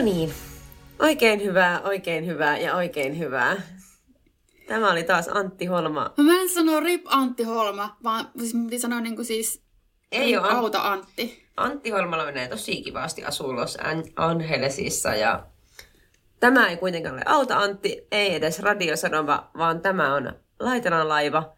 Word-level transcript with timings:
No 0.00 0.04
niin. 0.04 0.32
Oikein 0.98 1.44
hyvää, 1.44 1.80
oikein 1.80 2.26
hyvää 2.26 2.58
ja 2.58 2.76
oikein 2.76 3.18
hyvää. 3.18 3.56
Tämä 4.68 4.90
oli 4.90 5.02
taas 5.02 5.28
Antti 5.28 5.66
Holma. 5.66 6.12
No 6.16 6.24
mä 6.24 6.40
en 6.40 6.48
sano 6.48 6.80
Rip 6.80 7.02
Antti 7.06 7.42
Holma, 7.42 7.96
vaan 8.04 8.30
siis 8.38 8.54
mä 8.54 8.64
piti 8.64 8.78
sanoa 8.78 9.00
niin 9.00 9.16
kuin 9.16 9.26
siis 9.26 9.62
Ei 10.12 10.36
ole 10.36 10.48
Auta 10.48 10.92
Antti. 10.92 11.46
Antti 11.56 11.90
Holmalla 11.90 12.24
menee 12.24 12.48
tosi 12.48 12.82
kivasti 12.82 13.24
asuu 13.24 13.56
Los 13.56 13.78
An- 13.82 14.04
Angelesissa 14.16 15.14
ja 15.14 15.46
tämä 16.40 16.68
ei 16.68 16.76
kuitenkaan 16.76 17.14
ole 17.14 17.22
Auta 17.26 17.58
Antti, 17.58 18.06
ei 18.10 18.34
edes 18.34 18.58
radiosanoma, 18.58 19.50
vaan 19.58 19.80
tämä 19.80 20.14
on 20.14 20.32
Laitelan 20.60 21.08
laiva, 21.08 21.52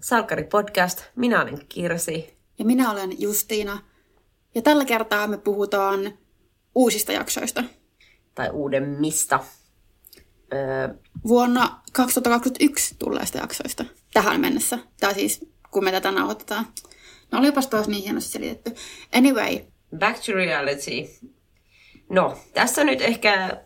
Salkkari 0.00 0.44
podcast. 0.44 1.02
Minä 1.16 1.42
olen 1.42 1.66
Kirsi. 1.68 2.36
Ja 2.58 2.64
minä 2.64 2.90
olen 2.90 3.20
Justiina. 3.20 3.78
Ja 4.54 4.62
tällä 4.62 4.84
kertaa 4.84 5.26
me 5.26 5.38
puhutaan 5.38 6.23
uusista 6.74 7.12
jaksoista. 7.12 7.64
Tai 8.34 8.50
uudemmista. 8.50 9.40
Öö, 10.52 10.88
Vuonna 11.28 11.80
2021 11.92 12.94
tulleista 12.98 13.38
jaksoista. 13.38 13.84
Tähän 14.14 14.40
mennessä. 14.40 14.78
Tai 15.00 15.14
siis, 15.14 15.46
kun 15.70 15.84
me 15.84 15.90
tätä 15.92 16.10
nauhoitetaan. 16.10 16.66
No 17.30 17.38
olipas 17.38 17.66
taas 17.66 17.88
niin 17.88 18.02
hienosti 18.02 18.30
selitetty. 18.30 18.74
Anyway, 19.14 19.58
Back 19.98 20.18
to 20.26 20.32
reality. 20.32 20.90
No, 22.10 22.38
tässä 22.54 22.84
nyt 22.84 23.00
ehkä 23.00 23.62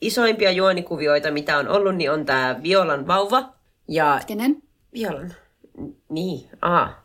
isoimpia 0.00 0.50
juonikuvioita, 0.50 1.30
mitä 1.30 1.58
on 1.58 1.68
ollut, 1.68 1.94
niin 1.96 2.10
on 2.10 2.26
tämä 2.26 2.60
Violan 2.62 3.06
vauva. 3.06 3.54
Ja 3.88 4.20
kenen? 4.26 4.62
Violan, 4.94 5.34
niin, 6.08 6.48
aa, 6.62 7.04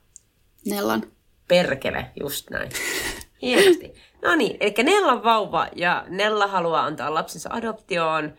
Nellan. 0.65 1.03
perkele, 1.47 2.11
just 2.19 2.49
näin. 2.49 2.71
Hienosti. 3.41 3.93
No 4.21 4.35
niin, 4.35 4.57
eli 4.59 4.73
Nellan 4.83 5.23
vauva 5.23 5.67
ja 5.75 6.05
Nella 6.09 6.47
haluaa 6.47 6.85
antaa 6.85 7.13
lapsensa 7.13 7.49
adoptioon 7.53 8.33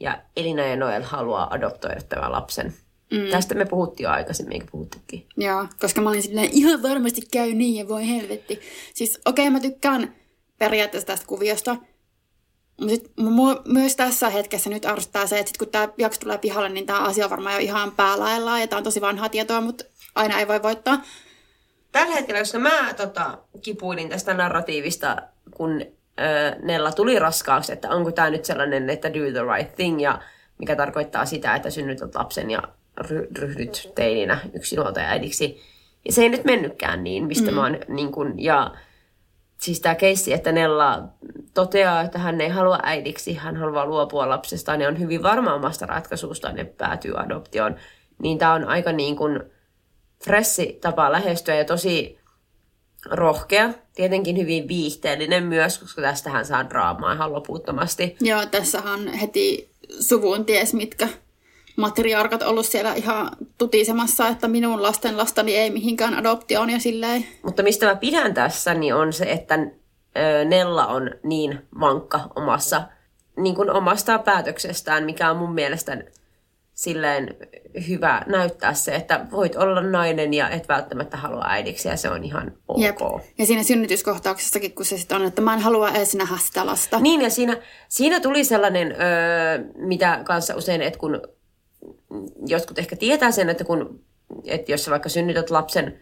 ja 0.00 0.22
Elina 0.36 0.62
ja 0.62 0.76
Noel 0.76 1.02
haluaa 1.02 1.54
adoptoida 1.54 2.00
tämän 2.08 2.32
lapsen. 2.32 2.74
Mm. 3.12 3.30
Tästä 3.30 3.54
me 3.54 3.64
puhuttiin 3.64 4.04
jo 4.04 4.10
aikaisemmin, 4.10 4.52
eikö 4.52 4.66
puhuttikin? 4.70 5.26
Joo, 5.36 5.66
koska 5.80 6.00
mä 6.00 6.10
olin 6.10 6.22
silleen, 6.22 6.48
ihan 6.52 6.82
varmasti 6.82 7.20
käy 7.32 7.52
niin 7.52 7.76
ja 7.76 7.88
voi 7.88 8.08
helvetti. 8.08 8.60
Siis 8.94 9.20
okei, 9.24 9.48
okay, 9.48 9.52
mä 9.52 9.60
tykkään 9.60 10.14
periaatteessa 10.58 11.06
tästä 11.06 11.26
kuviosta. 11.26 11.76
Mutta 12.80 12.94
sit 12.94 13.12
mua 13.16 13.62
myös 13.64 13.96
tässä 13.96 14.30
hetkessä 14.30 14.70
nyt 14.70 14.84
arvostaa 14.84 15.26
se, 15.26 15.38
että 15.38 15.48
sit 15.48 15.56
kun 15.56 15.68
tämä 15.68 15.88
jakso 15.98 16.20
tulee 16.20 16.38
pihalle, 16.38 16.68
niin 16.68 16.86
tämä 16.86 17.00
asia 17.00 17.24
on 17.24 17.30
varmaan 17.30 17.54
jo 17.54 17.60
ihan 17.60 17.92
päälaillaan 17.92 18.60
ja 18.60 18.66
tämä 18.66 18.78
on 18.78 18.84
tosi 18.84 19.00
vanhaa 19.00 19.28
tietoa, 19.28 19.60
mutta 19.60 19.84
aina 20.14 20.38
ei 20.38 20.48
voi 20.48 20.62
voittaa. 20.62 21.02
Tällä 21.92 22.14
hetkellä, 22.14 22.40
koska 22.40 22.58
mä 22.58 22.94
tota, 22.96 23.38
kipuilin 23.62 24.08
tästä 24.08 24.34
narratiivista, 24.34 25.16
kun 25.50 25.80
ö, 25.80 26.56
Nella 26.62 26.92
tuli 26.92 27.18
raskaaksi, 27.18 27.72
että 27.72 27.90
onko 27.90 28.12
tämä 28.12 28.30
nyt 28.30 28.44
sellainen, 28.44 28.90
että 28.90 29.14
do 29.14 29.18
the 29.18 29.56
right 29.56 29.76
thing, 29.76 30.02
ja 30.02 30.18
mikä 30.58 30.76
tarkoittaa 30.76 31.26
sitä, 31.26 31.54
että 31.54 31.70
synnytät 31.70 32.14
lapsen 32.14 32.50
ja 32.50 32.62
ry- 33.00 33.38
ryhdyt 33.38 33.92
teininä 33.94 34.38
yksinhuoltaja-äidiksi. 34.54 35.60
Ja 36.04 36.12
se 36.12 36.22
ei 36.22 36.28
nyt 36.28 36.44
mennytkään 36.44 37.04
niin, 37.04 37.24
mistä 37.24 37.50
mm. 37.50 37.54
mä 37.54 37.62
oon 37.62 37.78
niin 37.88 38.12
kun, 38.12 38.34
ja 38.36 38.74
siis 39.58 39.80
tämä 39.80 39.94
keissi, 39.94 40.32
että 40.32 40.52
Nella 40.52 41.02
toteaa, 41.54 42.00
että 42.00 42.18
hän 42.18 42.40
ei 42.40 42.48
halua 42.48 42.78
äidiksi, 42.82 43.34
hän 43.34 43.56
haluaa 43.56 43.86
luopua 43.86 44.28
lapsestaan 44.28 44.80
ja 44.80 44.88
on 44.88 44.98
hyvin 44.98 45.22
varma 45.22 45.54
omasta 45.54 45.86
ratkaisustaan 45.86 46.58
ja 46.58 46.64
päätyy 46.64 47.18
adoptioon, 47.20 47.76
niin 48.18 48.38
tämä 48.38 48.54
on 48.54 48.64
aika 48.64 48.92
niin 48.92 49.16
kuin 49.16 49.40
fressi 50.24 50.78
tapa 50.80 51.12
lähestyä 51.12 51.54
ja 51.54 51.64
tosi 51.64 52.18
rohkea. 53.10 53.70
Tietenkin 53.94 54.36
hyvin 54.38 54.68
viihteellinen 54.68 55.44
myös, 55.44 55.78
koska 55.78 56.02
tästähän 56.02 56.46
saa 56.46 56.70
draamaa 56.70 57.12
ihan 57.12 57.32
loputtomasti. 57.32 58.16
Joo, 58.20 58.46
tässä 58.46 58.82
on 58.82 59.08
heti 59.08 59.70
suvun 60.00 60.44
ties 60.44 60.74
mitkä 60.74 61.08
matriarkat 61.76 62.42
ollut 62.42 62.66
siellä 62.66 62.94
ihan 62.94 63.30
tutisemassa, 63.58 64.28
että 64.28 64.48
minun 64.48 64.82
lasten 64.82 65.16
lastani 65.16 65.56
ei 65.56 65.70
mihinkään 65.70 66.14
adoptioon 66.14 66.70
ja 66.70 66.78
silleen. 66.78 67.26
Mutta 67.42 67.62
mistä 67.62 67.86
mä 67.86 67.96
pidän 67.96 68.34
tässä, 68.34 68.74
niin 68.74 68.94
on 68.94 69.12
se, 69.12 69.24
että 69.24 69.58
Nella 70.44 70.86
on 70.86 71.10
niin 71.22 71.66
vankka 71.80 72.20
omassa, 72.36 72.82
niin 73.36 73.54
kuin 73.54 73.70
omasta 73.70 74.18
päätöksestään, 74.18 75.04
mikä 75.04 75.30
on 75.30 75.36
mun 75.36 75.54
mielestä 75.54 76.04
silleen 76.74 77.36
hyvä 77.88 78.22
näyttää 78.26 78.74
se, 78.74 78.94
että 78.94 79.26
voit 79.30 79.56
olla 79.56 79.80
nainen 79.80 80.34
ja 80.34 80.50
et 80.50 80.68
välttämättä 80.68 81.16
halua 81.16 81.44
äidiksi 81.48 81.88
ja 81.88 81.96
se 81.96 82.10
on 82.10 82.24
ihan 82.24 82.52
ok. 82.68 82.80
Jep. 82.80 82.98
Ja 83.38 83.46
siinä 83.46 83.62
synnytyskohtauksessakin, 83.62 84.74
kun 84.74 84.84
se 84.84 84.98
sitten 84.98 85.20
on, 85.20 85.26
että 85.26 85.42
mä 85.42 85.54
en 85.54 85.60
halua 85.60 85.90
edes 85.90 86.14
nähdä 86.14 86.36
sitä 86.38 86.66
lasta. 86.66 87.00
Niin, 87.00 87.20
ja 87.20 87.30
siinä, 87.30 87.56
siinä 87.88 88.20
tuli 88.20 88.44
sellainen, 88.44 88.92
öö, 88.92 89.64
mitä 89.74 90.20
kanssa 90.24 90.56
usein, 90.56 90.82
että 90.82 90.98
kun 90.98 91.22
jotkut 92.46 92.78
ehkä 92.78 92.96
tietää 92.96 93.30
sen, 93.30 93.48
että 93.48 93.64
kun, 93.64 94.04
että 94.46 94.72
jos 94.72 94.84
sä 94.84 94.90
vaikka 94.90 95.08
synnytät 95.08 95.50
lapsen 95.50 96.00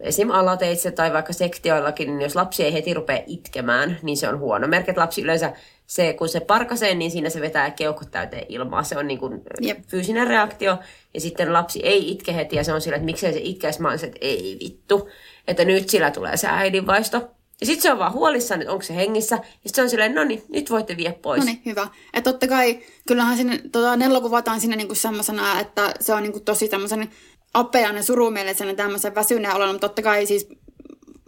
esim. 0.00 0.30
alateitse 0.30 0.90
tai 0.90 1.12
vaikka 1.12 1.32
sektioillakin, 1.32 2.08
niin 2.08 2.20
jos 2.20 2.36
lapsi 2.36 2.64
ei 2.64 2.72
heti 2.72 2.94
rupea 2.94 3.22
itkemään, 3.26 3.98
niin 4.02 4.16
se 4.16 4.28
on 4.28 4.38
huono 4.38 4.68
merkki. 4.68 4.90
Että 4.90 5.00
lapsi 5.00 5.22
yleensä, 5.22 5.52
se, 5.86 6.12
kun 6.12 6.28
se 6.28 6.40
parkasee, 6.40 6.94
niin 6.94 7.10
siinä 7.10 7.30
se 7.30 7.40
vetää 7.40 7.70
keuhkot 7.70 8.10
täyteen 8.10 8.46
ilmaa. 8.48 8.82
Se 8.82 8.98
on 8.98 9.06
niin 9.06 9.18
kuin 9.18 9.42
Jep. 9.60 9.78
fyysinen 9.88 10.26
reaktio. 10.26 10.78
Ja 11.14 11.20
sitten 11.20 11.52
lapsi 11.52 11.80
ei 11.82 12.10
itke 12.10 12.34
heti 12.34 12.56
ja 12.56 12.64
se 12.64 12.72
on 12.72 12.80
sillä, 12.80 12.96
että 12.96 13.06
miksei 13.06 13.32
se 13.32 13.40
itke. 13.42 13.66
Ja 13.66 13.72
mä 13.78 13.94
että 13.94 14.18
ei 14.20 14.56
vittu. 14.60 15.08
Että 15.48 15.64
nyt 15.64 15.88
sillä 15.88 16.10
tulee 16.10 16.36
se 16.36 16.48
äidinvaisto. 16.50 17.30
Ja 17.60 17.66
sitten 17.66 17.82
se 17.82 17.92
on 17.92 17.98
vaan 17.98 18.12
huolissaan, 18.12 18.60
että 18.60 18.72
onko 18.72 18.82
se 18.82 18.94
hengissä. 18.94 19.36
Ja 19.36 19.42
sitten 19.42 19.74
se 19.74 19.82
on 19.82 19.90
silleen, 19.90 20.14
no 20.14 20.24
niin, 20.24 20.42
nyt 20.48 20.70
voitte 20.70 20.96
vie 20.96 21.12
pois. 21.22 21.40
No 21.40 21.44
niin, 21.44 21.62
hyvä. 21.66 21.88
Ja 22.14 22.22
totta 22.22 22.48
kai, 22.48 22.78
kyllähän 23.08 23.36
sinne, 23.36 23.60
tota, 23.72 23.96
Nello 23.96 24.20
kuvataan 24.20 24.60
siinä 24.60 24.76
niinku 24.76 24.94
semmoisena, 24.94 25.60
että 25.60 25.94
se 26.00 26.14
on 26.14 26.22
niinku 26.22 26.40
tosi 26.40 26.66
semmoisen 26.68 27.10
apean 27.54 27.96
ja 27.96 28.02
surumielisen 28.02 28.76
tämmöisen 28.76 29.14
väsyneen 29.14 29.54
olon, 29.54 29.68
mutta 29.68 29.88
totta 29.88 30.02
kai 30.02 30.26
siis 30.26 30.48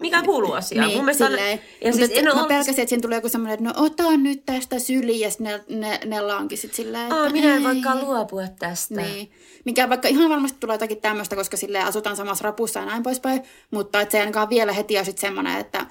Mikä 0.00 0.22
kuuluu 0.22 0.52
asiaan? 0.52 0.86
Niin, 0.88 0.96
Mun 0.98 1.04
mielestä 1.04 1.24
on- 1.24 1.30
silleen. 1.30 1.60
ja 1.84 1.92
siis 1.92 2.10
et 2.10 2.16
en 2.18 2.24
mä 2.24 2.32
ole 2.32 2.48
pelkäsin, 2.48 2.80
että 2.80 2.88
siinä 2.88 3.02
tulee 3.02 3.16
joku 3.18 3.28
semmoinen, 3.28 3.54
että 3.54 3.64
no 3.80 3.84
ota 3.86 4.16
nyt 4.16 4.42
tästä 4.46 4.78
syliin, 4.78 5.20
ja 5.20 5.28
ne, 5.38 5.64
ne, 5.68 6.00
Nella 6.04 6.36
onkin 6.36 6.58
sitten 6.58 6.76
silleen, 6.76 7.02
että 7.02 7.14
Aa, 7.16 7.30
minä 7.30 7.56
en 7.56 7.64
voikaan 7.64 8.00
luopua 8.04 8.42
tästä. 8.58 8.94
Niin. 8.94 9.30
Mikä 9.64 9.88
vaikka 9.88 10.08
ihan 10.08 10.30
varmasti 10.30 10.58
tulee 10.60 10.74
jotakin 10.74 11.00
tämmöistä, 11.00 11.36
koska 11.36 11.56
sille 11.56 11.80
asutaan 11.80 12.16
samassa 12.16 12.44
rapussa 12.44 12.80
ja 12.80 12.86
näin 12.86 13.02
poispäin, 13.02 13.42
mutta 13.70 14.00
että 14.00 14.12
se 14.12 14.18
ei 14.18 14.20
ainakaan 14.20 14.50
vielä 14.50 14.72
heti 14.72 14.96
ole 14.96 15.04
sitten 15.04 15.20
semmoinen, 15.20 15.58
että, 15.60 15.86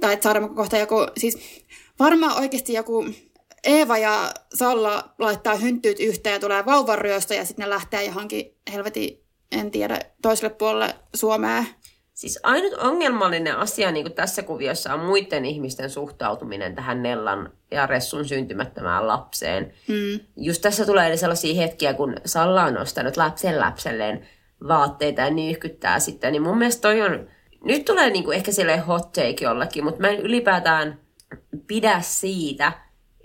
tai 0.00 0.12
että 0.14 0.24
saadaan 0.24 0.54
kohta 0.54 0.76
joku, 0.78 0.94
siis 1.18 1.38
varmaan 1.98 2.38
oikeasti 2.38 2.72
joku 2.72 3.06
Eeva 3.64 3.98
ja 3.98 4.32
Salla 4.54 5.08
laittaa 5.18 5.54
hynttyyt 5.54 6.00
yhteen 6.00 6.32
ja 6.32 6.40
tulee 6.40 6.66
vauvanryöstö 6.66 7.34
ja 7.34 7.44
sitten 7.44 7.64
ne 7.64 7.70
lähtee 7.70 8.04
johonkin 8.04 8.54
helvetin, 8.72 9.20
en 9.52 9.70
tiedä, 9.70 10.00
toiselle 10.22 10.54
puolelle 10.54 10.94
Suomea. 11.16 11.64
Siis 12.18 12.38
ainut 12.42 12.72
ongelmallinen 12.72 13.56
asia 13.56 13.92
niin 13.92 14.12
tässä 14.12 14.42
kuviossa 14.42 14.94
on 14.94 15.00
muiden 15.00 15.44
ihmisten 15.44 15.90
suhtautuminen 15.90 16.74
tähän 16.74 17.02
Nellan 17.02 17.52
ja 17.70 17.86
Ressun 17.86 18.24
syntymättömään 18.24 19.06
lapseen. 19.06 19.72
Mm. 19.88 20.20
Just 20.36 20.62
tässä 20.62 20.86
tulee 20.86 21.16
sellaisia 21.16 21.54
hetkiä, 21.54 21.94
kun 21.94 22.16
Salla 22.24 22.64
on 22.64 22.78
ostanut 22.78 23.16
lapsen 23.16 23.60
lapselleen 23.60 24.28
vaatteita 24.68 25.20
ja 25.20 25.30
nyyhkyttää 25.30 26.00
sitten, 26.00 26.32
niin 26.32 26.42
mun 26.42 26.58
mielestä 26.58 26.82
toi 26.82 27.02
on, 27.02 27.28
nyt 27.64 27.84
tulee 27.84 28.10
niin 28.10 28.24
kuin 28.24 28.36
ehkä 28.36 28.52
silleen 28.52 28.84
hot 28.84 29.12
take 29.12 29.36
jollakin, 29.40 29.84
mutta 29.84 30.00
mä 30.00 30.08
en 30.08 30.20
ylipäätään 30.20 31.00
pidä 31.66 32.00
siitä, 32.00 32.72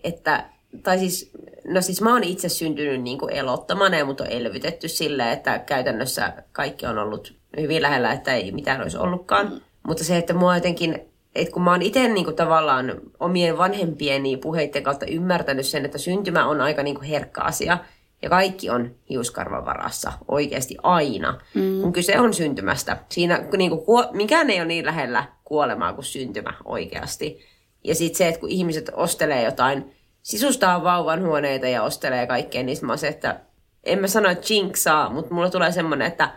että, 0.04 0.46
tai 0.84 1.00
siis, 1.00 1.32
no 1.66 1.82
siis 1.82 2.02
mä 2.02 2.14
oon 2.14 2.24
itse 2.24 2.50
syntynyt 2.50 3.02
niin 3.02 3.18
kuin 3.18 3.34
elottomana 3.34 3.98
ja 3.98 4.06
mut 4.06 4.22
on 4.22 4.28
elvytetty 4.28 4.88
silleen, 4.88 5.30
että 5.30 5.60
käytännössä 5.60 6.34
kaikki 6.52 6.86
on 6.86 6.98
ollut 6.98 7.43
hyvin 7.62 7.82
lähellä, 7.82 8.14
että 8.14 8.34
ei 8.34 8.52
mitään 8.52 8.82
olisi 8.82 8.98
ollutkaan. 8.98 9.50
Mm. 9.50 9.60
Mutta 9.88 10.04
se, 10.04 10.18
että 10.18 10.34
mua 10.34 10.56
jotenkin, 10.56 11.00
että 11.36 11.54
kun 11.54 11.64
mä 11.64 11.72
oon 11.72 11.82
itse 11.82 12.08
niin 12.08 12.26
kuin 12.26 12.36
tavallaan 12.36 13.02
omien 13.20 13.58
vanhempieni 13.58 14.38
puheiden 14.38 14.84
kautta 14.84 15.06
ymmärtänyt 15.06 15.66
sen, 15.66 15.86
että 15.86 15.98
syntymä 15.98 16.46
on 16.46 16.62
aika 16.62 16.84
niin 16.84 16.96
kuin 16.96 17.08
herkkä 17.08 17.42
asia, 17.42 17.78
ja 18.22 18.30
kaikki 18.30 18.70
on 18.70 18.96
hiuskarvan 19.10 19.66
varassa 19.66 20.14
oikeasti 20.28 20.78
aina, 20.84 21.40
mm. 21.54 21.82
kun 21.82 21.94
kyse 21.94 22.20
on 22.20 22.34
syntymästä. 22.34 22.98
Siinä 23.10 23.44
niin 23.58 23.70
kuin, 23.70 23.82
kuo- 23.82 24.10
mikään 24.12 24.50
ei 24.50 24.60
ole 24.60 24.66
niin 24.66 24.86
lähellä 24.86 25.26
kuolemaa 25.44 25.94
kuin 25.94 26.06
syntymä 26.06 26.54
oikeasti. 26.66 27.40
Ja 27.84 27.96
sitten 27.96 28.18
se, 28.18 28.28
että 28.28 28.40
kun 28.40 28.50
ihmiset 28.50 28.92
ostelee 28.94 29.44
jotain, 29.44 29.96
sisustaa 30.22 30.84
vauvan 30.84 31.24
huoneita 31.24 31.68
ja 31.68 31.84
ostelee 31.84 32.28
kaikkea, 32.28 32.64
niin 32.64 32.78
mä 32.82 32.98
se, 32.98 33.08
että 33.08 33.40
en 33.84 34.00
mä 34.00 34.08
sano, 34.08 34.30
että 34.30 34.54
jinksaa, 34.54 35.10
mutta 35.10 35.34
mulla 35.34 35.50
tulee 35.50 35.72
semmoinen, 35.72 36.08
että 36.08 36.30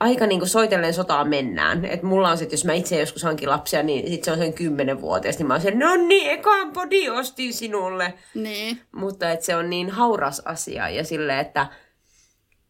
aika 0.00 0.26
niin 0.26 0.40
kuin 0.40 0.48
soitellen 0.48 0.94
sotaan 0.94 1.28
mennään. 1.28 1.84
Että 1.84 2.06
mulla 2.06 2.30
on 2.30 2.38
se, 2.38 2.44
että 2.44 2.54
jos 2.54 2.64
mä 2.64 2.72
itse 2.72 3.00
joskus 3.00 3.22
hankin 3.22 3.48
lapsia, 3.48 3.82
niin 3.82 4.08
sit 4.08 4.24
se 4.24 4.32
on 4.32 4.38
sen 4.38 4.52
kymmenen 4.52 5.00
vuotias, 5.00 5.38
niin 5.38 5.46
mä 5.46 5.54
oon 5.54 5.60
se, 5.60 5.70
no 5.70 5.96
niin, 5.96 6.30
ekaan 6.30 6.72
podi 6.72 7.10
ostin 7.10 7.54
sinulle. 7.54 8.14
Niin. 8.34 8.80
Mutta 8.92 9.30
että 9.30 9.46
se 9.46 9.56
on 9.56 9.70
niin 9.70 9.90
hauras 9.90 10.40
asia 10.44 10.88
ja 10.88 11.04
sille, 11.04 11.40
että 11.40 11.66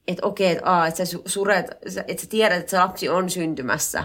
että 0.09 0.27
okei, 0.27 0.51
että, 0.51 0.71
aa, 0.71 0.87
että 0.87 1.05
sä 1.05 1.17
su- 1.17 1.23
suret, 1.27 1.71
että 2.09 2.23
sä 2.23 2.29
tiedät, 2.29 2.59
että 2.59 2.71
se 2.71 2.79
lapsi 2.79 3.09
on 3.09 3.31
syntymässä 3.31 4.05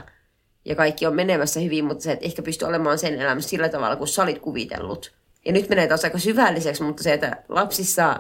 ja 0.66 0.76
kaikki 0.76 1.06
on 1.06 1.16
menemässä 1.16 1.60
hyvin, 1.60 1.86
mutta 1.86 2.04
sä 2.04 2.12
et 2.12 2.24
ehkä 2.24 2.42
pysty 2.42 2.66
olemaan 2.66 3.00
sen 3.00 3.22
elämässä 3.22 3.50
sillä 3.50 3.70
tavalla, 3.70 3.96
kun 3.96 4.08
sä 4.08 4.24
olit 4.24 4.40
kuvitellut. 4.40 5.16
ja 5.46 5.52
nyt 5.52 5.70
menee 5.70 5.88
taas 5.88 6.04
aika 6.04 6.20
syvälliseksi, 6.20 6.84
mutta 6.84 7.04
se, 7.04 7.14
että 7.14 7.44
lapsissa 7.50 8.20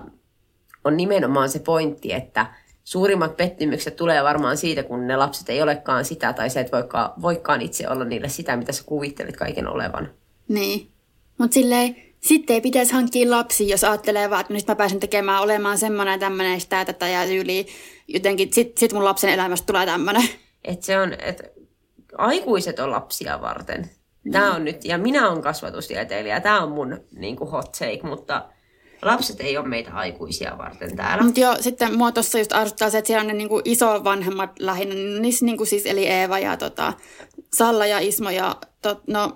on 0.83 0.97
nimenomaan 0.97 1.49
se 1.49 1.59
pointti, 1.59 2.13
että 2.13 2.45
suurimmat 2.85 3.37
pettymykset 3.37 3.95
tulee 3.95 4.23
varmaan 4.23 4.57
siitä, 4.57 4.83
kun 4.83 5.07
ne 5.07 5.17
lapset 5.17 5.49
ei 5.49 5.61
olekaan 5.61 6.05
sitä, 6.05 6.33
tai 6.33 6.49
se, 6.49 6.59
että 6.59 6.77
voikaan, 6.77 7.21
voikaan 7.21 7.61
itse 7.61 7.89
olla 7.89 8.05
niille 8.05 8.29
sitä, 8.29 8.57
mitä 8.57 8.71
sä 8.71 8.83
kuvittelit 8.85 9.37
kaiken 9.37 9.67
olevan. 9.67 10.11
Niin. 10.47 10.91
Mutta 11.37 11.53
silleen, 11.53 11.95
sitten 12.19 12.53
ei 12.53 12.61
pitäisi 12.61 12.93
hankkia 12.93 13.31
lapsi, 13.31 13.69
jos 13.69 13.83
ajattelee 13.83 14.29
vaan, 14.29 14.41
että 14.41 14.53
nyt 14.53 14.67
mä 14.67 14.75
pääsen 14.75 14.99
tekemään 14.99 15.41
olemaan 15.41 15.77
semmoinen 15.77 16.19
tämmöinen 16.19 16.61
sitä 16.61 16.85
tätä 16.85 17.07
ja 17.07 17.25
yli. 17.25 17.67
Jotenkin 18.07 18.53
sit, 18.53 18.77
sit 18.77 18.93
mun 18.93 19.05
lapsen 19.05 19.29
elämästä 19.29 19.65
tulee 19.65 19.85
tämmöinen. 19.85 20.29
Et 20.63 20.83
se 20.83 20.99
on, 20.99 21.13
että 21.13 21.43
aikuiset 22.17 22.79
on 22.79 22.91
lapsia 22.91 23.41
varten. 23.41 23.89
Tämä 24.31 24.55
on 24.55 24.65
nyt, 24.65 24.85
ja 24.85 24.97
minä 24.97 25.29
olen 25.29 25.41
kasvatustieteilijä, 25.41 26.39
tämä 26.39 26.63
on 26.63 26.71
mun 26.71 27.01
niin 27.11 27.35
kuin 27.35 27.51
hot 27.51 27.71
take, 27.71 27.99
mutta 28.03 28.45
lapset 29.05 29.41
ei 29.41 29.57
ole 29.57 29.67
meitä 29.67 29.91
aikuisia 29.93 30.57
varten 30.57 30.95
täällä. 30.95 31.23
Mutta 31.23 31.39
joo, 31.39 31.55
sitten 31.59 31.97
mua 31.97 32.11
tuossa 32.11 32.37
just 32.37 32.53
arvottaa 32.53 32.89
se, 32.89 32.97
että 32.97 33.07
siellä 33.07 33.21
on 33.21 33.27
ne 33.27 33.33
niinku 33.33 33.61
isovanhemmat 33.65 34.59
lähinnä, 34.59 35.19
niissä 35.19 35.45
niinku 35.45 35.65
siis, 35.65 35.85
eli 35.85 36.07
Eeva 36.07 36.39
ja 36.39 36.57
tota, 36.57 36.93
Salla 37.53 37.85
ja 37.85 37.99
Ismo 37.99 38.29
ja 38.29 38.55
tot, 38.81 39.07
no, 39.07 39.33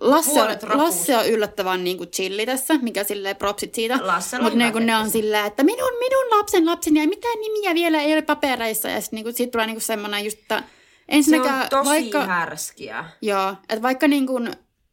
Lasse 0.00 0.42
on. 0.42 0.48
Lasse 0.74 1.16
on 1.16 1.28
yllättävän 1.28 1.84
niinku 1.84 2.06
chilli 2.06 2.46
tässä, 2.46 2.74
mikä 2.82 3.04
silleen 3.04 3.36
propsit 3.36 3.74
siitä. 3.74 3.96
Mutta 3.96 4.58
niinku 4.58 4.78
hyvät 4.78 4.86
ne 4.86 4.96
on 4.96 5.10
silleen, 5.10 5.46
että 5.46 5.62
minun, 5.62 5.92
minun 5.98 6.38
lapsen 6.38 6.66
lapseni 6.66 7.00
ja 7.00 7.08
mitään 7.08 7.38
nimiä 7.40 7.74
vielä 7.74 8.02
ei 8.02 8.12
ole 8.12 8.22
papereissa. 8.22 8.88
Ja 8.88 9.00
sitten 9.00 9.16
niinku, 9.16 9.32
siitä 9.32 9.50
tulee 9.50 9.66
niinku 9.66 9.80
semmoinen 9.80 10.24
just, 10.24 10.38
että 10.38 10.58
Se 10.58 10.64
ensinnäkään 11.08 11.62
on 11.62 11.68
tosi 11.70 11.88
vaikka... 11.88 12.26
härskiä. 12.26 13.04
Joo, 13.22 13.54
että 13.68 13.82
vaikka 13.82 14.08
niin 14.08 14.26
kuin 14.26 14.50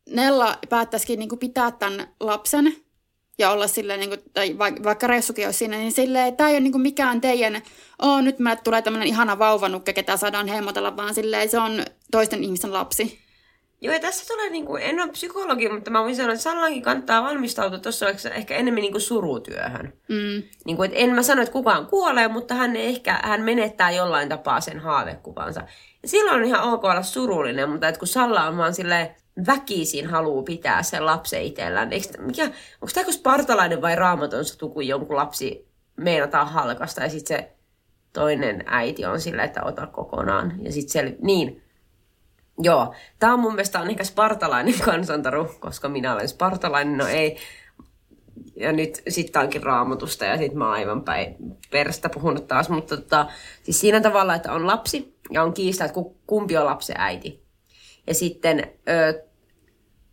Nella 0.10 0.58
päättäisikin 0.70 1.20
niin 1.20 1.30
kuin 1.30 1.40
pitää 1.40 1.72
tämän 1.72 2.08
lapsen 2.20 2.76
ja 3.40 3.52
olla 3.52 3.68
silleen, 3.68 4.00
niin 4.00 4.10
kuin, 4.10 4.22
tai 4.34 4.58
vaikka, 4.58 5.08
Ressukin 5.08 5.46
olisi 5.46 5.60
siinä, 5.60 5.78
niin 5.78 5.92
silleen, 5.92 6.38
tämä 6.38 6.50
ei 6.50 6.56
ole 6.56 6.60
niin 6.60 6.72
kuin 6.72 6.82
mikään 6.82 7.22
teidän, 7.22 7.62
oh, 8.02 8.22
nyt 8.22 8.40
meille 8.40 8.62
tulee 8.64 8.82
tämmöinen 8.82 9.08
ihana 9.08 9.40
vauvanukke, 9.40 9.94
ketä 9.94 10.18
saadaan 10.18 10.48
hemmotella, 10.48 10.98
vaan 10.98 11.14
silleen, 11.14 11.50
se 11.50 11.60
on 11.60 11.86
toisten 12.12 12.44
ihmisten 12.44 12.74
lapsi. 12.74 13.28
Joo, 13.82 13.94
ja 13.94 14.00
tässä 14.00 14.28
tulee, 14.28 14.50
niin 14.50 14.66
kuin, 14.66 14.84
en 14.84 15.00
ole 15.00 15.12
psykologi, 15.12 15.70
mutta 15.70 15.92
mä 15.92 16.04
voin 16.04 16.16
sanoa, 16.16 16.34
että 16.34 16.44
Sallankin 16.44 16.82
kannattaa 16.82 17.24
valmistautua 17.24 17.80
tuossa 17.80 18.06
ehkä 18.36 18.56
enemmän 18.56 18.82
niin 18.82 18.92
kuin 18.92 19.02
surutyöhön. 19.02 19.94
Mm. 20.10 20.44
Niin 20.66 20.78
kuin, 20.78 20.92
että 20.92 21.04
en 21.04 21.16
mä 21.16 21.24
sano, 21.24 21.42
että 21.42 21.54
kukaan 21.54 21.88
kuolee, 21.88 22.28
mutta 22.28 22.54
hän 22.54 22.76
ehkä 22.76 23.20
hän 23.24 23.42
menettää 23.42 23.92
jollain 23.92 24.30
tapaa 24.30 24.62
sen 24.62 24.80
haavekuvansa. 24.80 25.62
Ja 26.04 26.10
silloin 26.10 26.38
on 26.38 26.46
ihan 26.46 26.74
ok 26.74 26.84
olla 26.84 27.04
surullinen, 27.04 27.70
mutta 27.70 27.88
että 27.88 28.00
kun 28.00 28.08
Salla 28.08 28.44
on 28.44 28.58
vaan 28.58 28.74
silleen 28.74 29.16
väkisin 29.48 30.08
haluu 30.08 30.44
pitää 30.44 30.84
sen 30.84 31.06
lapsen 31.06 31.42
itsellään. 31.42 31.90
Mikä, 32.20 32.44
onko 32.44 32.92
tämä 32.94 33.12
spartalainen 33.12 33.82
vai 33.82 33.96
raamaton 33.96 34.46
satu, 34.46 34.70
kun 34.70 34.88
jonkun 34.88 35.16
lapsi 35.16 35.68
meinataan 35.98 36.48
halkasta 36.48 37.04
ja 37.04 37.10
sitten 37.10 37.38
se 37.38 37.52
toinen 38.14 38.64
äiti 38.66 39.06
on 39.06 39.22
sillä, 39.22 39.44
että 39.44 39.64
ota 39.64 39.88
kokonaan. 39.88 40.54
Ja 40.62 40.72
sitten 40.72 40.92
se, 40.92 41.18
niin, 41.22 41.64
Joo, 42.60 42.94
tämä 43.20 43.34
on 43.34 43.40
mun 43.40 43.52
mielestä 43.52 43.80
on 43.80 43.90
ehkä 43.90 44.04
spartalainen 44.04 44.80
kansantaru, 44.86 45.56
koska 45.60 45.90
minä 45.90 46.14
olen 46.14 46.28
spartalainen, 46.28 46.98
no 46.98 47.08
ei. 47.08 47.38
Ja 48.56 48.72
nyt 48.72 49.02
sitten 49.08 49.42
onkin 49.42 49.64
raamatusta 49.64 50.26
ja 50.26 50.38
sitten 50.38 50.58
mä 50.58 50.66
oon 50.66 50.74
aivan 50.74 51.04
päin 51.04 51.36
perästä 51.72 52.10
puhunut 52.10 52.48
taas. 52.48 52.70
Mutta 52.70 52.98
tota, 52.98 53.26
siis 53.64 53.80
siinä 53.80 54.02
tavalla, 54.02 54.36
että 54.36 54.54
on 54.54 54.68
lapsi 54.68 55.18
ja 55.32 55.44
on 55.44 55.54
kiista, 55.54 55.86
että 55.86 55.94
ku- 55.94 56.18
kumpi 56.28 56.58
on 56.58 56.66
lapsen 56.66 56.96
äiti. 57.00 57.47
Ja 58.08 58.14
sitten 58.14 58.72
ö, 58.90 59.24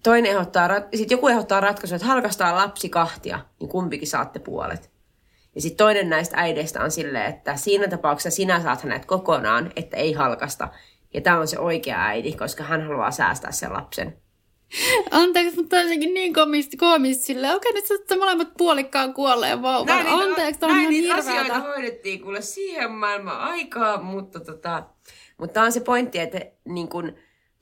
toinen 0.03 0.31
ehdottaa, 0.33 0.69
rat- 0.69 0.97
sit 0.97 1.11
joku 1.11 1.29
ehdottaa 1.29 1.61
ratkaisua, 1.61 1.97
että 1.97 2.09
halkastaa 2.09 2.57
lapsi 2.57 2.89
kahtia, 2.89 3.41
niin 3.61 3.69
kumpikin 3.69 4.09
saatte 4.09 4.39
puolet. 4.39 4.91
Ja 5.55 5.61
sitten 5.61 5.77
toinen 5.77 6.11
näistä 6.11 6.37
äideistä 6.37 6.81
on 6.81 6.91
silleen, 6.91 7.27
että 7.27 7.57
siinä 7.57 7.89
tapauksessa 7.89 8.37
sinä 8.37 8.63
saat 8.63 8.83
hänet 8.83 9.07
kokonaan, 9.07 9.73
että 9.77 9.97
ei 9.97 10.13
halkasta. 10.13 10.69
Ja 11.15 11.21
tämä 11.21 11.39
on 11.39 11.49
se 11.49 11.59
oikea 11.59 12.05
äiti, 12.05 12.33
koska 12.33 12.65
hän 12.65 12.87
haluaa 12.87 13.11
säästää 13.11 13.53
sen 13.53 13.73
lapsen. 13.73 14.17
Anteeksi, 15.11 15.57
mutta 15.57 15.81
jotenkin 15.81 16.15
niin 16.15 16.35
koomista, 16.35 16.77
koomista 16.77 17.25
silleen, 17.25 17.55
okei, 17.55 17.73
nyt 17.73 17.87
sä 17.87 18.17
molemmat 18.19 18.49
puolikkaan 18.59 19.15
kuolleen 19.15 19.63
vauvan. 19.63 20.07
Anteeksi, 20.07 20.61
tämä 20.61 20.73
on 20.73 20.79
näin 20.79 20.93
ihan 20.93 21.03
niitä 21.03 21.15
asioita 21.15 21.43
hirveätä. 21.43 21.69
hoidettiin 21.69 22.21
kuule 22.21 22.43
siihen 22.43 22.91
maailman 22.91 23.41
aikaa, 23.41 24.03
mutta 24.03 24.41
tota, 24.41 24.83
mutta 25.39 25.55
tämä 25.55 25.67
on 25.67 25.73
se 25.73 25.81
pointti, 25.81 26.19
että 26.19 26.41
niin 26.65 26.89
kun, 26.89 27.15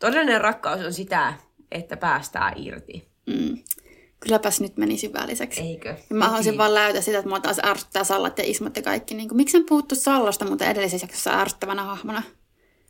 todellinen 0.03 0.41
rakkaus 0.41 0.81
on 0.81 0.93
sitä, 0.93 1.35
että 1.71 1.97
päästään 1.97 2.53
irti. 2.57 3.09
Mm. 3.27 3.59
Kylläpäs 4.21 4.61
nyt 4.61 4.77
meni 4.77 4.99
syvälliseksi. 4.99 5.61
Eikö? 5.61 5.89
Ja 5.89 6.17
mä 6.17 6.25
haluaisin 6.25 6.59
vaan 6.59 6.75
läytä 6.75 7.01
sitä, 7.01 7.19
että 7.19 7.29
mua 7.29 7.41
taas 7.41 7.61
ärsyttää 7.65 8.05
Sallat 8.05 8.39
ja 8.39 8.45
Ismot 8.47 8.77
ja 8.77 8.83
kaikki. 8.83 9.15
Niin 9.15 9.29
kuin, 9.29 9.37
miksi 9.37 9.57
en 9.57 9.65
puhuttu 9.69 9.95
Sallasta 9.95 10.45
muuten 10.45 10.69
edellisessä 10.69 11.05
jaksossa 11.05 11.41
ärsyttävänä 11.41 11.83
hahmona? 11.83 12.23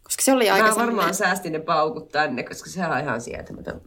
Koska 0.03 0.23
se 0.23 0.33
oli 0.33 0.51
aika 0.51 0.69
Mä 0.69 0.77
varmaan 0.77 1.15
säästin 1.15 1.53
ne 1.53 1.59
paukut 1.59 2.09
tänne, 2.09 2.43
koska 2.43 2.71
se 2.71 2.87
on 2.87 3.01
ihan 3.01 3.21
sietämätön. 3.21 3.81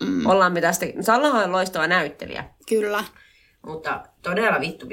Mm. 0.00 0.26
Ollaan 0.26 0.52
me 0.52 0.60
tästä, 0.60 0.86
Sallahan 1.00 1.44
on 1.44 1.52
loistava 1.52 1.86
näyttelijä, 1.86 2.44
Kyllä. 2.68 3.04
mutta 3.66 4.02
todella 4.22 4.60
vittu, 4.60 4.86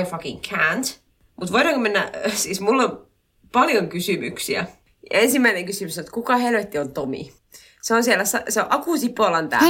I 0.00 0.04
fucking 0.10 0.40
can't. 0.46 0.98
Mutta 1.36 1.52
voidaanko 1.52 1.80
mennä, 1.80 2.10
siis 2.34 2.60
mulla 2.60 2.82
on 2.82 3.06
paljon 3.52 3.88
kysymyksiä. 3.88 4.66
Ensimmäinen 5.10 5.66
kysymys 5.66 5.98
on, 5.98 6.02
että 6.02 6.12
kuka 6.12 6.36
helvetti 6.36 6.78
on 6.78 6.92
Tomi? 6.92 7.32
Se 7.82 7.94
on 7.94 8.04
siellä, 8.04 8.24
se 8.24 8.60
on 8.60 8.66
Aku 8.70 8.96
Sipolan 8.96 9.48
tää. 9.48 9.60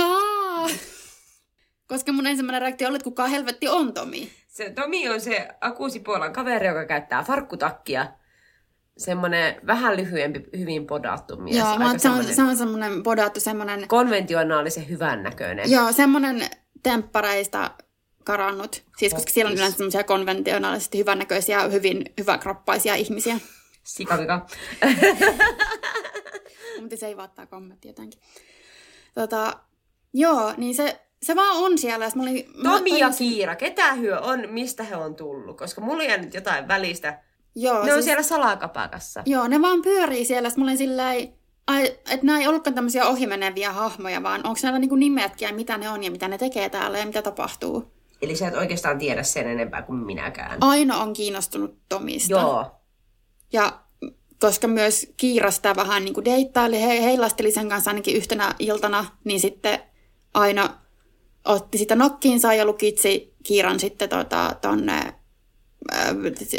Koska 1.86 2.12
mun 2.12 2.26
ensimmäinen 2.26 2.62
reaktio 2.62 2.88
oli, 2.88 2.96
että 2.96 3.04
kuka 3.04 3.26
helvetti 3.26 3.68
on 3.68 3.94
Tomi. 3.94 4.30
Se 4.48 4.70
Tomi 4.70 5.08
on 5.08 5.20
se 5.20 5.48
Aku 5.60 5.90
Sipolan 5.90 6.32
kaveri, 6.32 6.66
joka 6.66 6.84
käyttää 6.84 7.22
farkkutakkia. 7.22 8.06
Semmoinen 8.98 9.60
vähän 9.66 9.96
lyhyempi, 9.96 10.44
hyvin 10.58 10.86
podattu 10.86 11.36
mies. 11.36 11.56
Joo, 11.56 11.68
Aika 11.68 11.98
se, 11.98 12.08
on, 12.08 12.24
se 12.24 12.42
on 12.42 12.56
semmoinen 12.56 13.02
podattu, 13.02 13.40
semmoinen, 13.40 13.88
konventionaalisen 13.88 14.88
hyvän 14.88 15.22
näköinen. 15.22 15.70
joo, 15.70 15.92
semmoinen 15.92 16.42
temppareista 16.82 17.70
karannut. 18.24 18.82
Siis 18.98 19.14
koska 19.14 19.30
siellä 19.30 19.50
on 19.50 19.56
yleensä 19.56 19.76
semmoisia 19.76 20.04
konventionaalisesti 20.04 20.98
hyvännäköisiä, 20.98 21.62
hyvin 21.62 22.04
hyväkroppaisia 22.20 22.94
ihmisiä. 22.94 23.36
Sikavika. 23.88 24.46
Mutta 26.80 26.96
se 26.96 27.06
ei 27.06 27.16
vaattaa 27.16 27.46
kommentti 27.46 27.88
jotenkin. 27.88 28.20
Tota, 29.14 29.52
joo, 30.14 30.54
niin 30.56 30.74
se, 30.74 31.00
se 31.22 31.36
vaan 31.36 31.56
on 31.56 31.78
siellä. 31.78 32.10
Mä 32.14 32.22
olin, 32.22 32.44
mä 32.64 32.70
Tomi 32.70 32.98
ja 32.98 33.06
tajusin- 33.06 33.18
Kiira, 33.28 33.56
ketä 33.56 33.92
hyö 33.94 34.20
on, 34.20 34.44
mistä 34.48 34.82
he 34.84 34.96
on 34.96 35.14
tullut? 35.14 35.58
Koska 35.58 35.80
mulla 35.80 36.02
on 36.02 36.08
jäänyt 36.08 36.34
jotain 36.34 36.68
välistä. 36.68 37.22
Joo, 37.54 37.74
Ne 37.74 37.80
on 37.92 37.98
siis- 37.98 38.04
siellä 38.04 38.22
salakapakassa. 38.22 39.22
Joo, 39.26 39.48
ne 39.48 39.62
vaan 39.62 39.82
pyörii 39.82 40.24
siellä. 40.24 40.48
Sitten 40.50 40.64
mä 40.64 40.68
olin 40.68 40.78
silleen, 40.78 41.32
ai, 41.66 41.86
että 41.86 42.18
nämä 42.26 42.40
ei 42.40 42.48
ollutkaan 42.48 42.74
tämmöisiä 42.74 43.06
ohimeneviä 43.06 43.72
hahmoja, 43.72 44.22
vaan 44.22 44.46
onko 44.46 44.58
näillä 44.62 44.78
niinku 44.78 44.96
nimetkin 44.96 45.48
ja 45.48 45.54
mitä 45.54 45.78
ne 45.78 45.90
on 45.90 46.04
ja 46.04 46.10
mitä 46.10 46.28
ne 46.28 46.38
tekee 46.38 46.68
täällä 46.68 46.98
ja 46.98 47.06
mitä 47.06 47.22
tapahtuu. 47.22 47.92
Eli 48.22 48.36
sä 48.36 48.48
et 48.48 48.54
oikeastaan 48.54 48.98
tiedä 48.98 49.22
sen 49.22 49.48
enempää 49.48 49.82
kuin 49.82 49.98
minäkään. 49.98 50.58
Aino 50.60 51.00
on 51.00 51.12
kiinnostunut 51.12 51.78
Tomista. 51.88 52.30
Joo. 52.30 52.77
Ja 53.52 53.80
koska 54.40 54.68
myös 54.68 55.12
Kiira 55.16 55.50
sitä 55.50 55.76
vähän 55.76 56.04
niin 56.04 56.14
kuin 56.14 56.24
deittaili, 56.24 56.80
he, 56.80 57.02
heilasteli 57.02 57.50
sen 57.50 57.68
kanssa 57.68 57.90
ainakin 57.90 58.16
yhtenä 58.16 58.54
iltana, 58.58 59.06
niin 59.24 59.40
sitten 59.40 59.78
Aino 60.34 60.68
otti 61.44 61.78
sitä 61.78 61.94
nokkiinsa 61.94 62.54
ja 62.54 62.64
lukitsi 62.64 63.34
Kiiran 63.42 63.80
sitten 63.80 64.08
tota, 64.08 64.56
tonne 64.60 65.14
äh, 65.92 66.08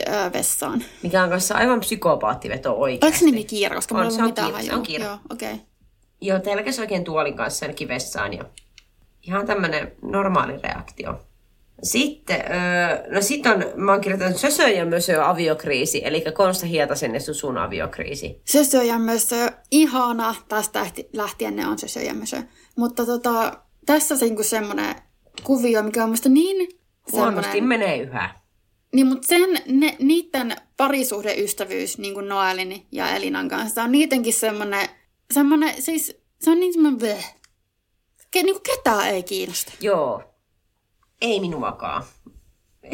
äh, 0.10 0.34
vessaan. 0.34 0.84
Mikä 1.04 1.24
on 1.24 1.30
kanssa 1.30 1.56
aivan 1.56 1.80
psykopaattiveto 1.80 2.70
Oliko 2.70 2.84
oikeasti. 2.84 3.20
se 3.20 3.26
nimi 3.26 3.44
Kiira, 3.44 3.76
koska 3.76 3.96
On, 3.96 4.00
mulla 4.00 4.10
ei 4.12 4.16
se 4.16 4.22
on 4.22 4.30
mitään 4.30 4.48
Kiira, 4.48 4.64
se 4.64 4.76
on 4.76 4.84
Kiira. 4.84 5.06
Joo, 5.06 5.18
okei. 5.32 5.54
Okay. 5.54 5.66
Joo, 6.22 6.40
telkäs 6.40 6.80
oikein 6.80 7.04
tuolin 7.04 7.36
kanssa 7.36 7.66
ainakin 7.66 7.88
vessaan. 7.88 8.34
Ja 8.34 8.46
ihan 9.22 9.46
tämmönen 9.46 9.92
normaali 10.02 10.54
reaktio. 10.64 11.20
Sitten, 11.84 12.42
öö, 12.42 13.14
no 13.14 13.22
sit 13.22 13.46
on, 13.46 13.66
mä 13.76 13.92
oon 13.92 14.02
kirjoittanut 14.02 14.38
Sösö 14.38 14.68
ja 14.70 14.86
Mösö 14.86 15.26
aviokriisi, 15.26 16.02
eli 16.06 16.24
Konsta 16.34 16.66
Hietasen 16.66 17.14
ja 17.14 17.20
Susun 17.20 17.58
aviokriisi. 17.58 18.42
Sösö 18.46 18.84
ja 18.84 19.00
mösö, 19.00 19.52
ihana. 19.72 20.36
Tästä 20.48 20.80
lähti- 20.80 21.10
lähtien 21.14 21.56
ne 21.56 21.68
on 21.68 21.80
sösö 21.80 22.00
ja 22.00 22.14
mösö. 22.14 22.38
Mutta 22.78 23.06
tota, 23.06 23.64
tässä 23.86 24.16
on 24.16 24.20
niinku 24.20 24.44
semmoinen 24.44 24.96
kuvio, 25.44 25.84
mikä 25.84 26.04
on 26.04 26.10
musta 26.10 26.30
niin 26.30 26.70
Huonosti 27.12 27.62
menee 27.62 27.98
yhä. 27.98 28.40
Niin, 28.94 29.08
mutta 29.08 29.28
sen, 29.28 29.50
ne, 29.68 29.96
niiden 30.00 30.56
parisuhdeystävyys, 30.78 31.98
niin 31.98 32.14
kuin 32.14 32.30
Noelin 32.30 32.86
ja 32.92 33.16
Elinan 33.16 33.50
kanssa, 33.50 33.84
on 33.84 33.92
niidenkin 33.92 34.34
semmoinen, 34.34 34.90
semmoinen, 35.34 35.82
siis 35.82 36.22
se 36.40 36.52
on 36.52 36.60
niin 36.60 36.74
semmoinen 36.74 37.00
bleh. 37.00 37.36
Ke, 38.32 38.44
niin 38.44 38.56
kuin 38.56 38.64
ketään 38.64 39.08
ei 39.08 39.24
kiinnosta. 39.24 39.72
Joo. 39.82 40.24
Ei 41.22 41.40
minuakaan. 41.40 42.04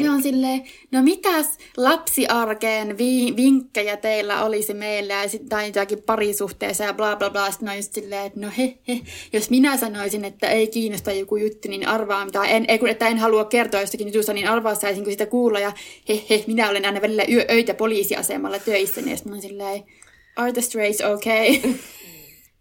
Ne 0.00 0.10
on 0.10 0.22
silleen, 0.22 0.64
no 0.92 1.02
mitäs 1.02 1.58
lapsiarkeen 1.76 2.98
vi- 2.98 3.36
vinkkejä 3.36 3.96
teillä 3.96 4.44
olisi 4.44 4.74
meillä 4.74 5.14
ja 5.14 5.28
sitten 5.28 5.48
tai 5.48 5.66
jotakin 5.66 6.02
parisuhteessa 6.02 6.84
ja 6.84 6.94
bla 6.94 7.16
bla 7.16 7.30
bla. 7.30 7.50
Sitten 7.50 7.68
on 7.68 7.76
just 7.76 7.92
silleen, 7.92 8.26
että 8.26 8.40
no 8.40 8.48
he, 8.58 8.78
he, 8.88 9.00
jos 9.32 9.50
minä 9.50 9.76
sanoisin, 9.76 10.24
että 10.24 10.48
ei 10.48 10.66
kiinnosta 10.66 11.12
joku 11.12 11.36
juttu, 11.36 11.68
niin 11.68 11.88
arvaa 11.88 12.24
mitä, 12.24 12.44
en, 12.44 12.64
ei, 12.68 12.78
kun, 12.78 12.88
että 12.88 13.08
en 13.08 13.18
halua 13.18 13.44
kertoa 13.44 13.80
jostakin 13.80 14.08
jutusta, 14.08 14.32
niin 14.32 14.48
arvaa 14.48 14.74
saisinko 14.74 15.10
sitä 15.10 15.26
kuulla 15.26 15.60
ja 15.60 15.72
he, 16.08 16.24
he, 16.30 16.44
minä 16.46 16.70
olen 16.70 16.84
aina 16.84 17.02
välillä 17.02 17.24
yö, 17.28 17.44
öitä 17.50 17.74
poliisiasemalla 17.74 18.58
töissä, 18.58 19.00
niin 19.00 19.16
sitten 19.16 19.34
on 19.34 19.42
silleen, 19.42 19.84
are 20.36 20.52
the 20.52 20.60
strays 20.60 21.00
okay? 21.00 21.46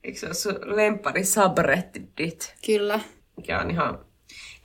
Eikö 0.04 0.20
se 0.20 0.26
ole 0.26 0.34
sun 0.34 0.60
lemppari 0.76 1.24
subreddit? 1.24 2.54
Kyllä. 2.66 3.00
Mikä 3.38 3.60
on 3.60 3.72
ihan... 3.72 4.06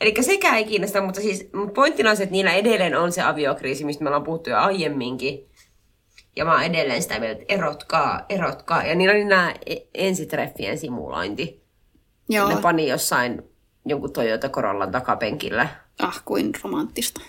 Eli 0.00 0.14
sekään 0.20 0.56
ei 0.56 0.64
kiinnosta, 0.64 1.02
mutta 1.02 1.20
siis 1.20 1.50
pointtina 1.74 2.10
on 2.10 2.16
se, 2.16 2.22
että 2.22 2.32
niillä 2.32 2.52
edelleen 2.52 2.96
on 2.96 3.12
se 3.12 3.22
aviokriisi, 3.22 3.84
mistä 3.84 4.04
me 4.04 4.08
ollaan 4.08 4.24
puhuttu 4.24 4.50
jo 4.50 4.56
aiemminkin. 4.56 5.50
Ja 6.36 6.44
mä 6.44 6.52
oon 6.52 6.62
edelleen 6.62 7.02
sitä 7.02 7.18
mieltä, 7.20 7.42
että 7.42 7.54
erotkaa, 7.54 8.20
erotkaa. 8.28 8.84
Ja 8.86 8.94
niillä 8.94 9.14
oli 9.14 9.24
nämä 9.24 9.54
ensitreffien 9.94 10.78
simulointi. 10.78 11.62
Joo, 12.28 12.48
Ne 12.48 12.56
pani 12.62 12.88
jossain 12.88 13.42
jonkun 13.86 14.12
Toyota 14.12 14.48
Corollan 14.48 14.92
takapenkillä. 14.92 15.68
ah 15.98 16.22
kuin 16.24 16.50
romanttista. 16.64 17.20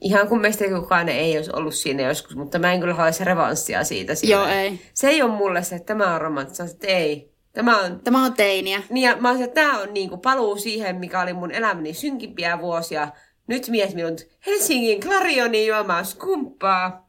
Ihan 0.00 0.28
kun 0.28 0.40
meistä 0.40 0.64
kukaan 0.68 1.08
ei 1.08 1.36
olisi 1.36 1.50
ollut 1.54 1.74
siinä 1.74 2.02
joskus, 2.02 2.36
mutta 2.36 2.58
mä 2.58 2.72
en 2.72 2.80
kyllä 2.80 2.94
haluaisi 2.94 3.24
revanssia 3.24 3.84
siitä. 3.84 4.12
Joo, 4.22 4.46
ei. 4.46 4.80
Se 4.94 5.08
ei 5.08 5.22
ole 5.22 5.30
mulle 5.30 5.62
se, 5.62 5.76
että 5.76 5.86
tämä 5.86 6.14
on 6.14 6.20
romanttista, 6.20 6.64
että 6.64 6.86
ei. 6.86 7.32
Tämä 7.58 7.80
on 7.80 8.00
Tämä 8.00 8.24
on 8.24 8.34
teiniä. 8.34 8.82
Niin 8.90 9.10
ja 9.10 9.16
mä 9.16 9.30
että 9.30 9.48
tämä 9.48 9.80
on 9.80 9.94
niinku 9.94 10.16
paluu 10.16 10.56
siihen, 10.56 10.96
mikä 10.96 11.20
oli 11.20 11.32
mun 11.32 11.50
elämäni 11.50 11.94
synkimpiä 11.94 12.58
vuosia. 12.60 13.08
Nyt 13.46 13.68
mies 13.68 13.94
minut 13.94 14.26
Helsingin 14.46 15.00
Clarioniin 15.00 15.66
juomaan 15.66 16.06
skumppaa. 16.06 17.08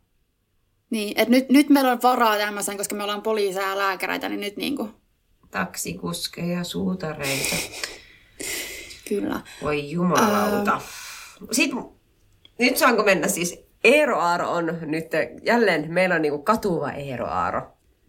Niin, 0.89 1.13
että 1.17 1.31
nyt, 1.31 1.49
nyt 1.49 1.69
meillä 1.69 1.91
on 1.91 2.01
varaa 2.03 2.37
tämmöiseen, 2.37 2.77
koska 2.77 2.95
me 2.95 3.03
ollaan 3.03 3.21
poliiseja 3.21 3.69
ja 3.69 3.77
lääkäreitä, 3.77 4.29
niin 4.29 4.39
nyt 4.39 4.57
niinku, 4.57 4.89
Taksikuskeja, 5.51 6.63
suutareita. 6.63 7.55
kyllä. 9.09 9.41
Voi 9.61 9.91
jumalauta. 9.91 10.81
Sitten, 11.51 11.83
nyt 12.59 12.77
saanko 12.77 13.03
mennä 13.03 13.27
siis, 13.27 13.59
Eero 13.83 14.19
Aaro 14.19 14.51
on 14.51 14.77
nyt, 14.81 15.07
jälleen 15.43 15.93
meillä 15.93 16.15
on 16.15 16.21
niinku 16.21 16.43
katuva 16.43 16.91
Eero 16.91 17.27
Aaro, 17.27 17.61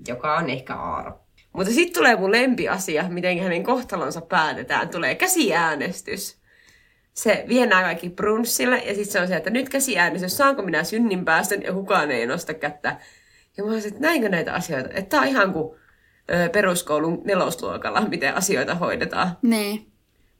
joka 0.08 0.36
on 0.36 0.50
ehkä 0.50 0.74
Aaro. 0.74 1.20
Mutta 1.52 1.72
sitten 1.72 1.94
tulee 1.94 2.16
mun 2.16 2.32
lempiasia, 2.32 3.08
miten 3.08 3.38
hänen 3.38 3.62
kohtalonsa 3.62 4.20
päätetään. 4.20 4.88
Tulee 4.88 5.14
käsiäänestys. 5.14 6.40
Se 7.14 7.44
vie 7.48 7.66
nämä 7.66 7.82
kaikki 7.82 8.10
brunssille 8.10 8.78
ja 8.78 8.94
sitten 8.94 9.12
se 9.12 9.20
on 9.20 9.28
se, 9.28 9.36
että 9.36 9.50
nyt 9.50 9.68
käsiäänestys, 9.68 10.36
saanko 10.36 10.62
minä 10.62 10.84
synninpäästön 10.84 11.62
ja 11.62 11.72
kukaan 11.72 12.10
ei 12.10 12.26
nosta 12.26 12.54
kättä. 12.54 13.00
Ja 13.56 13.64
mä 13.64 13.70
olisin, 13.72 13.88
että 13.88 14.06
näinkö 14.06 14.28
näitä 14.28 14.54
asioita? 14.54 14.88
Että 14.88 15.10
tää 15.10 15.20
on 15.20 15.26
ihan 15.26 15.52
kuin 15.52 15.80
peruskoulun 16.52 17.22
nelosluokalla, 17.24 18.00
miten 18.00 18.34
asioita 18.34 18.74
hoidetaan. 18.74 19.38
Niin. 19.42 19.86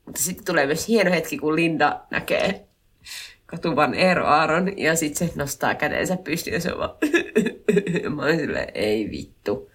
Mutta 0.07 0.23
sitten 0.23 0.45
tulee 0.45 0.67
myös 0.67 0.89
hieno 0.89 1.11
hetki, 1.11 1.39
kun 1.39 1.57
Linda 1.57 2.01
näkee 2.11 2.67
katuvan 3.47 3.95
Eero 3.95 4.27
Aaron 4.27 4.79
ja 4.79 4.97
sitten 4.97 5.29
se 5.29 5.35
nostaa 5.37 5.75
kädensä 5.75 6.17
pystyyn 6.17 6.55
ja 6.55 6.61
se 6.61 6.73
on 6.73 6.79
vaan... 6.79 6.91
mä 8.17 8.23
olin 8.23 8.39
silleen, 8.39 8.69
ei 8.75 9.11
vittu. 9.11 9.71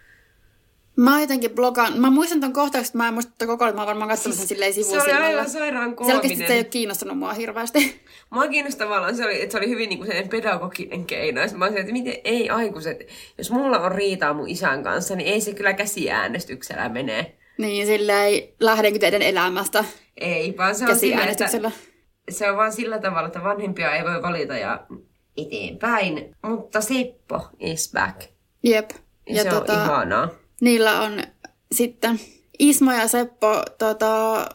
Mä 0.95 1.21
jotenkin 1.21 1.51
blogaan, 1.51 1.99
mä 1.99 2.09
muistan 2.09 2.41
ton 2.41 2.53
kohtauksen, 2.53 2.89
että 2.89 2.97
mä 2.97 3.07
en 3.07 3.13
muista 3.13 3.47
koko 3.47 3.63
ajan, 3.63 3.75
mä 3.75 3.81
oon 3.81 3.87
varmaan 3.87 4.09
katsonut 4.09 4.37
sen 4.37 4.47
silleen 4.47 4.73
Se 4.73 5.01
oli 5.01 5.11
aivan 5.11 5.49
sairaan 5.49 5.95
Selkeästi 6.05 6.37
se 6.37 6.43
ei 6.43 6.49
ole 6.49 6.53
koominen. 6.53 6.65
kiinnostanut 6.65 7.17
mua 7.17 7.33
hirveästi. 7.33 8.01
Mua 8.33 8.47
kiinnosti 8.47 8.79
tavallaan, 8.79 9.15
se 9.15 9.25
oli, 9.25 9.41
että 9.41 9.51
se 9.51 9.57
oli 9.57 9.69
hyvin 9.69 9.89
niin 9.89 9.99
kuin 9.99 10.29
pedagoginen 10.29 11.05
keino. 11.05 11.41
Ja 11.41 11.47
mä 11.55 11.65
olisin, 11.65 11.81
että 11.81 11.93
miten 11.93 12.15
ei 12.23 12.49
aikuiset, 12.49 13.07
jos 13.37 13.51
mulla 13.51 13.79
on 13.79 13.91
riitaa 13.91 14.33
mun 14.33 14.49
isän 14.49 14.83
kanssa, 14.83 15.15
niin 15.15 15.33
ei 15.33 15.41
se 15.41 15.53
kyllä 15.53 15.73
käsiäänestyksellä 15.73 16.89
mene. 16.89 17.35
niin, 17.57 17.87
silleen 17.87 18.43
lähdenkö 18.59 18.99
teidän 18.99 19.21
elämästä 19.21 19.85
Ei, 20.17 20.57
vaan 20.57 20.75
se 20.75 20.85
on, 20.85 20.95
sillä, 20.95 21.25
että, 21.25 21.49
se 22.29 22.51
on 22.51 22.57
vaan 22.57 22.73
sillä 22.73 22.99
tavalla, 22.99 23.27
että 23.27 23.43
vanhempia 23.43 23.95
ei 23.95 24.03
voi 24.03 24.21
valita 24.21 24.57
ja 24.57 24.85
eteenpäin. 25.37 26.35
Mutta 26.41 26.81
Seppo 26.81 27.41
is 27.59 27.91
back. 27.93 28.21
Jep. 28.63 28.89
Ja, 29.29 29.43
se 29.43 29.49
tota... 29.49 29.73
on 29.73 29.83
ihanaa. 29.83 30.44
Niillä 30.65 31.01
on 31.01 31.23
sitten 31.71 32.19
Ismo 32.59 32.91
ja 32.91 33.07
Seppo, 33.07 33.63
tota, 33.77 34.45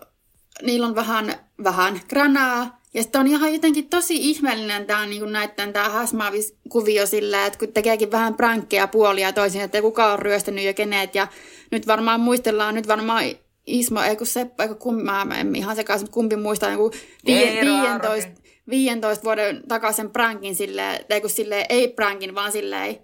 niillä 0.63 0.87
on 0.87 0.95
vähän, 0.95 1.35
vähän 1.65 2.01
gränää. 2.09 2.81
Ja 2.95 3.03
sitten 3.03 3.21
on 3.21 3.27
ihan 3.27 3.53
jotenkin 3.53 3.89
tosi 3.89 4.17
ihmeellinen 4.17 4.87
tämä 4.87 5.07
niin 5.07 5.33
näiden 5.33 5.73
tämä 5.73 5.89
häsmäävis 5.89 6.57
kuvio 6.69 7.07
sillä, 7.07 7.47
että 7.47 7.59
kun 7.59 7.73
tekeekin 7.73 8.11
vähän 8.11 8.35
prankkeja 8.35 8.89
puolia 8.89 9.33
toisin, 9.33 9.61
että 9.61 9.83
kuka 9.83 10.13
on 10.13 10.19
ryöstänyt 10.19 10.65
ja 10.65 10.75
kenet. 10.75 11.15
Ja 11.15 11.29
nyt 11.71 11.87
varmaan 11.87 12.21
muistellaan, 12.21 12.75
nyt 12.75 12.89
varmaan 12.89 13.25
Ismo, 13.67 14.03
ei 14.03 14.17
kun 14.17 14.27
Seppo, 14.27 14.63
eikö 14.63 14.75
kumpi, 14.75 15.03
mä 15.03 15.27
en 15.41 15.57
ihan 15.57 15.77
sekaisin, 15.77 16.05
mutta 16.05 16.15
kumpi 16.15 16.37
muistaa 16.37 16.71
joku 16.71 16.91
Eero 17.27 17.73
15, 17.73 18.31
15 18.71 19.25
vuoden 19.25 19.63
takaisin 19.69 20.11
prankin 20.11 20.55
silleen, 20.55 21.05
tai 21.09 21.21
kun 21.21 21.31
silleen, 21.31 21.67
ei 21.69 21.89
prankin, 21.89 22.35
vaan 22.35 22.53
silleen, 22.53 22.99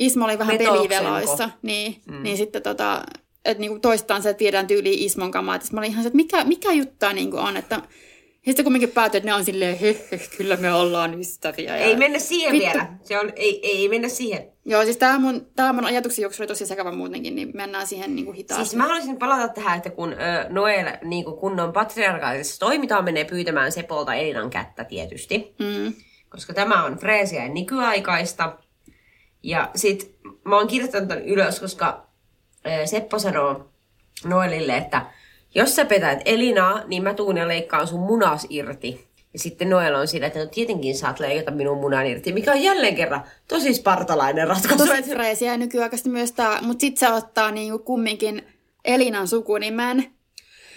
Ismo 0.00 0.24
oli 0.24 0.38
vähän 0.38 0.58
Petoksenko. 0.58 0.88
peliveloissa, 0.88 1.50
niin, 1.62 1.96
mm. 2.10 2.22
niin 2.22 2.36
sitten 2.36 2.62
tota, 2.62 3.02
että 3.44 3.60
niinku 3.60 3.78
toistaan 3.78 4.22
se, 4.22 4.30
että 4.30 4.40
viedään 4.40 4.66
tyyliin 4.66 4.98
Ismon 4.98 5.30
kamaa. 5.30 5.58
Mä 5.72 5.80
olin 5.80 5.90
ihan 5.90 6.02
se, 6.02 6.06
että 6.08 6.16
mikä, 6.16 6.44
mikä 6.44 6.72
juttua 6.72 7.12
niinku 7.12 7.36
on, 7.36 7.56
että 7.56 7.74
ja 8.46 8.52
sitten 8.52 8.64
kumminkin 8.64 8.90
päätyi, 8.90 9.18
että 9.18 9.30
ne 9.30 9.34
on 9.34 9.44
silleen, 9.44 9.78
he, 9.78 10.06
he, 10.12 10.20
kyllä 10.36 10.56
me 10.56 10.72
ollaan 10.72 11.20
ystäviä. 11.20 11.76
Ja... 11.76 11.84
Ei 11.84 11.96
mennä 11.96 12.18
siihen 12.18 12.52
Vittu. 12.52 12.68
vielä. 12.68 12.86
Se 13.02 13.18
on, 13.18 13.32
ei, 13.36 13.60
ei 13.68 13.88
mennä 13.88 14.08
siihen. 14.08 14.52
Joo, 14.64 14.84
siis 14.84 14.96
tämä 14.96 15.18
mun, 15.18 15.46
tää 15.56 15.72
mun 15.72 15.84
ajatuksen 15.84 16.22
juoksu 16.22 16.42
oli 16.42 16.46
tosi 16.48 16.66
sekava 16.66 16.92
muutenkin, 16.92 17.34
niin 17.34 17.50
mennään 17.54 17.86
siihen 17.86 18.16
niinku 18.16 18.32
hitaasti. 18.32 18.64
Siis 18.64 18.76
mä 18.76 18.82
haluaisin 18.82 19.16
palata 19.18 19.48
tähän, 19.48 19.76
että 19.76 19.90
kun 19.90 20.12
ö, 20.12 20.16
Noel 20.48 20.86
niin 21.04 21.24
kun 21.24 21.36
kunnon 21.38 21.72
patriarkaalisessa 21.72 22.60
toimintaan 22.60 23.04
menee 23.04 23.24
pyytämään 23.24 23.72
Sepolta 23.72 24.14
Elinan 24.14 24.50
kättä 24.50 24.84
tietysti, 24.84 25.54
Mm. 25.58 25.92
koska 26.28 26.54
tämä 26.54 26.84
on 26.84 26.96
freesiä 26.98 27.42
ja 27.42 27.48
nykyaikaista. 27.48 28.58
Ja 29.42 29.70
sit 29.74 30.16
mä 30.44 30.56
oon 30.56 30.68
kirjoittanut 30.68 31.08
tämän 31.08 31.24
ylös, 31.24 31.60
koska 31.60 32.06
Seppo 32.84 33.18
sanoo 33.18 33.68
Noelille, 34.24 34.76
että 34.76 35.06
jos 35.54 35.76
sä 35.76 35.84
petät 35.84 36.18
Elinaa, 36.24 36.82
niin 36.86 37.02
mä 37.02 37.14
tuun 37.14 37.36
ja 37.36 37.48
leikkaan 37.48 37.86
sun 37.86 38.00
munas 38.00 38.46
irti. 38.50 39.10
Ja 39.32 39.38
sitten 39.38 39.70
Noel 39.70 39.94
on 39.94 40.08
siinä, 40.08 40.26
että 40.26 40.38
no 40.38 40.46
tietenkin 40.46 40.96
saat 40.96 41.20
leikata 41.20 41.50
minun 41.50 41.78
munan 41.78 42.06
irti, 42.06 42.32
mikä 42.32 42.52
on 42.52 42.62
jälleen 42.62 42.94
kerran 42.94 43.24
tosi 43.48 43.74
spartalainen 43.74 44.48
ratkaisu. 44.48 44.86
Tosi 44.86 45.02
freesiä 45.02 45.52
ja 45.52 45.58
nykyaikaista 45.58 46.08
myös 46.08 46.32
tää, 46.32 46.62
mutta 46.62 46.80
sit 46.80 46.98
se 46.98 47.12
ottaa 47.12 47.50
niinku 47.50 47.78
kumminkin 47.78 48.42
Elinan 48.84 49.28
sukunimen, 49.28 50.12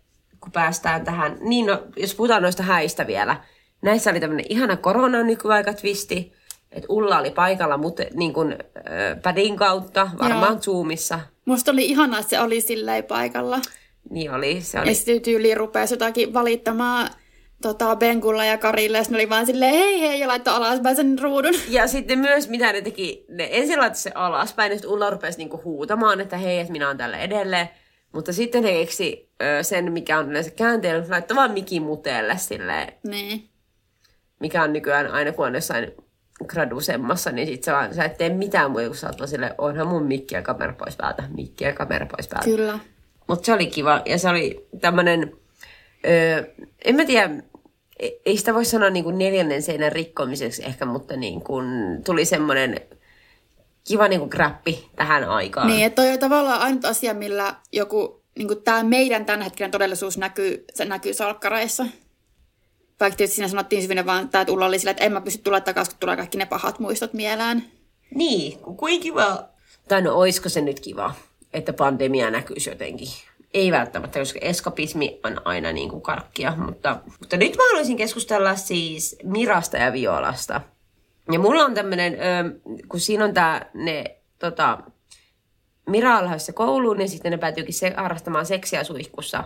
kun 0.40 0.52
päästään 0.52 1.04
tähän, 1.04 1.36
niin 1.40 1.66
no, 1.66 1.82
jos 1.96 2.14
puhutaan 2.14 2.42
noista 2.42 2.62
häistä 2.62 3.06
vielä. 3.06 3.36
Näissä 3.82 4.10
oli 4.10 4.20
tämmöinen 4.20 4.46
ihana 4.48 4.76
korona 4.76 5.22
nykyaikatvisti. 5.22 6.32
että 6.72 6.86
Ulla 6.88 7.18
oli 7.18 7.30
paikalla, 7.30 7.76
mutta 7.76 8.02
niin 8.14 8.32
kuin, 8.32 8.52
äh, 8.52 8.58
pädin 9.22 9.56
kautta, 9.56 10.10
varmaan 10.18 10.52
Joo. 10.52 10.60
Zoomissa. 10.60 11.20
Musta 11.46 11.70
oli 11.70 11.86
ihanaa, 11.86 12.20
että 12.20 12.30
se 12.30 12.40
oli 12.40 12.60
silleen 12.60 13.04
paikalla. 13.04 13.60
Niin 14.10 14.30
oli, 14.30 14.60
se 14.60 14.80
oli. 14.80 14.88
Ja 14.88 14.94
sitten 14.94 15.22
tyyliin 15.22 15.56
rupesi 15.56 15.94
jotakin 15.94 16.34
valittamaan 16.34 17.08
tota, 17.62 17.96
Benkulla 17.96 18.44
ja 18.44 18.58
Karille, 18.58 18.98
ja 18.98 19.04
oli 19.10 19.28
vaan 19.28 19.46
silleen, 19.46 19.74
hei 19.74 20.00
hei, 20.00 20.20
ja 20.20 20.28
laittoi 20.28 20.54
alaspäin 20.54 20.96
sen 20.96 21.18
ruudun. 21.18 21.54
Ja 21.68 21.86
sitten 21.86 22.18
myös, 22.18 22.48
mitä 22.48 22.72
ne 22.72 22.80
teki, 22.80 23.24
ne 23.28 23.48
ensin 23.52 23.78
laittoi 23.78 24.00
se 24.00 24.12
alaspäin, 24.14 24.70
ja 24.70 24.76
sitten 24.76 24.90
Ulla 24.90 25.10
rupesi 25.10 25.38
niinku 25.38 25.60
huutamaan, 25.64 26.20
että 26.20 26.36
hei, 26.36 26.58
että 26.58 26.72
minä 26.72 26.86
olen 26.86 26.98
tällä 26.98 27.18
edelleen. 27.18 27.68
Mutta 28.12 28.32
sitten 28.32 28.64
he 28.64 28.72
keksi 28.72 29.30
ö, 29.42 29.62
sen, 29.62 29.92
mikä 29.92 30.18
on 30.18 30.30
yleensä 30.30 30.50
käänteellä, 30.50 31.04
laittoi 31.08 31.36
vaan 31.36 31.50
mikin 31.50 31.82
muteelle 31.82 32.38
silleen. 32.38 32.92
Niin. 33.08 33.48
Mikä 34.40 34.62
on 34.62 34.72
nykyään 34.72 35.06
aina, 35.10 35.32
kun 35.32 35.46
on 35.46 35.54
jossain 35.54 35.92
gradusemmassa, 36.44 37.32
niin 37.32 37.48
sit 37.48 37.64
sä, 37.64 37.88
sä 37.92 38.04
et 38.04 38.18
tee 38.18 38.28
mitään 38.28 38.70
muuta, 38.70 38.86
kun 38.86 38.96
sä 38.96 39.06
oot 39.06 39.18
vaan 39.18 39.28
silleen, 39.28 39.54
onhan 39.58 39.86
mun 39.86 40.06
mikki 40.06 40.34
ja 40.34 40.42
kamera 40.42 40.72
pois 40.72 40.96
päältä, 40.96 41.22
mikki 41.34 41.64
ja 41.64 41.72
kamera 41.72 42.06
pois 42.06 42.28
päältä. 42.28 42.44
Kyllä. 42.44 42.78
Mutta 43.26 43.46
se 43.46 43.52
oli 43.52 43.66
kiva, 43.66 44.02
ja 44.06 44.18
se 44.18 44.28
oli 44.28 44.66
tämmönen, 44.80 45.32
öö, 46.06 46.44
en 46.84 46.96
mä 46.96 47.04
tiedä, 47.04 47.30
e- 47.98 48.10
ei 48.26 48.36
sitä 48.36 48.54
voi 48.54 48.64
sanoa 48.64 48.90
niin 48.90 49.04
kuin 49.04 49.18
neljännen 49.18 49.62
seinän 49.62 49.92
rikkomiseksi 49.92 50.64
ehkä, 50.64 50.84
mutta 50.84 51.16
niin 51.16 51.40
kuin 51.40 51.66
tuli 52.04 52.24
semmoinen 52.24 52.80
kiva 53.88 54.08
niin 54.08 54.20
kuin 54.20 54.30
grappi 54.30 54.90
tähän 54.96 55.24
aikaan. 55.24 55.66
Niin, 55.66 55.86
että 55.86 56.02
toi 56.02 56.12
on 56.12 56.18
tavallaan 56.18 56.60
ainut 56.60 56.84
asia, 56.84 57.14
millä 57.14 57.54
joku, 57.72 58.22
niin 58.38 58.48
kuin 58.48 58.62
tämä 58.62 58.82
meidän 58.82 59.24
tämänhetkinen 59.24 59.70
todellisuus 59.70 60.18
näkyy, 60.18 60.64
se 60.74 60.84
näkyy 60.84 61.14
salkkareissa. 61.14 61.86
Vaikka 63.00 63.16
tietysti 63.16 63.36
siinä 63.36 63.48
sanottiin 63.48 63.82
syvinä 63.82 64.06
vaan, 64.06 64.24
että 64.24 64.46
Ulla 64.48 64.66
oli 64.66 64.78
sillä, 64.78 64.90
että 64.90 65.04
en 65.04 65.12
mä 65.12 65.20
pysty 65.20 65.42
tulemaan 65.42 65.64
takaisin, 65.64 65.92
kun 65.92 66.00
tulee 66.00 66.16
kaikki 66.16 66.38
ne 66.38 66.46
pahat 66.46 66.78
muistot 66.78 67.12
mieleen. 67.12 67.64
Niin, 68.14 68.58
kuin 68.58 69.00
kiva. 69.00 69.44
Tai 69.88 70.02
no, 70.02 70.14
oisko 70.14 70.48
se 70.48 70.60
nyt 70.60 70.80
kiva, 70.80 71.14
että 71.52 71.72
pandemia 71.72 72.30
näkyisi 72.30 72.70
jotenkin. 72.70 73.08
Ei 73.54 73.72
välttämättä, 73.72 74.18
koska 74.18 74.38
eskapismi 74.42 75.20
on 75.24 75.40
aina 75.44 75.72
niin 75.72 75.90
kuin 75.90 76.02
karkkia. 76.02 76.54
Mutta, 76.56 77.00
mutta 77.20 77.36
nyt 77.36 77.56
mä 77.56 77.62
haluaisin 77.68 77.96
keskustella 77.96 78.56
siis 78.56 79.16
Mirasta 79.24 79.76
ja 79.76 79.92
Violasta. 79.92 80.60
Ja 81.32 81.38
mulla 81.38 81.64
on 81.64 81.74
tämmöinen, 81.74 82.16
kun 82.88 83.00
siinä 83.00 83.24
on 83.24 83.34
tää, 83.34 83.70
ne 83.74 84.04
tota, 84.38 84.78
Mira 85.86 86.18
on 86.18 86.28
kouluun, 86.54 86.96
niin 86.96 87.08
sitten 87.08 87.32
ne 87.32 87.38
päätyykin 87.38 87.74
se, 87.74 87.94
harrastamaan 87.96 88.46
seksiä 88.46 88.84
suihkussa. 88.84 89.44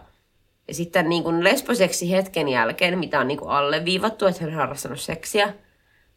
Ja 0.71 0.75
sitten 0.75 1.09
niin 1.09 1.23
kuin 1.23 1.45
lesboseksi 1.45 2.11
hetken 2.11 2.49
jälkeen, 2.49 2.99
mitä 2.99 3.21
on 3.21 3.29
niin 3.29 3.39
kuin 3.39 3.50
alleviivattu, 3.50 4.27
että 4.27 4.41
hän 4.41 4.50
on 4.50 4.57
harrastanut 4.57 5.00
seksiä, 5.00 5.55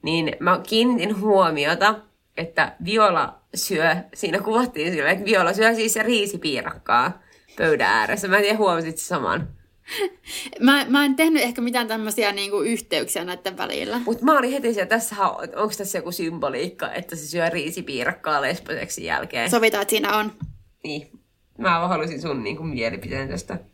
niin 0.02 0.36
mä 0.40 0.62
kiinnitin 0.68 1.20
huomiota, 1.20 1.96
että 2.38 2.76
Viola 2.86 3.40
syö, 3.56 3.96
siinä 4.14 4.40
kuvattiin 4.40 4.94
sille, 4.94 5.12
että 5.12 5.26
Viola 5.26 5.54
syö 5.54 5.76
siis 5.76 5.94
se 5.94 6.04
riisipiirakkaa 6.04 7.22
pöydän 7.58 7.90
ääressä. 7.90 8.28
Mä 8.28 8.38
en 8.38 8.44
tiedä, 8.44 8.58
huomasit 8.58 8.98
saman. 8.98 9.48
Mä, 10.60 10.86
mä 10.90 11.06
en 11.06 11.16
tehnyt 11.16 11.44
ehkä 11.44 11.62
mitään 11.62 11.88
tämmöisiä 11.88 12.32
niinku 12.32 12.62
yhteyksiä 12.62 13.26
näiden 13.26 13.58
välillä. 13.58 14.02
Mutta 14.06 14.26
mä 14.26 14.38
olin 14.38 14.52
heti 14.52 14.74
siellä, 14.74 14.90
tässä, 14.90 15.16
onko 15.56 15.74
tässä 15.78 15.98
joku 15.98 16.12
symboliikka, 16.12 16.92
että 16.92 17.16
se 17.16 17.28
syö 17.28 17.50
riisipiirakkaa 17.50 18.42
lesboseksi 18.42 19.06
jälkeen? 19.06 19.50
Sovitaan, 19.50 19.82
että 19.82 19.90
siinä 19.90 20.18
on. 20.18 20.32
Niin. 20.84 21.20
Mä 21.58 21.88
halusin 21.88 22.22
sun 22.22 22.44
niinku 22.44 22.64
mielipiteen 22.64 23.30
tästä. 23.30 23.73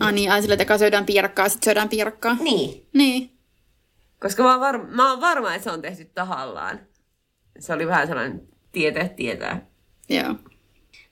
Ah 0.00 0.12
niin, 0.12 0.32
ai 0.32 0.42
sillä, 0.42 0.56
että 0.58 0.78
syödään 0.78 1.06
piirakkaa, 1.06 1.48
sitten 1.48 1.64
syödään 1.64 1.88
piirakkaa. 1.88 2.36
Niin. 2.40 2.86
Niin. 2.92 3.38
Koska 4.20 4.42
mä 4.42 4.50
oon, 4.50 4.60
var- 4.60 4.86
mä 4.86 5.10
oon 5.10 5.20
varma, 5.20 5.54
että 5.54 5.64
se 5.64 5.70
on 5.70 5.82
tehty 5.82 6.04
tahallaan. 6.04 6.80
Se 7.58 7.72
oli 7.72 7.86
vähän 7.86 8.06
sellainen 8.06 8.48
tietää 8.72 9.08
tietää. 9.08 9.66
Joo. 10.08 10.34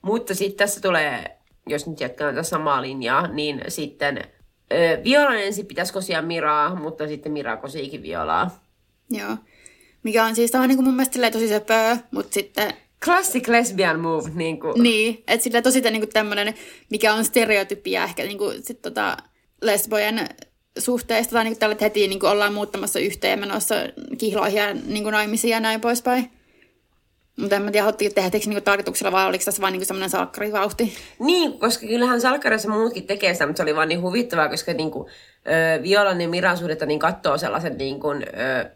Mutta 0.02 0.34
sitten 0.34 0.58
tässä 0.58 0.80
tulee, 0.80 1.38
jos 1.66 1.86
nyt 1.86 2.00
jatkaa 2.00 2.30
tätä 2.30 2.42
samaa 2.42 2.82
linjaa, 2.82 3.26
niin 3.26 3.62
sitten 3.68 4.18
ö, 4.72 5.00
Violan 5.04 5.42
ensin 5.42 5.66
pitäisi 5.66 5.92
kosia 5.92 6.22
Miraa, 6.22 6.75
mutta 6.75 7.08
sitten 7.08 7.32
Mira 7.32 7.56
kosiikin 7.56 8.02
Violaa. 8.02 8.60
Joo. 9.10 9.36
Mikä 10.02 10.25
on 10.25 10.34
siis 10.34 10.52
vähän 10.52 10.68
niin 10.68 10.76
kuin 10.76 10.86
mun 10.86 10.94
mielestä 10.94 11.30
tosi 11.30 11.49
söpöä, 11.49 11.99
mutta 12.10 12.34
sitten 12.34 12.75
Classic 13.04 13.49
lesbian 13.49 14.00
move. 14.00 14.30
Niin, 14.35 14.61
kuin. 14.61 14.82
niin 14.82 15.25
että 15.26 15.45
sillä 15.45 15.63
tosi 15.63 15.80
niin 15.80 16.09
tämmöinen, 16.09 16.54
mikä 16.91 17.15
on 17.15 17.25
stereotypia 17.25 18.04
ehkä 18.04 18.23
niin 18.23 18.39
kuin, 18.39 18.63
sit, 18.63 18.82
tota, 18.82 19.17
lesbojen 19.63 20.28
suhteesta, 20.78 21.32
tai 21.32 21.45
niin 21.45 21.52
kuin, 21.52 21.61
tällä, 21.61 21.76
heti 21.80 22.09
niin 22.09 22.21
kuin, 22.21 22.30
ollaan 22.30 22.54
muuttamassa 22.54 22.99
yhteen 22.99 23.30
ja 23.30 23.37
menossa 23.37 23.75
kihloihin 24.19 24.59
ja 24.59 24.75
niin 24.75 25.02
kuin, 25.02 25.13
naimisiin 25.13 25.50
ja 25.50 25.61
näin 25.61 25.80
poispäin. 25.80 26.30
Mutta 27.41 27.56
en 27.56 27.63
mä 27.63 27.71
tiedä, 27.71 27.85
haluttiin 27.85 28.15
tehdä 28.15 28.39
niin 28.47 28.63
tarkoituksella 28.63 29.13
vai 29.13 29.26
oliko 29.26 29.45
tässä 29.45 29.63
vain 29.63 29.73
niin 29.73 29.87
semmoinen 29.87 30.11
salkkarivauhti? 30.11 30.93
Niin, 31.19 31.59
koska 31.59 31.87
kyllähän 31.87 32.21
salkkarissa 32.21 32.69
muutkin 32.69 33.06
tekee 33.06 33.32
sitä, 33.32 33.47
mutta 33.47 33.56
se 33.56 33.63
oli 33.63 33.76
vaan 33.76 33.89
niin 33.89 34.02
huvittavaa, 34.02 34.49
koska 34.49 34.73
niin 34.73 34.91
kuin, 34.91 35.09
ö, 35.47 35.82
Violan 35.82 36.21
ja 36.21 36.28
Miran 36.28 36.59
suhdetta 36.59 36.87
niin 36.87 36.99
katsoo 36.99 37.39
sellaisen 37.39 37.78
niin 37.78 38.00
kuin, 38.00 38.23
ö, 38.23 38.71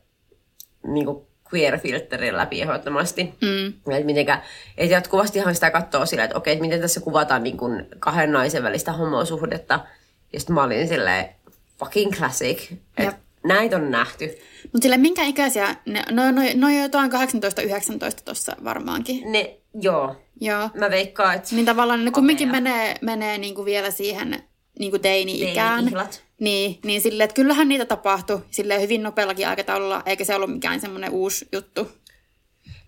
niin 0.86 1.06
kuin 1.50 1.60
queer-filterin 1.60 2.36
läpi 2.36 2.62
ehdottomasti. 2.62 3.22
Mm. 3.22 3.68
Että 3.68 4.06
mitenkä, 4.06 4.42
et 4.78 4.90
jatkuvastihan 4.90 5.54
sitä 5.54 5.70
katsoo 5.70 6.06
sillä, 6.06 6.24
että 6.24 6.36
okei, 6.36 6.52
että 6.52 6.64
miten 6.64 6.80
tässä 6.80 7.00
kuvataan 7.00 7.42
niin 7.42 7.56
kuin 7.56 7.86
kahden 7.98 8.32
naisen 8.32 8.62
välistä 8.62 8.92
homosuhdetta. 8.92 9.80
Ja 10.32 10.40
sitten 10.40 10.54
mä 10.54 10.62
olin 10.62 10.88
silleen, 10.88 11.28
fucking 11.78 12.12
classic. 12.12 12.72
Että 12.98 13.14
näitä 13.44 13.76
on 13.76 13.90
nähty. 13.90 14.38
Mutta 14.62 14.82
sille 14.82 14.96
minkä 14.96 15.22
ikäisiä, 15.22 15.76
ne, 15.86 16.02
no, 16.10 16.30
no, 16.30 16.42
no 16.54 16.68
jotain 16.82 17.10
18-19 17.12 17.14
tuossa 18.24 18.56
varmaankin. 18.64 19.32
Ne, 19.32 19.56
joo. 19.74 20.16
Joo. 20.40 20.70
Mä 20.74 20.90
veikkaan, 20.90 21.34
että... 21.34 21.54
Niin 21.54 21.66
tavallaan 21.66 22.04
ne 22.04 22.10
kumminkin 22.10 22.50
menee, 22.50 22.94
menee 23.00 23.38
niinku 23.38 23.64
vielä 23.64 23.90
siihen 23.90 24.42
niinku 24.80 24.98
teini-ikään. 24.98 25.92
Niin, 26.40 26.78
niin 26.84 27.00
silleen, 27.00 27.24
että 27.24 27.34
kyllähän 27.34 27.68
niitä 27.68 27.84
tapahtui 27.84 28.42
sille 28.50 28.80
hyvin 28.80 29.02
nopeallakin 29.02 29.48
aikataululla, 29.48 30.02
eikä 30.06 30.24
se 30.24 30.34
ollut 30.34 30.52
mikään 30.52 30.80
semmoinen 30.80 31.10
uusi 31.10 31.48
juttu. 31.52 31.88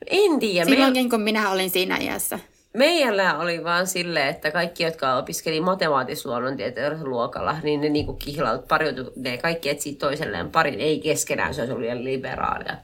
En 0.06 0.38
tiedä. 0.38 0.70
Silloinkin, 0.70 1.04
me... 1.04 1.10
kun 1.10 1.20
minä 1.20 1.50
olin 1.50 1.70
siinä 1.70 1.96
iässä. 1.96 2.38
Meillä 2.76 3.38
oli 3.38 3.64
vaan 3.64 3.86
silleen, 3.86 4.28
että 4.28 4.50
kaikki, 4.50 4.82
jotka 4.82 5.16
opiskeli 5.16 5.60
matemaattis-luonnontieteellisellä 5.60 7.10
luokalla, 7.10 7.56
niin 7.62 7.80
ne 7.80 7.88
niinku 7.88 8.12
kihlaut 8.12 8.68
pariutu, 8.68 9.12
ne 9.16 9.38
kaikki 9.38 9.68
etsi 9.68 9.94
toiselleen 9.94 10.50
parin, 10.50 10.80
ei 10.80 11.00
keskenään, 11.00 11.54
se 11.54 11.60
olisi 11.60 11.72
ollut 11.72 11.82
liian 11.82 12.04
liberaalia. 12.04 12.76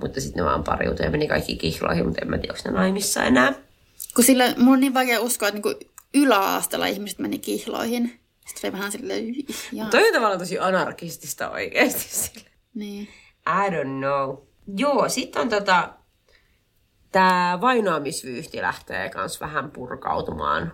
Mutta 0.00 0.20
sitten 0.20 0.44
ne 0.44 0.50
vaan 0.50 0.64
pariutui 0.64 1.06
ja 1.06 1.10
meni 1.10 1.28
kaikki 1.28 1.56
kihloihin, 1.56 2.04
mutta 2.04 2.20
en 2.22 2.30
mä 2.30 2.38
tiedä, 2.38 2.54
onko 2.54 2.70
ne 2.70 2.80
naimissa 2.80 3.24
enää. 3.24 3.52
Kun 4.14 4.24
sillä, 4.24 4.54
mun 4.56 4.74
on 4.74 4.80
niin 4.80 4.94
vaikea 4.94 5.20
uskoa, 5.20 5.48
että 5.48 5.60
niinku 5.62 5.84
yläasteella 6.14 6.86
ihmiset 6.86 7.18
meni 7.18 7.38
kihloihin. 7.38 8.20
Sitten 8.50 8.68
oli 8.68 8.78
vähän 8.78 8.92
silleen, 8.92 9.34
Toi 9.90 10.06
on 10.06 10.14
tavallaan 10.14 10.38
tosi 10.38 10.58
anarkistista 10.58 11.50
oikeasti 11.50 12.16
sille. 12.16 12.50
Niin. 12.74 13.08
I 13.46 13.70
don't 13.70 13.98
know. 13.98 14.36
Joo, 14.76 15.08
sitten 15.08 15.42
on 15.42 15.48
tota, 15.48 15.88
tämä 17.12 17.58
vainoamisvyyhti 17.60 18.62
lähtee 18.62 19.08
kans 19.08 19.40
vähän 19.40 19.70
purkautumaan. 19.70 20.72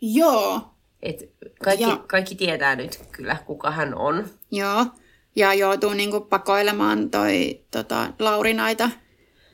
Joo. 0.00 0.60
Et 1.02 1.16
kaikki, 1.64 1.84
ja. 1.84 2.04
kaikki 2.06 2.34
tietää 2.34 2.76
nyt 2.76 3.00
kyllä, 3.12 3.36
kuka 3.46 3.70
hän 3.70 3.94
on. 3.94 4.26
Joo. 4.50 4.86
Ja 5.36 5.54
joutuu 5.54 5.92
niinku 5.92 6.20
pakoilemaan 6.20 7.10
toi 7.10 7.60
tota, 7.70 8.12
Laurinaita. 8.18 8.90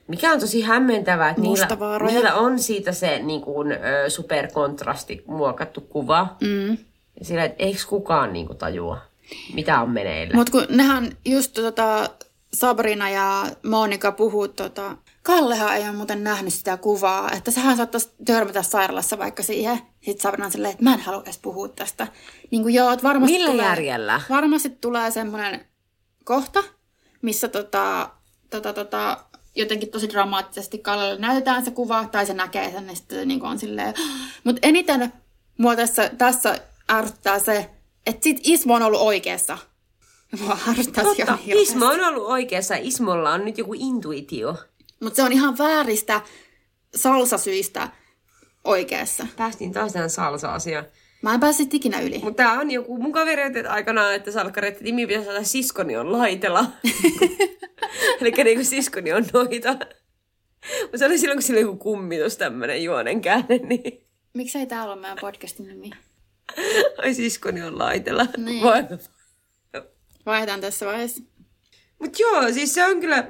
Mikä 0.09 0.33
on 0.33 0.41
tosi 0.41 0.63
hämmentävää, 0.63 1.31
että 1.31 1.43
niillä, 1.43 1.69
niillä 2.07 2.35
on 2.35 2.59
siitä 2.59 2.93
se 2.93 3.19
niin 3.19 3.41
kuin, 3.41 3.69
superkontrasti 4.09 5.25
muokattu 5.27 5.81
kuva. 5.81 6.37
Mm. 6.41 6.79
Sillä, 7.23 7.45
että 7.45 7.65
eikö 7.65 7.81
kukaan 7.89 8.33
niin 8.33 8.47
kuin, 8.47 8.59
tajua, 8.59 8.99
mitä 9.55 9.81
on 9.81 9.91
meneillä. 9.91 10.35
Mutta 10.35 10.53
kun 10.53 10.67
nehän 10.69 11.17
just 11.25 11.53
tota, 11.53 12.11
Sabrina 12.55 13.11
ja 13.11 13.47
Monika 13.63 14.13
puhuu, 14.13 14.49
tota, 14.49 14.97
Kallehan 15.23 15.77
ei 15.77 15.83
ole 15.83 15.93
muuten 15.93 16.25
nähnyt 16.25 16.55
sitä 16.55 16.77
kuvaa, 16.77 17.31
että 17.31 17.51
sehän 17.51 17.77
saattaisi 17.77 18.11
törmätä 18.25 18.63
sairaalassa 18.63 19.19
vaikka 19.19 19.43
siihen. 19.43 19.79
Sitten 20.01 20.23
Sabrina 20.23 20.47
on 20.47 20.53
silleen, 20.53 20.73
että 20.73 20.85
mä 20.85 20.95
en 20.95 21.01
halua 21.01 21.23
edes 21.23 21.39
puhua 21.39 21.69
tästä. 21.69 22.07
Niin 22.51 22.63
kuin 22.63 22.75
joo, 22.75 22.91
että 22.91 23.03
varmasti 23.03 23.33
Millä 23.33 23.51
tulee, 23.51 23.67
järjellä? 23.67 24.21
Varmasti 24.31 24.71
tulee 24.71 25.11
semmoinen 25.11 25.67
kohta, 26.25 26.65
missä 27.23 27.49
tota, 27.49 28.11
tota, 28.51 28.73
tota, 28.73 29.25
jotenkin 29.55 29.91
tosi 29.91 30.09
dramaattisesti 30.09 30.79
Kallelle 30.79 31.21
näytetään 31.21 31.65
se 31.65 31.71
kuva, 31.71 32.09
tai 32.13 32.27
se 32.27 32.35
näkee 32.35 32.71
sen, 32.71 32.87
niin 32.87 32.97
sitten 32.97 33.29
niin 33.29 33.43
on 33.43 33.59
silleen. 33.59 33.95
Mutta 34.45 34.61
eniten 34.63 35.13
mua 35.59 35.77
tässä, 35.77 36.11
tässä 36.19 36.59
ärsyttää 36.91 37.39
se, 37.39 37.71
että 38.07 38.25
sit 38.25 38.41
Ismo 38.43 38.75
on 38.75 38.83
ollut 38.83 39.01
oikeassa. 39.01 39.59
Mua 40.41 40.59
Totta, 41.03 41.39
Ismo 41.47 41.87
on 41.87 42.05
ollut 42.05 42.27
oikeassa. 42.27 42.75
Ismolla 42.75 43.33
on 43.33 43.45
nyt 43.45 43.59
joku 43.59 43.75
intuitio. 43.75 44.57
Mutta 45.01 45.17
se 45.17 45.23
on 45.23 45.33
ihan 45.33 45.59
vääristä 45.59 46.21
salsasyistä 46.95 47.89
oikeassa. 48.65 49.27
Päästiin 49.37 49.73
taas 49.73 49.93
tähän 49.93 50.11
salsa-asiaan. 50.11 50.85
Mä 51.23 51.35
en 51.35 51.41
päässyt 51.41 51.75
ikinä 51.75 52.01
yli. 52.01 52.19
Mutta 52.19 52.43
tää 52.43 52.53
on 52.53 52.71
joku 52.71 52.99
mun 52.99 53.13
kaveri 53.13 53.43
aikanaan, 53.69 54.15
että 54.15 54.31
salkkari, 54.31 54.69
että 54.69 54.85
nimi 54.85 55.07
pitäisi 55.07 55.31
olla 55.31 55.43
siskoni 55.43 55.97
on 55.97 56.13
laitela. 56.13 56.65
Eli 58.21 58.31
niinku 58.31 58.65
siskoni 58.65 59.13
on 59.13 59.25
noita. 59.33 59.77
Mutta 60.83 60.99
se 60.99 61.07
oli 61.07 61.19
silloin, 61.19 61.37
kun 61.37 61.43
sillä 61.43 61.59
oli 61.59 61.67
joku 61.67 61.77
kummitus, 61.77 62.37
tämmönen 62.37 62.85
juonen 62.85 63.21
käänne, 63.21 63.59
niin... 63.59 64.07
Miksei 64.35 64.67
tää 64.67 64.85
ole 64.85 64.97
meidän 65.01 65.19
podcastin 65.21 65.69
nimi? 65.69 65.91
Ai 67.03 67.15
siskoni 67.15 67.63
on 67.63 67.79
laitela. 67.79 68.27
Niin. 68.37 68.65
Vai- 68.65 68.85
Vaihdetaan 70.27 70.61
tässä 70.61 70.87
vaiheessa. 70.87 71.23
Mut 71.99 72.19
joo, 72.19 72.53
siis 72.53 72.75
se 72.75 72.85
on 72.85 73.01
kyllä 73.01 73.27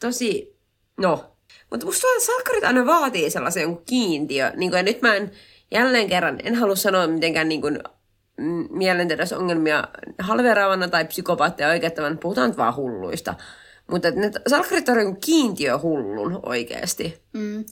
tosi, 0.00 0.56
no. 0.96 1.36
Mutta 1.70 1.86
musta 1.86 2.06
salkkarit 2.26 2.64
aina 2.64 2.86
vaatii 2.86 3.30
sellaisen 3.30 3.62
jonkun 3.62 3.84
kiintiö. 3.86 4.52
Niin 4.56 4.72
ja 4.72 4.82
nyt 4.82 5.02
mä 5.02 5.14
en 5.14 5.30
jälleen 5.70 6.08
kerran, 6.08 6.38
en 6.44 6.54
halua 6.54 6.76
sanoa 6.76 7.06
mitenkään 7.06 7.48
niin 7.48 7.60
kuin, 7.60 7.78
mm, 8.36 8.68
mielenterveysongelmia 8.70 9.88
halveraavana 10.18 10.88
tai 10.88 11.04
psykopaatteja 11.04 11.68
oikeuttavan, 11.68 12.18
puhutaan 12.18 12.50
nyt 12.50 12.58
vaan 12.58 12.76
hulluista. 12.76 13.34
Mutta 13.90 14.10
ne 14.10 14.30
salkkarit 14.46 14.88
on 14.88 14.98
joku 15.00 15.18
kiintiö 15.24 15.78
hullun 15.78 16.40
oikeasti. 16.46 17.22
Mm. 17.32 17.64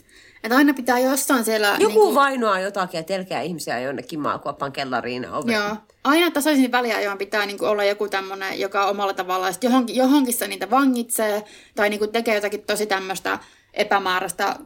Että 0.44 0.56
aina 0.56 0.74
pitää 0.74 0.98
jossain 0.98 1.44
siellä... 1.44 1.68
Joku 1.68 1.86
niinku- 1.86 2.14
vainoaa 2.14 2.60
jotakin 2.60 2.98
ja 2.98 3.02
telkeää 3.02 3.42
ihmisiä 3.42 3.80
jonnekin 3.80 4.20
maakuoppan 4.20 4.72
kellariin 4.72 5.30
ove. 5.30 5.52
Joo. 5.52 5.76
Aina 6.04 6.30
tasaisin 6.30 6.72
väliajoin 6.72 7.18
pitää 7.18 7.46
niinku 7.46 7.64
olla 7.64 7.84
joku 7.84 8.08
tämmöinen, 8.08 8.60
joka 8.60 8.86
omalla 8.86 9.12
tavallaan 9.12 9.54
johonkin, 9.62 9.96
johonkin 9.96 10.34
se 10.34 10.48
niitä 10.48 10.70
vangitsee 10.70 11.44
tai 11.74 11.90
niinku 11.90 12.06
tekee 12.06 12.34
jotakin 12.34 12.62
tosi 12.62 12.86
tämmöistä 12.86 13.38
epämääräistä 13.74 14.56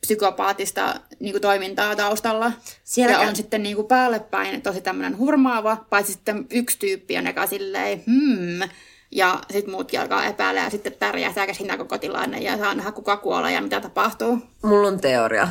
psykopaatista 0.00 1.00
niinku 1.20 1.40
toimintaa 1.40 1.96
taustalla. 1.96 2.52
Siellä 2.84 3.12
ja 3.12 3.28
on 3.28 3.36
sitten 3.36 3.62
niinku 3.62 3.84
päälle 3.84 4.20
päin 4.20 4.62
tosi 4.62 4.80
tämmöinen 4.80 5.18
hurmaava, 5.18 5.84
paitsi 5.90 6.12
sitten 6.12 6.46
yksi 6.50 6.78
tyyppi 6.78 7.18
on 7.18 7.26
joka 7.26 7.46
silleen, 7.46 8.02
hmm, 8.06 8.68
ja 9.14 9.40
sitten 9.52 9.70
muutkin 9.70 10.00
alkaa 10.00 10.24
epäillä 10.24 10.60
ja 10.60 10.70
sitten 10.70 10.92
tärjää 10.98 11.32
siinä 11.52 11.76
koko 11.76 11.98
tilanne 11.98 12.38
ja 12.38 12.58
saa 12.58 12.74
nähdä 12.74 12.92
kuka 12.92 13.16
kuolee 13.16 13.52
ja 13.52 13.60
mitä 13.60 13.80
tapahtuu. 13.80 14.38
Mulla 14.62 14.88
on 14.88 15.00
teoria. 15.00 15.48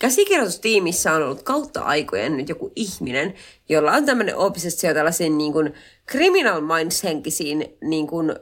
Käsikirjoitustiimissä 0.00 1.12
on 1.12 1.22
ollut 1.22 1.42
kautta 1.42 1.80
aikojen 1.80 2.36
nyt 2.36 2.48
joku 2.48 2.72
ihminen, 2.76 3.34
jolla 3.68 3.92
on 3.92 4.06
tämmöinen 4.06 4.36
obsessio 4.36 4.94
tällaisiin 4.94 5.38
niin 5.38 5.52
kuin 5.52 5.74
criminal 6.10 6.60
minds 6.60 7.04
henkisiin 7.04 7.76
niin 7.84 8.06
kuin, 8.06 8.34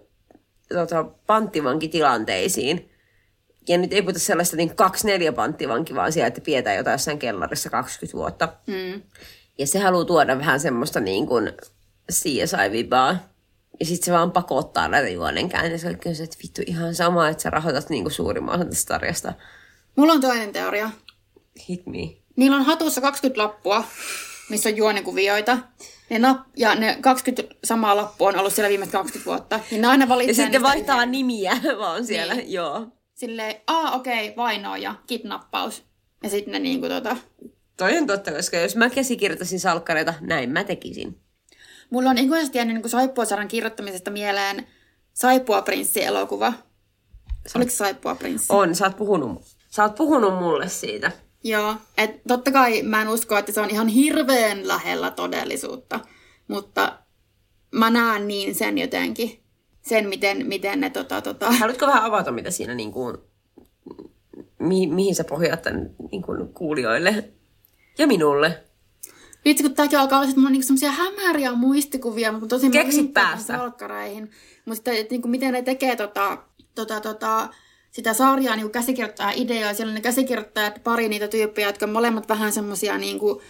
tota, 0.68 1.04
panttivankitilanteisiin. 1.26 2.90
Ja 3.68 3.78
nyt 3.78 3.92
ei 3.92 4.02
puhuta 4.02 4.18
sellaista 4.18 4.56
niin 4.56 4.76
kaksi 4.76 5.06
neljä 5.06 5.32
panttivanki, 5.32 5.94
vaan 5.94 6.12
siellä, 6.12 6.26
että 6.26 6.40
pidetään 6.40 6.76
jotain 6.76 6.94
jossain 6.94 7.18
kellarissa 7.18 7.70
20 7.70 8.18
vuotta. 8.18 8.48
Mm. 8.66 9.02
Ja 9.58 9.66
se 9.66 9.78
haluaa 9.78 10.04
tuoda 10.04 10.38
vähän 10.38 10.60
semmoista 10.60 11.00
niin 11.00 11.26
kuin 11.26 11.52
CSI-vibaa. 12.12 13.34
Ja 13.80 13.87
sitten 13.87 14.04
se 14.06 14.12
vaan 14.12 14.32
pakottaa 14.32 14.88
näitä 14.88 15.08
juonenkääntöjä. 15.08 15.78
Se 15.78 15.88
on 15.88 15.98
kyllä 15.98 16.16
se, 16.16 16.22
että 16.22 16.37
vittu 16.42 16.62
ihan 16.66 16.94
sama, 16.94 17.28
että 17.28 17.42
sä 17.42 17.50
rahoitat 17.50 17.90
niin 17.90 18.04
kuin 18.04 18.12
suurimman 18.12 18.54
osan 18.54 18.68
tästä 18.70 18.94
sarjasta. 18.94 19.32
Mulla 19.96 20.12
on 20.12 20.20
toinen 20.20 20.52
teoria. 20.52 20.90
Hit 21.68 21.87
me. 21.87 22.16
Niillä 22.37 22.56
on 22.56 22.64
hatussa 22.64 23.00
20 23.00 23.42
lappua, 23.42 23.84
missä 24.50 24.68
on 24.68 24.76
juonikuvioita. 24.76 25.58
Ne 26.10 26.18
nap- 26.18 26.50
ja 26.56 26.74
ne 26.74 26.98
20 27.00 27.54
samaa 27.64 27.96
lappua 27.96 28.28
on 28.28 28.38
ollut 28.38 28.52
siellä 28.54 28.68
viimeiset 28.68 28.92
20 28.92 29.26
vuotta. 29.30 29.60
Ja 29.70 29.78
ne 29.78 29.87
aina 29.87 30.08
valitsee 30.08 30.42
Ja 30.42 30.46
sitten 30.46 30.62
vaihtaa 30.62 30.96
yhden. 30.96 31.10
nimiä 31.10 31.52
vaan 31.78 32.06
siellä, 32.06 32.34
Niin. 32.34 32.52
joo. 32.52 32.87
Silleen, 33.14 33.54
aa 33.66 33.90
okei, 33.92 34.24
okay, 34.28 34.37
vainoja, 34.37 34.94
kidnappaus. 35.06 35.82
Ja 36.22 36.30
sitten 36.30 36.52
ne 36.52 36.58
niinku 36.58 36.88
tota... 36.88 37.16
Toi 37.76 37.98
on 37.98 38.06
totta, 38.06 38.32
koska 38.32 38.56
jos 38.56 38.76
mä 38.76 38.90
käsikirjoittaisin 38.90 39.60
salkkareita, 39.60 40.14
näin 40.20 40.50
mä 40.50 40.64
tekisin. 40.64 41.20
Mulla 41.90 42.11
on 42.11 42.18
ikuisesti 42.18 42.59
jäänyt 42.59 42.75
niinku 42.75 42.88
Saippuasaran 42.88 43.49
kirjoittamisesta 43.49 44.11
mieleen 44.11 44.66
Saippua 45.12 45.62
prinssi-elokuva. 45.62 46.53
Oliko 47.55 47.70
se 47.70 47.77
Saippua 47.77 48.14
prinssi? 48.14 48.47
On, 48.49 48.75
sä 48.75 48.85
oot 48.85 48.97
puhunut, 48.97 49.42
sä 49.70 49.83
oot 49.83 49.94
puhunut 49.94 50.35
mulle 50.35 50.68
siitä. 50.68 51.12
Joo, 51.44 51.75
et 51.99 52.11
totta 52.29 52.53
kai 52.53 52.83
mä 52.83 53.03
en 53.03 53.09
usko, 53.09 53.37
että 53.37 53.53
se 53.53 53.61
on 53.61 53.70
ihan 53.70 53.88
hirveän 53.88 54.68
lähellä 54.68 55.11
todellisuutta, 55.11 56.01
mutta 56.49 56.99
mä 57.70 57.90
näen 57.90 58.29
niin 58.29 58.55
sen 58.55 58.79
jotenkin, 58.79 59.42
sen 59.83 60.09
miten, 60.09 60.47
miten 60.47 60.81
ne 60.81 60.90
tota, 60.90 61.23
tota... 61.23 61.53
Haluatko 61.53 61.87
vähän 61.87 62.05
avata, 62.05 62.33
mitä 62.33 62.51
siinä 62.51 62.75
niin 62.75 62.92
kuin, 62.92 63.18
mi, 64.59 64.87
mihin 64.87 65.14
sä 65.14 65.25
pohjaat 65.25 65.62
tämän 65.62 65.90
niin 66.11 66.23
kuin, 66.23 66.49
kuulijoille 66.49 67.33
ja 67.99 68.07
minulle? 68.07 68.64
Vitsi, 69.44 69.62
kun 69.62 69.74
tääkin 69.74 69.98
alkaa 69.98 70.18
olla, 70.18 70.28
että 70.28 70.40
mulla 70.40 70.48
on 70.48 70.52
niinku 70.52 70.66
semmosia 70.66 70.90
hämäriä 70.90 71.52
muistikuvia, 71.52 72.33
mutta 72.33 72.46
tosi 72.48 72.70
Keksi 72.70 73.02
päässä. 73.02 73.57
salkkareihin. 73.57 74.30
Mutta 74.64 74.74
sitten, 74.74 74.96
että 74.96 75.14
niinku, 75.14 75.28
miten 75.28 75.52
ne 75.52 75.62
tekee 75.62 75.96
tota, 75.96 76.38
tota, 76.74 77.00
tota, 77.00 77.48
sitä 77.90 78.14
sarjaa 78.14 78.57
niinku 78.57 78.72
käsikirjoittaa 78.72 79.30
ideoja. 79.30 79.74
Siellä 79.74 79.90
on 79.90 79.94
ne 79.94 80.00
käsikirjoittajat, 80.00 80.85
pari 80.85 81.09
niitä 81.09 81.28
tyyppejä, 81.28 81.68
jotka 81.68 81.87
on 81.87 81.92
molemmat 81.92 82.28
vähän 82.28 82.52
semmosia 82.52 82.98
niinku, 82.98 83.42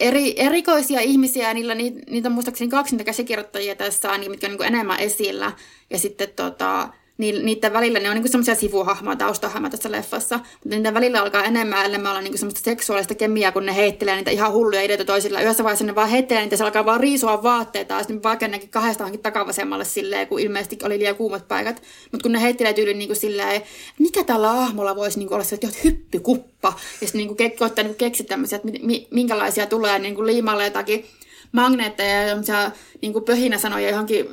eri, 0.00 0.34
erikoisia 0.36 1.00
ihmisiä, 1.00 1.48
ja 1.48 1.54
niillä, 1.54 1.74
niitä, 1.74 2.00
niitä 2.10 2.28
on 2.28 2.32
muistaakseni 2.32 2.70
kaksi 2.70 2.92
niitä 2.92 3.04
käsikirjoittajia 3.04 3.74
tässä, 3.74 4.18
niin, 4.18 4.30
mitkä 4.30 4.46
on 4.46 4.50
niinku 4.50 4.64
enemmän 4.64 5.00
esillä. 5.00 5.52
Ja 5.90 5.98
sitten 5.98 6.28
tota, 6.36 6.88
niiden 7.18 7.72
välillä 7.72 7.98
ne 8.00 8.08
on 8.08 8.14
niinku 8.14 8.28
semmoisia 8.28 8.54
sivuhahmoja, 8.54 9.16
taustahahmoja 9.16 9.70
tässä 9.70 9.92
leffassa, 9.92 10.36
mutta 10.36 10.76
niiden 10.76 10.94
välillä 10.94 11.22
alkaa 11.22 11.44
enemmän 11.44 11.86
enemmän 11.86 12.10
olla 12.10 12.20
niinku 12.22 12.38
semmoista 12.38 12.60
seksuaalista 12.64 13.14
kemiaa, 13.14 13.52
kun 13.52 13.66
ne 13.66 13.76
heittelee 13.76 14.16
niitä 14.16 14.30
ihan 14.30 14.52
hulluja 14.52 14.82
ideoita 14.82 15.04
toisilla. 15.04 15.40
Yhdessä 15.40 15.64
vaiheessa 15.64 15.84
ne 15.84 15.94
vaan 15.94 16.08
heittelee 16.08 16.42
niitä, 16.42 16.56
se 16.56 16.64
alkaa 16.64 16.86
vaan 16.86 17.00
riisua 17.00 17.42
vaatteita, 17.42 17.94
ja 17.94 18.00
sitten 18.00 18.22
vaikka 18.22 18.48
nekin 18.48 18.68
kahdesta 18.68 19.04
onkin 19.04 19.20
takavasemmalle 19.20 19.84
silleen, 19.84 20.26
kun 20.26 20.40
ilmeisesti 20.40 20.78
oli 20.82 20.98
liian 20.98 21.16
kuumat 21.16 21.48
paikat. 21.48 21.82
Mutta 22.12 22.22
kun 22.22 22.32
ne 22.32 22.42
heittelee 22.42 22.72
tyyliin 22.72 22.98
niinku 22.98 23.14
silleen, 23.14 23.62
mikä 23.98 24.24
tällä 24.24 24.50
ahmolla 24.50 24.96
voisi 24.96 25.18
niinku 25.18 25.34
olla 25.34 25.44
se, 25.44 25.54
että 25.54 25.68
hyppykuppa, 25.84 26.68
ja 27.00 27.06
sitten 27.06 27.18
niinku 27.18 27.34
ke- 27.42 27.56
koittaa 27.58 27.82
niinku 27.82 27.98
keksiä 27.98 28.26
tämmöisiä, 28.26 28.56
että 28.56 28.68
mi- 28.70 28.80
mi- 28.82 29.08
minkälaisia 29.10 29.66
tulee 29.66 29.98
niinku 29.98 30.26
liimalle 30.26 30.64
jotakin 30.64 31.04
magneetteja 31.52 32.22
ja 32.22 32.28
semmoisia 32.28 32.70
niin 33.02 33.24
pöhinäsanoja 33.26 33.90
johonkin 33.90 34.28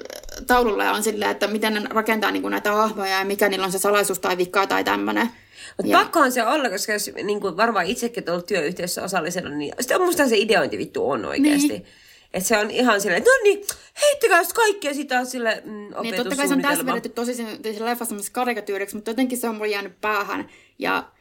taululle 0.47 0.83
ja 0.83 0.91
on 0.91 1.03
silleen, 1.03 1.31
että 1.31 1.47
miten 1.47 1.73
ne 1.73 1.81
rakentaa 1.89 2.31
niin 2.31 2.41
kuin 2.41 2.51
näitä 2.51 2.71
hahmoja 2.71 3.19
ja 3.19 3.25
mikä 3.25 3.49
niillä 3.49 3.65
on 3.65 3.71
se 3.71 3.79
salaisuus 3.79 4.19
tai 4.19 4.37
vikka 4.37 4.67
tai 4.67 4.83
tämmöinen. 4.83 5.29
Mutta 5.77 5.97
pakkohan 5.97 6.31
se 6.31 6.43
olla, 6.43 6.69
koska 6.69 6.93
jos 6.93 7.11
niin 7.23 7.41
kuin 7.41 7.57
varmaan 7.57 7.85
itsekin 7.85 8.29
ollut 8.29 8.45
työyhteisössä 8.45 9.03
osallisena, 9.03 9.49
niin 9.49 9.73
sitten 9.79 10.01
musta 10.01 10.27
se 10.27 10.37
ideointi 10.37 10.77
vittu 10.77 11.09
on 11.09 11.25
oikeasti. 11.25 11.67
Niin. 11.67 11.85
Että 12.33 12.47
se 12.47 12.57
on 12.57 12.71
ihan 12.71 13.01
silleen, 13.01 13.23
no 13.23 13.31
niin, 13.43 13.65
heittäkää 14.01 14.41
kaikkia 14.55 14.93
sitä 14.93 15.25
sille 15.25 15.61
mm, 15.65 15.93
Niin 16.01 16.15
totta 16.15 16.35
kai 16.35 16.47
se 16.47 16.53
on 16.53 16.61
tässä 16.61 16.85
vedetty 16.85 17.09
tosi 17.09 17.33
sen, 17.33 17.47
sen 17.63 17.85
leffassa 17.85 18.15
karikatyyriksi, 18.31 18.95
mutta 18.95 19.11
jotenkin 19.11 19.37
se 19.37 19.49
on 19.49 19.55
mulle 19.55 19.67
jäänyt 19.67 20.01
päähän. 20.01 20.49
Ja 20.79 21.11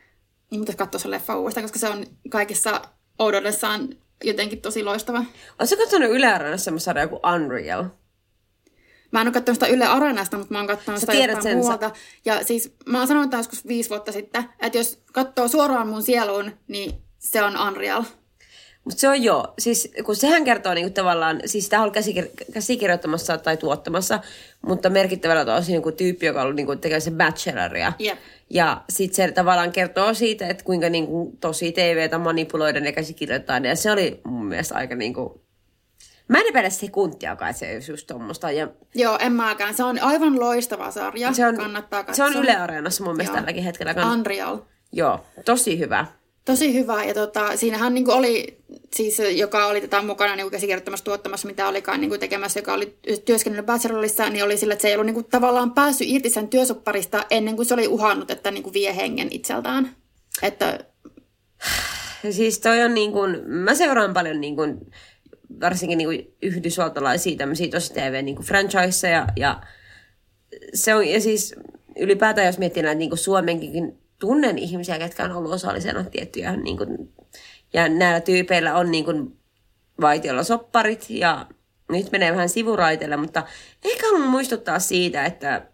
niin 0.51 0.61
pitäisi 0.61 0.79
katsoa 0.79 0.99
se 0.99 1.11
leffa 1.11 1.37
uudestaan, 1.37 1.65
koska 1.65 1.79
se 1.79 1.89
on 1.89 2.07
kaikessa 2.31 2.83
oudoudessaan 3.19 3.89
jotenkin 4.25 4.61
tosi 4.61 4.83
loistava. 4.83 5.25
Oletko 5.59 5.77
katsonut 5.77 6.11
Yle 6.11 6.27
Areenassa 6.27 6.65
semmoista 6.65 6.85
sarjaa 6.85 7.09
kuin 7.09 7.21
Unreal? 7.35 7.85
Mä 9.11 9.21
en 9.21 9.27
ole 9.27 9.35
katsonut 9.35 9.57
sitä 9.57 9.67
Yle 9.67 9.87
Areenasta, 9.87 10.39
mutta 10.39 10.55
mä 10.55 10.59
oon 10.59 10.67
katsonut 10.67 11.01
sitä 11.01 11.15
jostain 11.15 11.43
sen, 11.43 11.59
muualta. 11.59 11.91
Ja 12.25 12.45
siis 12.45 12.75
mä 12.87 12.99
oon 12.99 13.09
sanonut 13.09 13.33
joskus 13.33 13.67
viisi 13.67 13.91
vuotta 13.91 14.13
sitten, 14.13 14.45
että 14.61 14.79
jos 14.79 14.99
katsoo 15.13 15.49
suoraan 15.49 15.89
mun 15.89 16.03
sieluun, 16.03 16.53
niin 16.69 16.93
se 17.19 17.43
on 17.43 17.69
Unreal. 17.69 18.03
Mutta 18.85 19.01
se 19.01 19.09
on 19.09 19.23
joo, 19.23 19.55
siis 19.59 19.93
kun 20.05 20.17
sehän 20.17 20.45
kertoo 20.45 20.75
niinku 20.75 20.91
tavallaan, 20.91 21.41
siis 21.47 21.65
sitä 21.65 21.83
on 21.83 21.93
käsikir- 21.93 22.53
käsikirjoittamassa 22.53 23.39
tai 23.39 23.57
tuottamassa, 23.57 24.21
mutta 24.67 24.91
merkittävällä 24.91 25.55
on 25.55 25.75
joku 25.75 25.93
tyyppi, 25.93 26.27
joka 26.27 26.41
on 26.41 26.45
ollut 26.45 26.57
niinku 26.57 26.77
tekemässä 26.77 27.11
bacheloria. 27.11 27.93
Jep. 27.99 28.19
Ja 28.51 28.83
sitten 28.89 29.29
se 29.29 29.33
tavallaan 29.33 29.73
kertoo 29.73 30.15
siitä, 30.15 30.49
että 30.49 30.65
kuinka 30.65 30.89
niinku 30.89 31.37
tosi 31.41 31.73
TVtä 31.73 32.19
manipuloidaan 32.19 32.85
ja 32.85 32.93
käsikirjoittaa. 32.93 33.59
Ja 33.59 33.77
se 33.77 33.91
oli 33.91 34.21
mun 34.25 34.47
mielestä 34.47 34.75
aika 34.75 34.95
niinku... 34.95 35.48
Mä 36.29 36.39
en 36.39 36.47
epäile 36.47 36.71
sekuntiakaan, 36.71 37.51
että 37.51 37.61
se 37.61 37.75
olisi 37.75 37.93
just 37.93 38.07
tommoista. 38.07 38.51
Ja 38.51 38.69
Joo, 38.95 39.19
en 39.21 39.33
mäkään. 39.33 39.75
Se 39.75 39.85
on 39.85 39.99
aivan 40.03 40.41
loistava 40.41 40.91
sarja. 40.91 41.33
se 41.33 41.47
on, 41.47 41.57
Kannattaa 41.57 42.01
se 42.01 42.07
katsoa. 42.07 42.27
on 42.27 42.37
Yle 42.37 42.57
Areenassa 42.57 43.05
mun 43.05 43.17
mielestä 43.17 43.37
Joo. 43.37 43.41
tälläkin 43.41 43.65
hetkellä. 43.65 43.93
Kann- 43.93 44.13
Unreal. 44.19 44.59
Joo, 44.93 45.21
tosi 45.45 45.79
hyvä. 45.79 46.07
Tosi 46.45 46.75
hyvä. 46.75 47.05
Ja 47.05 47.15
tota, 47.15 47.57
siinähän 47.57 47.95
niinku 47.95 48.11
oli, 48.13 48.59
siis 48.97 49.17
se, 49.17 49.31
joka 49.31 49.67
oli 49.67 49.81
tätä 49.81 50.03
mukana 50.03 50.37
niinku 50.37 50.51
käsikirjoittamassa, 50.51 51.05
tuottamassa, 51.05 51.47
mitä 51.49 51.69
olikaan 51.69 52.01
niinku 52.01 52.19
tekemässä, 52.19 52.59
joka 52.61 52.73
oli 52.75 52.99
työskennellyt 53.25 53.67
bachelorissa, 53.67 54.31
niin 54.31 54.45
oli 54.45 54.57
sillä, 54.57 54.73
että 54.73 54.83
se 54.83 54.89
ei 54.89 54.95
ollut 54.95 55.07
niinku 55.07 55.23
tavallaan 55.23 55.73
päässyt 55.73 56.09
irti 56.11 56.31
sen 56.31 56.49
työsopparista 56.49 57.25
ennen 57.31 57.57
kuin 57.57 57.67
se 57.67 57.75
oli 57.75 57.89
uhannut, 57.89 58.31
että 58.31 58.51
niinku 58.51 58.73
vie 58.73 58.97
hengen 58.97 59.29
itseltään. 59.31 59.91
Että 60.43 60.79
Siis 62.31 62.59
toi 62.61 62.83
on 62.83 62.95
niin 62.95 63.13
kuin, 63.13 63.43
mä 63.47 63.75
seuraan 63.75 64.15
paljon 64.15 64.41
niin 64.41 64.57
kuin, 64.57 64.79
varsinkin 65.61 65.99
niin 65.99 66.09
kuin 66.09 66.37
yhdysvaltalaisia 66.43 67.37
tämmöisiä 67.37 67.69
tosi 67.69 67.93
TV 67.95 68.25
niin 68.25 68.37
franchiseja 68.37 69.27
ja 69.37 69.61
se 70.75 70.95
on, 70.95 71.09
ja 71.09 71.21
siis 71.21 71.55
ylipäätään 71.99 72.47
jos 72.47 72.59
miettii 72.59 72.83
näitä 72.83 72.99
niin 72.99 73.11
kuin 73.11 73.19
Suomenkin 73.19 73.99
tunnen 74.19 74.59
ihmisiä, 74.59 74.99
ketkä 74.99 75.25
on 75.25 75.33
ollut 75.33 75.53
osallisena 75.53 76.05
tiettyjä 76.05 76.57
niin 76.57 76.77
kuin, 76.77 77.13
ja 77.73 77.89
näillä 77.89 78.21
tyypeillä 78.21 78.77
on 78.77 78.91
niin 78.91 79.05
kuin, 79.05 79.39
vaitiolla 80.01 80.43
sopparit 80.43 81.07
ja 81.11 81.47
nyt 81.89 82.13
menee 82.13 82.33
vähän 82.33 82.49
sivuraiteille, 82.49 83.17
mutta 83.17 83.47
ehkä 83.85 84.07
haluan 84.07 84.29
muistuttaa 84.29 84.79
siitä, 84.79 85.25
että 85.25 85.67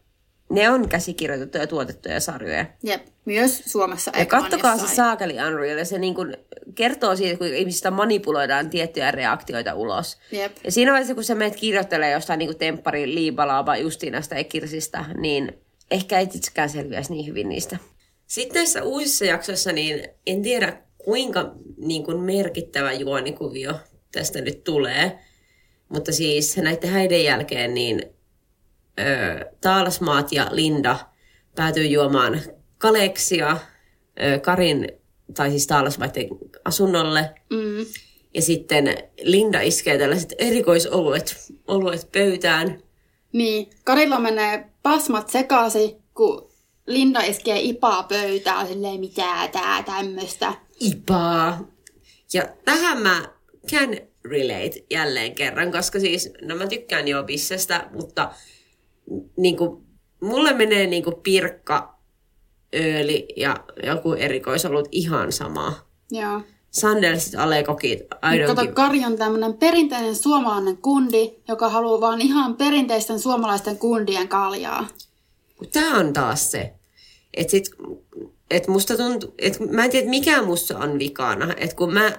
ne 0.51 0.71
on 0.71 0.89
käsikirjoitettuja 0.89 1.63
ja 1.63 1.67
tuotettuja 1.67 2.21
sarjoja. 2.21 2.67
Jep, 2.83 3.07
myös 3.25 3.63
Suomessa. 3.67 4.13
Ja 4.19 4.27
kattokaa 4.27 4.79
se 4.79 4.95
saakeli 4.95 5.37
Unreal, 5.49 5.79
ja 5.79 5.85
se 5.85 5.99
niin 5.99 6.15
kuin 6.15 6.37
kertoo 6.75 7.17
siitä, 7.17 7.39
kun 7.39 7.47
ihmisistä 7.47 7.91
manipuloidaan 7.91 8.71
tiettyjä 8.71 9.11
reaktioita 9.11 9.75
ulos. 9.75 10.19
Jep. 10.33 10.53
Ja 10.65 10.73
siinä 10.73 10.93
vaiheessa, 10.93 11.15
kun 11.15 11.25
sä 11.25 11.35
menet 11.35 11.57
kirjoittelee 11.57 12.11
jostain 12.11 12.39
niin 12.39 12.59
temppari 12.59 13.15
liibalaaba 13.15 13.77
Justinasta 13.77 14.35
ja 14.35 14.45
Kirsistä, 14.45 15.05
niin 15.17 15.53
ehkä 15.91 16.21
et 16.21 16.35
itsekään 16.35 16.69
selviäisi 16.69 17.13
niin 17.13 17.27
hyvin 17.27 17.49
niistä. 17.49 17.79
Sitten 18.27 18.55
näissä 18.55 18.83
uusissa 18.83 19.25
jaksoissa, 19.25 19.73
niin 19.73 20.09
en 20.27 20.43
tiedä 20.43 20.77
kuinka 20.99 21.55
niin 21.77 22.05
kuin 22.05 22.21
merkittävä 22.21 22.93
juonikuvio 22.93 23.75
tästä 24.13 24.41
nyt 24.41 24.65
tulee. 24.65 25.19
Mutta 25.89 26.13
siis 26.13 26.57
näiden 26.57 26.91
häiden 26.91 27.25
jälkeen 27.25 27.75
niin 27.75 28.14
ö, 29.01 29.05
Taalasmaat 29.61 30.33
ja 30.33 30.49
Linda 30.51 30.99
päätyy 31.55 31.87
juomaan 31.87 32.41
Kaleksia 32.79 33.57
ö, 34.23 34.39
Karin, 34.41 34.89
tai 35.37 35.51
siis 35.51 35.67
Taalasmaiden 35.67 36.29
asunnolle. 36.65 37.31
Mm. 37.51 37.87
Ja 38.35 38.43
sitten 38.43 38.97
Linda 39.23 39.61
iskee 39.61 39.99
tällaiset 39.99 40.35
erikoisoluet 40.39 41.53
oluet 41.69 42.09
pöytään. 42.13 42.83
Niin, 43.33 43.71
Karilla 43.85 44.21
menee 44.21 44.65
pasmat 44.83 45.29
sekaisin, 45.31 46.03
kun 46.15 46.51
Linda 46.87 47.21
iskee 47.21 47.61
ipaa 47.61 48.03
pöytään, 48.03 48.67
silleen 48.67 49.01
mitä 49.01 49.49
tää 49.53 49.83
tämmöstä. 49.83 50.53
Ipaa. 50.81 51.69
Ja 52.33 52.49
tähän 52.65 52.99
mä 52.99 53.29
can 53.71 53.97
relate 54.25 54.85
jälleen 54.91 55.35
kerran, 55.35 55.73
koska 55.73 56.01
siis, 56.01 56.31
no 56.43 56.57
mä 56.57 56.67
tykkään 56.67 57.09
jo 57.09 57.23
bissestä, 57.23 57.89
mutta 57.93 58.31
niin 59.37 59.57
kuin, 59.57 59.83
mulle 60.21 60.53
menee 60.53 60.87
niin 60.87 61.05
kuin 61.05 61.17
pirkka, 61.23 61.99
ööli 62.75 63.29
ja 63.37 63.57
joku 63.83 64.13
erikoisolut 64.13 64.89
ihan 64.93 65.33
sama. 65.33 65.75
Joo. 66.11 66.41
Sandelsit, 66.71 67.35
alekokit, 67.35 68.01
Kato. 68.47 68.73
Kari 68.73 69.05
on 69.05 69.17
tämmönen 69.17 69.55
perinteinen 69.55 70.17
suomalainen 70.17 70.77
kundi, 70.77 71.35
joka 71.49 71.69
haluaa 71.69 72.01
vaan 72.01 72.21
ihan 72.21 72.57
perinteisten 72.57 73.21
suomalaisten 73.21 73.79
kundien 73.79 74.29
kaljaa. 74.29 74.89
Tämä 75.73 75.99
on 75.99 76.13
taas 76.13 76.51
se. 76.51 76.73
Että 77.35 77.51
sit, 77.51 77.71
et 78.51 78.69
musta 78.69 78.97
tuntuu, 78.97 79.35
että 79.39 79.65
mä 79.65 79.85
en 79.85 79.91
tiedä, 79.91 80.11
mikä 80.11 80.43
musta 80.43 80.79
on 80.79 80.99
vikana. 80.99 81.55
Että 81.57 81.77
kun 81.77 81.93
mä, 81.93 82.13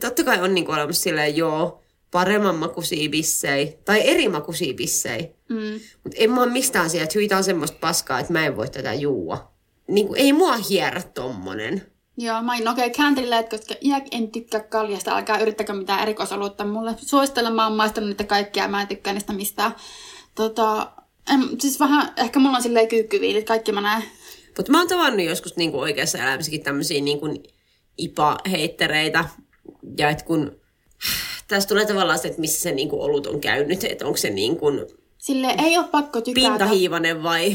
totta 0.00 0.24
kai 0.24 0.42
on 0.42 0.54
niinku 0.54 0.72
olemassa 0.72 1.02
silleen, 1.02 1.36
joo, 1.36 1.82
paremman 2.10 2.56
makuisia 2.56 3.10
bissei, 3.10 3.78
tai 3.84 4.08
eri 4.08 4.28
makuisia 4.28 4.74
bissei. 4.74 5.33
Mm. 5.54 5.80
Mutta 6.04 6.16
en 6.18 6.30
mä 6.30 6.42
ole 6.42 6.52
mistään 6.52 6.90
siellä, 6.90 7.04
että 7.04 7.18
hyi, 7.18 7.28
on 7.36 7.44
semmoista 7.44 7.78
paskaa, 7.80 8.20
että 8.20 8.32
mä 8.32 8.46
en 8.46 8.56
voi 8.56 8.68
tätä 8.68 8.94
juua. 8.94 9.52
Niinku, 9.88 10.14
ei 10.14 10.32
mua 10.32 10.56
hierrä 10.56 11.02
tommonen. 11.02 11.86
Joo, 12.16 12.42
mä 12.42 12.56
en 12.56 12.68
okei 12.68 12.86
okay, 12.86 13.42
koska 13.50 13.74
iäk 13.80 14.04
en 14.10 14.30
tykkää 14.30 14.60
kaljasta, 14.60 15.16
älkää 15.16 15.38
yrittäkö 15.38 15.72
mitään 15.72 16.02
erikoisolutta 16.02 16.64
mulle. 16.64 16.94
Suosittelen, 16.96 17.54
mä 17.54 17.66
oon 17.66 17.76
maistanut 17.76 18.08
niitä 18.08 18.24
kaikkia, 18.24 18.68
mä 18.68 18.82
en 18.82 18.88
tykkää 18.88 19.12
niistä 19.12 19.32
mistään. 19.32 19.74
Tota, 20.34 20.92
en, 21.34 21.60
siis 21.60 21.80
vähän, 21.80 22.12
ehkä 22.16 22.38
mulla 22.38 22.56
on 22.56 22.62
silleen 22.62 22.88
kyykkyviilit, 22.88 23.46
kaikki 23.46 23.72
mä 23.72 23.80
näen. 23.80 24.02
Mutta 24.56 24.72
mä 24.72 24.78
oon 24.78 24.88
tavannut 24.88 25.26
joskus 25.26 25.56
niinku 25.56 25.78
oikeassa 25.80 26.18
elämässäkin 26.18 26.62
tämmöisiä 26.62 27.00
niinku 27.00 27.26
ipa-heittereitä. 27.98 29.24
Ja 29.98 30.10
että 30.10 30.24
kun 30.24 30.60
tässä 31.48 31.68
tulee 31.68 31.86
tavallaan 31.86 32.18
se, 32.18 32.28
että 32.28 32.40
missä 32.40 32.60
se 32.60 32.72
niinku 32.72 33.02
olut 33.02 33.26
on 33.26 33.40
käynyt, 33.40 33.84
että 33.84 34.06
onko 34.06 34.16
se 34.16 34.30
niinku 34.30 34.66
Sille 35.24 35.54
ei 35.58 35.78
ole 35.78 35.88
pakko 35.88 36.20
tykätä. 36.20 36.48
pintahiivanen 36.48 37.22
vai 37.22 37.46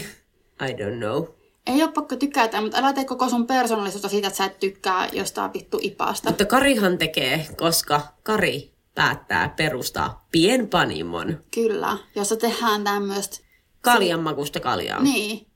I 0.61 0.73
don't 0.73 0.97
know. 0.97 1.23
Ei 1.67 1.83
ole 1.83 1.91
pakko 1.91 2.15
tykätä, 2.15 2.61
mutta 2.61 2.77
älä 2.77 2.93
tee 2.93 3.05
koko 3.05 3.29
sun 3.29 3.47
persoonallisuutta 3.47 4.09
siitä, 4.09 4.27
että 4.27 4.37
sä 4.37 4.45
et 4.45 4.59
tykkää 4.59 5.07
jostain 5.13 5.53
vittu 5.53 5.79
ipasta. 5.81 6.29
Mutta 6.29 6.45
Karihan 6.45 6.97
tekee, 6.97 7.47
koska 7.57 8.01
Kari 8.23 8.71
päättää 8.95 9.53
perustaa 9.57 10.27
pienpanimon 10.31 11.43
Kyllä, 11.53 11.97
jossa 12.15 12.35
tehdään 12.35 12.83
tämmöistä, 12.83 13.37
kaljan 13.81 14.19
makusta 14.19 14.59
kaljaa. 14.59 15.03
niin, 15.03 15.47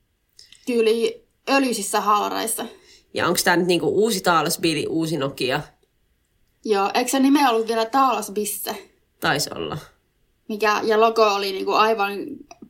tyyli 0.65 1.25
öljyisissä 1.49 2.01
haalareissa. 2.01 2.65
Ja 3.13 3.27
onko 3.27 3.39
tämä 3.43 3.57
nyt 3.57 3.67
niinku 3.67 3.87
uusi 3.87 4.21
Taalasbiili, 4.21 4.87
uusi 4.87 5.17
Nokia? 5.17 5.61
Joo, 6.65 6.91
eikö 6.93 7.11
se 7.11 7.19
nime 7.19 7.49
ollut 7.49 7.67
vielä 7.67 7.85
Taalas 7.85 8.31
Bisse? 8.31 8.89
Taisi 9.19 9.49
olla. 9.55 9.77
Mikä, 10.49 10.81
ja 10.83 10.99
logo 10.99 11.23
oli 11.23 11.51
niinku 11.51 11.71
aivan 11.71 12.11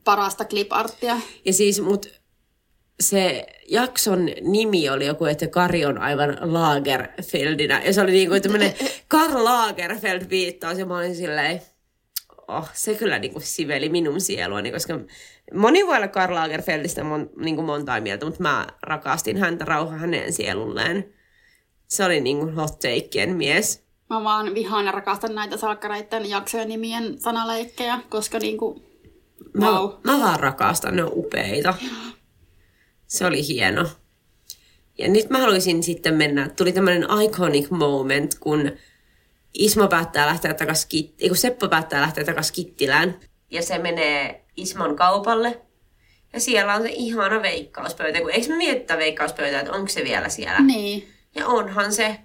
parasta 0.04 0.44
cliparttia. 0.44 1.16
Ja 1.44 1.52
siis, 1.52 1.80
mut 1.80 2.06
se 3.00 3.46
jakson 3.68 4.30
nimi 4.40 4.88
oli 4.88 5.06
joku, 5.06 5.24
että 5.24 5.46
Kari 5.46 5.84
on 5.84 5.98
aivan 5.98 6.38
Lagerfeldinä. 6.40 7.82
Ja 7.84 7.92
se 7.92 8.00
oli 8.00 8.12
niinku 8.12 8.40
tämmönen 8.40 8.74
Karl 9.08 9.44
Lagerfeld 9.44 10.22
viittaus. 10.30 10.78
Ja 10.78 10.86
mä 10.86 10.98
olin 10.98 11.16
silleen, 11.16 11.62
oh, 12.48 12.70
se 12.72 12.94
kyllä 12.94 13.18
niinku 13.18 13.40
siveli 13.40 13.88
minun 13.88 14.20
sieluani, 14.20 14.72
koska 14.72 15.00
moni 15.54 15.86
voi 15.86 15.96
olla 15.96 16.08
Karl 16.08 16.34
Lagerfeldistä 16.34 17.04
mon, 17.04 17.30
niinku 17.36 17.62
montaa 17.62 18.00
mieltä, 18.00 18.26
mutta 18.26 18.42
mä 18.42 18.66
rakastin 18.82 19.36
häntä 19.36 19.64
rauha 19.64 19.96
hänen 19.96 20.32
sielulleen. 20.32 21.14
Se 21.86 22.04
oli 22.04 22.20
niinku 22.20 22.46
hot 22.56 22.78
takeien 22.78 23.36
mies. 23.36 23.83
Mä 24.10 24.24
vaan 24.24 24.54
vihaan 24.54 24.86
ja 24.86 24.92
rakastan 24.92 25.34
näitä 25.34 25.56
salkkareiden 25.56 26.30
jaksojen 26.30 26.68
nimien 26.68 27.20
sanaleikkejä, 27.20 28.00
koska 28.08 28.38
niinku, 28.38 28.82
Mä, 29.54 29.70
wow. 29.70 29.90
mä 30.04 30.20
vaan 30.20 30.40
rakastan, 30.40 30.96
ne 30.96 31.04
on 31.04 31.10
upeita. 31.12 31.74
Se 33.06 33.26
oli 33.26 33.46
hieno. 33.46 33.88
Ja 34.98 35.08
nyt 35.08 35.30
mä 35.30 35.38
haluaisin 35.38 35.82
sitten 35.82 36.14
mennä, 36.14 36.48
tuli 36.48 36.72
tämmöinen 36.72 37.06
iconic 37.24 37.70
moment, 37.70 38.38
kun 38.38 38.72
Ismo 39.54 39.88
päättää 39.88 40.26
lähteä 40.26 40.54
takas 40.54 40.88
Kitt- 40.94 41.28
kun 41.28 41.36
Seppo 41.36 41.68
päättää 41.68 42.00
lähteä 42.00 42.24
takas 42.24 42.52
Kittilään. 42.52 43.20
Ja 43.50 43.62
se 43.62 43.78
menee 43.78 44.44
Ismon 44.56 44.96
kaupalle. 44.96 45.60
Ja 46.32 46.40
siellä 46.40 46.74
on 46.74 46.82
se 46.82 46.88
ihana 46.92 47.42
veikkauspöytä. 47.42 48.20
Kun 48.20 48.30
eikö 48.30 48.48
me 48.48 48.56
mietitä 48.56 48.98
veikkauspöytää, 48.98 49.60
että 49.60 49.72
onko 49.72 49.88
se 49.88 50.04
vielä 50.04 50.28
siellä? 50.28 50.60
Niin. 50.60 51.08
Ja 51.34 51.46
onhan 51.46 51.92
se. 51.92 52.18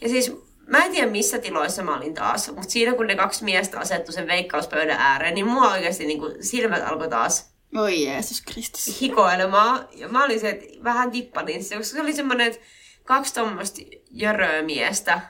Ja 0.00 0.08
siis 0.08 0.32
mä 0.70 0.84
en 0.84 0.92
tiedä 0.92 1.10
missä 1.10 1.38
tiloissa 1.38 1.82
mä 1.82 1.96
olin 1.96 2.14
taas, 2.14 2.48
mutta 2.48 2.70
siinä 2.70 2.94
kun 2.94 3.06
ne 3.06 3.16
kaksi 3.16 3.44
miestä 3.44 3.80
asettu 3.80 4.12
sen 4.12 4.26
veikkauspöydän 4.26 4.96
ääreen, 5.00 5.34
niin 5.34 5.46
mua 5.46 5.72
oikeasti 5.72 6.06
niin 6.06 6.18
kuin 6.18 6.44
silmät 6.44 6.82
alkoi 6.86 7.08
taas 7.08 7.50
Oi 7.76 8.04
Jeesus 8.04 8.40
Kristus. 8.40 9.00
hikoilemaan. 9.00 9.88
Ja 9.96 10.08
mä 10.08 10.24
olin 10.24 10.40
se, 10.40 10.50
että 10.50 10.84
vähän 10.84 11.10
tippanin 11.10 11.64
se, 11.64 11.76
koska 11.76 11.96
se 11.96 12.02
oli 12.02 12.12
semmoinen, 12.12 12.46
että 12.46 12.60
kaksi 13.04 13.34
tommoista 13.34 13.80
jöröä 14.10 14.62
miestä. 14.62 15.20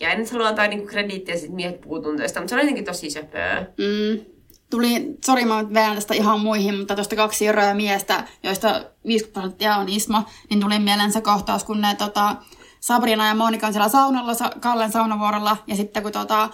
Ja 0.00 0.10
en 0.10 0.18
nyt 0.18 0.30
halua 0.30 0.48
antaa 0.48 0.66
niinku 0.66 0.86
krediittiä 0.86 1.36
sit 1.36 1.52
miehet 1.52 1.80
puutunteesta, 1.80 2.40
mutta 2.40 2.50
se 2.50 2.54
oli 2.54 2.62
jotenkin 2.62 2.84
tosi 2.84 3.10
söpöä. 3.10 3.60
Mm. 3.60 4.24
Tuli, 4.70 5.16
sori 5.26 5.44
mä 5.44 5.68
vedän 5.74 5.94
tästä 5.94 6.14
ihan 6.14 6.40
muihin, 6.40 6.78
mutta 6.78 6.94
tuosta 6.94 7.16
kaksi 7.16 7.44
jöröä 7.44 7.74
miestä, 7.74 8.24
joista 8.42 8.90
50 9.06 9.32
prosenttia 9.32 9.76
on 9.76 9.88
Ismo, 9.88 10.22
niin 10.50 10.60
tuli 10.60 10.78
mieleen 10.78 11.12
se 11.12 11.20
kohtaus, 11.20 11.64
kun 11.64 11.80
ne 11.80 11.94
tota, 11.98 12.36
Sabrina 12.84 13.26
ja 13.28 13.34
Monika 13.34 13.66
on 13.66 13.72
siellä 13.72 13.88
saunalla, 13.88 14.34
sa- 14.34 14.50
Kallen 14.60 14.92
saunavuorolla, 14.92 15.56
ja 15.66 15.76
sitten 15.76 16.02
kun 16.02 16.12
tota, 16.12 16.48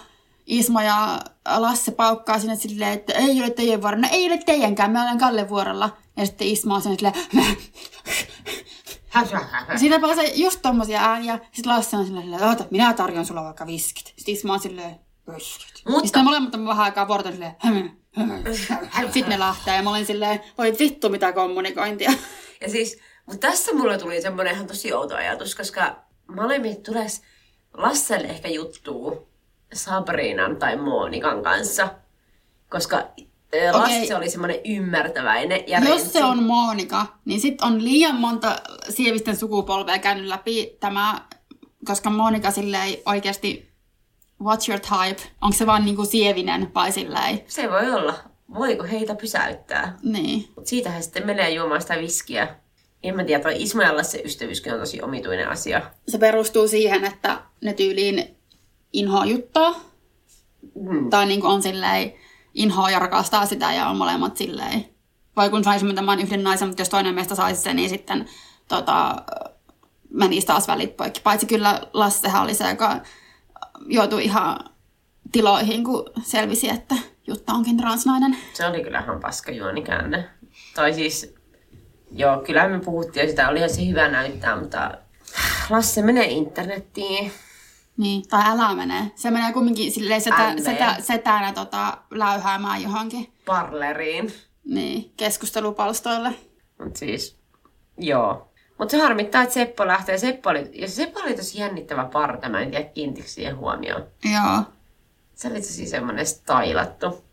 Ismo 0.45 0.81
ja 0.81 1.19
Lasse 1.57 1.91
paukkaa 1.91 2.39
sinne 2.39 2.55
silleen, 2.55 2.93
että 2.93 3.13
ei 3.13 3.41
ole 3.41 3.49
teidän 3.49 3.81
vuoro. 3.81 3.97
No 3.97 4.07
ei 4.11 4.27
ole 4.27 4.37
teidänkään, 4.37 4.91
me 4.91 5.01
olen 5.01 5.17
Kallen 5.17 5.49
vuorolla. 5.49 5.97
Ja 6.17 6.25
sitten 6.25 6.47
Ismo 6.47 6.73
on 6.75 6.81
silleen, 6.81 7.13
Ja 9.13 9.77
siitä 9.79 9.99
pääsee 9.99 10.31
just 10.35 10.59
tommosia 10.61 11.01
ääniä. 11.01 11.39
Sitten 11.51 11.73
Lasse 11.73 11.97
on 11.97 12.05
silleen, 12.05 12.33
että 12.33 12.47
oota, 12.49 12.65
minä 12.69 12.93
tarjon 12.93 13.25
sulle 13.25 13.41
vaikka 13.41 13.65
viskit. 13.67 14.05
Sitten 14.07 14.33
Ismo 14.33 14.53
on 14.53 14.59
silleen, 14.59 14.99
viskit. 15.35 15.85
Mutta- 15.89 16.07
Sitten 16.07 16.23
molemmat 16.23 16.55
on 16.55 16.67
vähän 16.67 16.83
aikaa 16.85 17.07
vuorota 17.07 17.31
silleen. 17.31 17.55
Sitten 19.13 19.29
ne 19.29 19.39
lähtee 19.39 19.75
ja 19.75 19.83
mä 19.83 19.89
olin 19.89 20.05
silleen, 20.05 20.39
voi 20.57 20.75
vittu 20.79 21.09
mitä 21.09 21.33
kommunikointia. 21.33 22.11
Ja 22.61 22.69
siis, 22.69 22.99
mutta 23.25 23.47
tässä 23.47 23.73
mulle 23.73 23.97
tuli 23.97 24.21
semmoinen 24.21 24.53
ihan 24.53 24.67
tosi 24.67 24.93
outo 24.93 25.15
ajatus, 25.15 25.55
koska 25.55 26.10
miettinyt, 26.35 26.83
tules 26.83 27.21
Lasselle 27.73 28.27
ehkä 28.27 28.47
juttuu 28.47 29.27
Sabrinan 29.73 30.55
tai 30.57 30.75
Monikan 30.77 31.43
kanssa, 31.43 31.89
koska 32.69 32.97
ö, 33.55 33.71
Lasse 33.71 33.95
Okei. 34.03 34.13
oli 34.13 34.29
semmoinen 34.29 34.59
ymmärtäväinen 34.65 35.63
ja 35.67 35.79
Jos 35.79 35.89
rentsi. 35.89 36.09
se 36.09 36.23
on 36.23 36.43
Monika, 36.43 37.05
niin 37.25 37.41
sit 37.41 37.61
on 37.61 37.83
liian 37.83 38.15
monta 38.15 38.55
sievisten 38.89 39.35
sukupolvea 39.35 39.99
käynyt 39.99 40.25
läpi 40.27 40.77
tämä, 40.79 41.21
koska 41.85 42.09
Monika 42.09 42.51
silleen 42.51 42.97
oikeasti, 43.05 43.71
what's 44.43 44.69
your 44.69 44.79
type? 44.79 45.21
Onko 45.41 45.57
se 45.57 45.65
vaan 45.65 45.85
niinku 45.85 46.05
sievinen 46.05 46.71
vai 46.75 46.91
silleen? 46.91 47.41
Se 47.47 47.69
voi 47.71 47.91
olla. 47.91 48.13
Voiko 48.53 48.83
heitä 48.83 49.15
pysäyttää? 49.15 49.97
Niin. 50.03 50.47
Mut 50.55 50.67
siitä 50.67 50.89
he 50.89 51.01
sitten 51.01 51.25
menee 51.25 51.49
juomaan 51.49 51.81
sitä 51.81 51.97
viskiä. 51.97 52.55
En 53.03 53.15
mä 53.15 53.23
tiedä, 53.23 53.51
ja 53.85 53.97
Lasse 53.97 54.21
ystävyyskin 54.25 54.73
on 54.73 54.79
tosi 54.79 55.01
omituinen 55.01 55.49
asia. 55.49 55.81
Se 56.07 56.17
perustuu 56.17 56.67
siihen, 56.67 57.05
että 57.05 57.41
ne 57.61 57.73
tyyliin 57.73 58.37
inhoa 58.93 59.25
juttaa. 59.25 59.75
Mm. 60.75 61.09
Tai 61.09 61.25
niin 61.25 61.45
on 61.45 61.61
silleen 61.61 62.13
inhoa 62.53 62.89
ja 62.89 62.99
rakastaa 62.99 63.45
sitä 63.45 63.73
ja 63.73 63.87
on 63.87 63.97
molemmat 63.97 64.37
silleen. 64.37 64.85
Vai 65.35 65.49
kun 65.49 65.63
saisimme 65.63 65.93
tämän 65.93 66.19
yhden 66.19 66.43
naisen, 66.43 66.67
mutta 66.67 66.81
jos 66.81 66.89
toinen 66.89 67.15
meistä 67.15 67.35
saisi 67.35 67.61
sen, 67.61 67.75
niin 67.75 67.89
sitten 67.89 68.29
tota, 68.67 69.15
menisi 70.09 70.47
taas 70.47 70.67
välit 70.67 70.97
poikki. 70.97 71.21
Paitsi 71.21 71.45
kyllä 71.45 71.81
Lassehan 71.93 72.43
oli 72.43 72.53
se, 72.53 72.69
joka 72.69 73.01
joutui 73.85 74.23
ihan 74.23 74.59
tiloihin, 75.31 75.83
kun 75.83 76.05
selvisi, 76.23 76.69
että 76.69 76.95
Jutta 77.27 77.53
onkin 77.53 77.77
transnainen. 77.77 78.37
Se 78.53 78.65
oli 78.65 78.83
kyllähän 78.83 79.19
paska 79.19 79.51
juonikäänne. 79.51 80.29
Tai 80.75 80.93
siis, 80.93 81.35
joo, 82.11 82.37
kyllä 82.37 82.69
me 82.69 82.79
puhuttiin 82.79 83.29
sitä, 83.29 83.49
olihan 83.49 83.69
se 83.69 83.87
hyvä 83.87 84.07
näyttää, 84.07 84.59
mutta 84.59 84.91
Lasse 85.69 86.01
menee 86.01 86.25
internettiin. 86.25 87.31
Niin, 87.97 88.27
tai 88.27 88.43
älä 88.45 88.75
mene. 88.75 89.11
Se 89.15 89.31
menee 89.31 89.53
kumminkin 89.53 89.91
silleen 89.91 90.21
setä, 90.21 90.53
setä, 90.63 90.95
setänä 90.99 91.53
tota, 91.53 91.97
läyhäämään 92.11 92.81
johonkin. 92.81 93.33
Parleriin. 93.45 94.33
Niin, 94.65 95.11
keskustelupalstoille. 95.17 96.33
Mut 96.83 96.95
siis, 96.95 97.37
joo. 97.97 98.51
Mutta 98.77 98.91
se 98.91 99.01
harmittaa, 99.01 99.41
että 99.41 99.53
Seppo 99.53 99.87
lähtee. 99.87 100.17
Seppo 100.17 100.49
oli, 100.49 100.69
ja 100.73 100.87
Seppo 100.87 101.19
oli 101.19 101.33
tosi 101.33 101.59
jännittävä 101.59 102.05
parta, 102.05 102.49
mä 102.49 102.61
en 102.61 102.71
tiedä 102.71 102.85
kiinnitikö 102.85 103.27
siihen 103.27 103.57
huomioon. 103.57 104.07
Joo. 104.33 104.63
Se 105.35 105.47
oli 105.47 105.61
tosi 105.61 105.85
semmoinen 105.85 106.25
stylattu. 106.25 107.23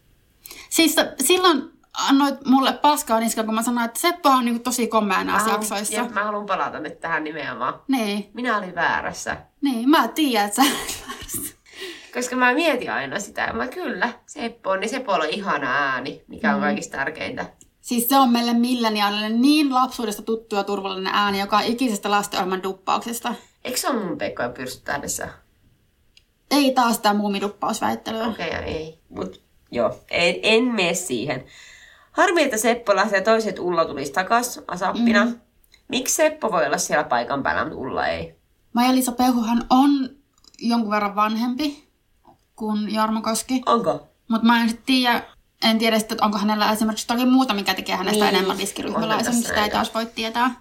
Siis 0.70 0.96
silloin 1.20 1.77
annoit 1.98 2.44
mulle 2.46 2.72
paskaa 2.72 3.20
niska, 3.20 3.44
kun 3.44 3.54
mä 3.54 3.62
sanoin, 3.62 3.84
että 3.84 4.00
Seppo 4.00 4.28
on 4.28 4.44
niinku 4.44 4.62
tosi 4.62 4.86
komea 4.86 5.24
näissä 5.24 5.50
jaksoissa. 5.50 5.94
Ja 5.94 6.04
mä 6.04 6.24
haluan 6.24 6.46
palata 6.46 6.80
nyt 6.80 7.00
tähän 7.00 7.24
nimenomaan. 7.24 7.80
Niin. 7.88 8.30
Minä 8.34 8.58
olin 8.58 8.74
väärässä. 8.74 9.36
Niin, 9.60 9.90
mä 9.90 10.08
tiedän, 10.08 10.46
että 10.46 10.62
sä 10.62 10.70
väärässä. 11.06 11.54
Koska 12.14 12.36
mä 12.36 12.54
mietin 12.54 12.92
aina 12.92 13.20
sitä, 13.20 13.42
ja 13.42 13.52
mä 13.52 13.66
kyllä, 13.66 14.12
Seppo 14.26 14.70
on, 14.70 14.80
niin 14.80 14.88
Seppo 14.88 15.12
on 15.12 15.28
ihana 15.28 15.72
ääni, 15.74 16.24
mikä 16.28 16.50
on 16.54 16.60
mm. 16.60 16.64
kaikista 16.64 16.96
tärkeintä. 16.96 17.46
Siis 17.80 18.08
se 18.08 18.18
on 18.18 18.32
meille 18.32 18.54
milleniaalille 18.54 19.28
niin 19.28 19.74
lapsuudesta 19.74 20.22
tuttu 20.22 20.56
ja 20.56 20.64
turvallinen 20.64 21.14
ääni, 21.14 21.40
joka 21.40 21.56
on 21.56 21.64
ikisestä 21.64 22.10
lastenohjelman 22.10 22.62
duppauksesta. 22.62 23.34
Eikö 23.64 23.78
se 23.78 23.88
ole 23.88 24.04
mun 24.04 24.18
Pekko 24.18 24.42
ja 24.42 24.48
pyrstötähdessä? 24.48 25.28
Ei 26.50 26.72
taas 26.72 26.96
sitä 26.96 27.14
muumiduppausväittelyä. 27.14 28.26
Okei, 28.26 28.48
okay, 28.48 28.62
ei. 28.62 28.98
Mut 29.08 29.42
joo, 29.70 30.00
en, 30.10 30.34
en 30.42 30.64
mene 30.64 30.94
siihen. 30.94 31.44
Harmi, 32.18 32.42
että 32.42 32.56
Seppo 32.56 32.96
lähtee 32.96 33.20
toiset 33.20 33.58
Ulla 33.58 33.84
tulisi 33.84 34.12
takas 34.12 34.60
Asappina. 34.68 35.24
Mm. 35.24 35.40
Miksi 35.88 36.14
Seppo 36.14 36.52
voi 36.52 36.66
olla 36.66 36.78
siellä 36.78 37.04
paikan 37.04 37.42
päällä, 37.42 37.64
mutta 37.64 37.78
Ulla 37.78 38.06
ei? 38.06 38.34
Maija-Liisa 38.72 39.12
Pehuhan 39.12 39.66
on 39.70 40.10
jonkun 40.58 40.90
verran 40.90 41.14
vanhempi 41.14 41.88
kuin 42.56 42.94
Jarmo 42.94 43.22
Koski. 43.22 43.62
Onko? 43.66 44.08
Mutta 44.28 44.46
mä 44.46 44.62
en 44.62 44.78
tiedä, 44.86 45.22
en 45.62 45.78
tiedä 45.78 45.98
sitten, 45.98 46.14
että 46.14 46.24
onko 46.24 46.38
hänellä 46.38 46.72
esimerkiksi 46.72 47.04
jotakin 47.04 47.28
muuta, 47.28 47.54
mikä 47.54 47.74
tekee 47.74 47.96
hänestä 47.96 48.24
niin. 48.24 48.34
enemmän 48.34 48.58
riskiryhmäläisen, 48.58 49.34
sitä 49.34 49.64
ei 49.64 49.70
taas 49.70 49.94
voi 49.94 50.06
tietää. 50.06 50.60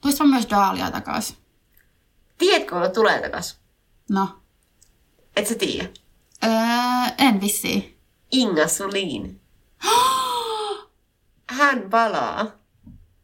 Tulispa 0.00 0.24
myös 0.24 0.50
Daalia 0.50 0.90
takas. 0.90 1.36
Tiedätkö, 2.38 2.80
kun 2.80 2.90
tulee 2.94 3.22
takas? 3.22 3.58
No. 4.10 4.28
Et 5.36 5.46
sä 5.46 5.54
tiedä? 5.54 5.88
Öö, 6.44 6.50
en 7.18 7.40
vissiin. 7.40 7.96
Inga 8.32 8.68
Sulin. 8.68 9.40
Hän 11.50 11.90
palaa. 11.90 12.46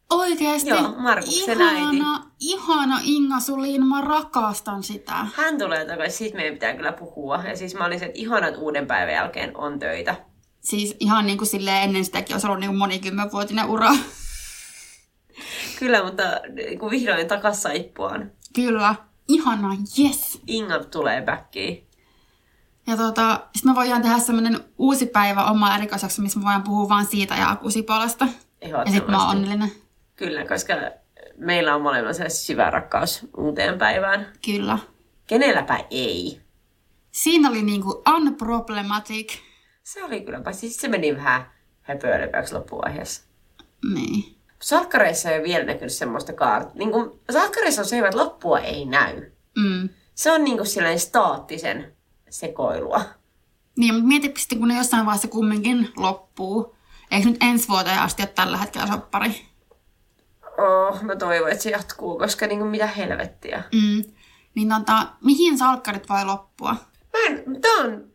Oikeesti? 0.09 0.69
Joo, 0.69 0.95
Markuksen 0.97 1.61
ihana, 1.61 2.15
äiti. 2.15 2.27
Ihana 2.39 2.99
Inga 3.03 3.39
Sulin, 3.39 3.85
mä 3.85 4.01
rakastan 4.01 4.83
sitä. 4.83 5.13
Hän 5.35 5.57
tulee 5.57 5.85
takaisin, 5.85 6.17
siitä 6.17 6.35
meidän 6.35 6.53
pitää 6.53 6.73
kyllä 6.73 6.91
puhua. 6.91 7.43
Ja 7.43 7.57
siis 7.57 7.75
mä 7.75 7.85
olisin, 7.85 8.07
että 8.07 8.19
ihanat 8.19 8.55
uuden 8.57 8.87
päivän 8.87 9.13
jälkeen 9.13 9.57
on 9.57 9.79
töitä. 9.79 10.15
Siis 10.61 10.95
ihan 10.99 11.25
niin 11.25 11.37
kuin 11.37 11.47
silleen 11.47 11.83
ennen 11.83 12.05
sitäkin 12.05 12.33
olisi 12.35 12.47
ollut 12.47 12.59
niin 12.59 12.69
kuin 12.69 12.77
monikymmenvuotinen 12.77 13.65
ura. 13.65 13.89
Kyllä, 15.79 16.03
mutta 16.03 16.23
niin 16.53 16.79
kuin 16.79 16.91
vihdoin 16.91 17.27
takas 17.27 17.61
saippuaan. 17.63 18.31
Kyllä. 18.53 18.95
Ihana, 19.27 19.77
yes. 19.99 20.41
Inga 20.47 20.83
tulee 20.83 21.21
backiin. 21.21 21.86
Ja 22.87 22.97
tota, 22.97 23.39
sitten 23.55 23.71
me 23.71 23.75
voidaan 23.75 24.01
tehdä 24.01 24.19
semmoinen 24.19 24.59
uusi 24.77 25.05
päivä 25.05 25.45
oma 25.45 25.75
erikoisaksi, 25.75 26.21
missä 26.21 26.39
me 26.39 26.45
voidaan 26.45 26.63
puhua 26.63 26.89
vaan 26.89 27.05
siitä 27.05 27.35
ja 27.35 27.49
akusipolasta. 27.49 28.27
Ja 28.61 28.91
sitten 28.91 29.11
mä 29.11 29.21
oon 29.21 29.37
onnellinen. 29.37 29.71
Kyllä, 30.15 30.45
koska 30.45 30.73
meillä 31.37 31.75
on 31.75 31.81
molemmilla 31.81 32.13
se 32.13 32.29
syvä 32.29 32.69
rakkaus 32.69 33.27
uuteen 33.37 33.77
päivään. 33.77 34.27
Kyllä. 34.45 34.77
Kenelläpä 35.27 35.79
ei. 35.91 36.41
Siinä 37.11 37.49
oli 37.49 37.61
niinku 37.61 38.03
unproblematic. 38.15 39.37
Se 39.83 40.03
oli 40.03 40.21
kyllä, 40.21 40.51
siis 40.51 40.77
se 40.77 40.87
meni 40.87 41.15
vähän 41.15 41.51
höpöölepäksi 41.81 42.53
loppuvaiheessa. 42.53 43.23
Niin. 43.93 44.37
Salkkareissa 44.61 45.29
ei 45.29 45.39
ole 45.39 45.47
vielä 45.47 45.63
näkynyt 45.63 45.93
semmoista 45.93 46.33
kaart. 46.33 46.73
Niin 46.73 46.89
salkkareissa 47.29 47.81
on 47.81 47.87
se, 47.87 47.99
että 47.99 48.17
loppua 48.17 48.59
ei 48.59 48.85
näy. 48.85 49.31
Mm. 49.57 49.89
Se 50.15 50.31
on 50.31 50.43
niin 50.43 50.57
kuin 50.57 50.67
sellainen 50.67 50.99
staattisen 50.99 51.96
sekoilua. 52.29 53.01
Niin, 53.77 53.93
mutta 53.93 54.07
mietipä 54.07 54.39
sitten, 54.39 54.59
kun 54.59 54.67
ne 54.67 54.77
jossain 54.77 55.05
vaiheessa 55.05 55.27
kumminkin 55.27 55.89
loppuu. 55.97 56.75
Eikö 57.11 57.29
nyt 57.29 57.37
ensi 57.41 57.67
vuoteen 57.67 57.99
asti 57.99 58.21
ole 58.21 58.31
tällä 58.35 58.57
hetkellä 58.57 58.87
soppari? 58.87 59.45
Oh, 60.57 61.01
mä 61.01 61.15
toivon, 61.15 61.51
että 61.51 61.63
se 61.63 61.69
jatkuu, 61.69 62.17
koska 62.17 62.47
niin 62.47 62.59
kuin 62.59 62.71
mitä 62.71 62.87
helvettiä. 62.87 63.63
Mm. 63.73 64.03
Niin 64.55 64.69
tota, 64.69 65.07
mihin 65.23 65.57
salkkarit 65.57 66.09
voi 66.09 66.25
loppua? 66.25 66.75
Mä 67.13 67.25
en, 67.27 67.61
tää 67.61 67.71
on, 67.71 68.11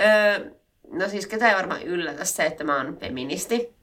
öö, 0.00 0.50
no 0.92 1.08
siis 1.08 1.26
ketä 1.26 1.48
ei 1.48 1.56
varmaan 1.56 1.82
yllätä 1.82 2.24
se, 2.24 2.46
että 2.46 2.64
mä 2.64 2.76
oon 2.76 2.96
feministi. 2.96 3.74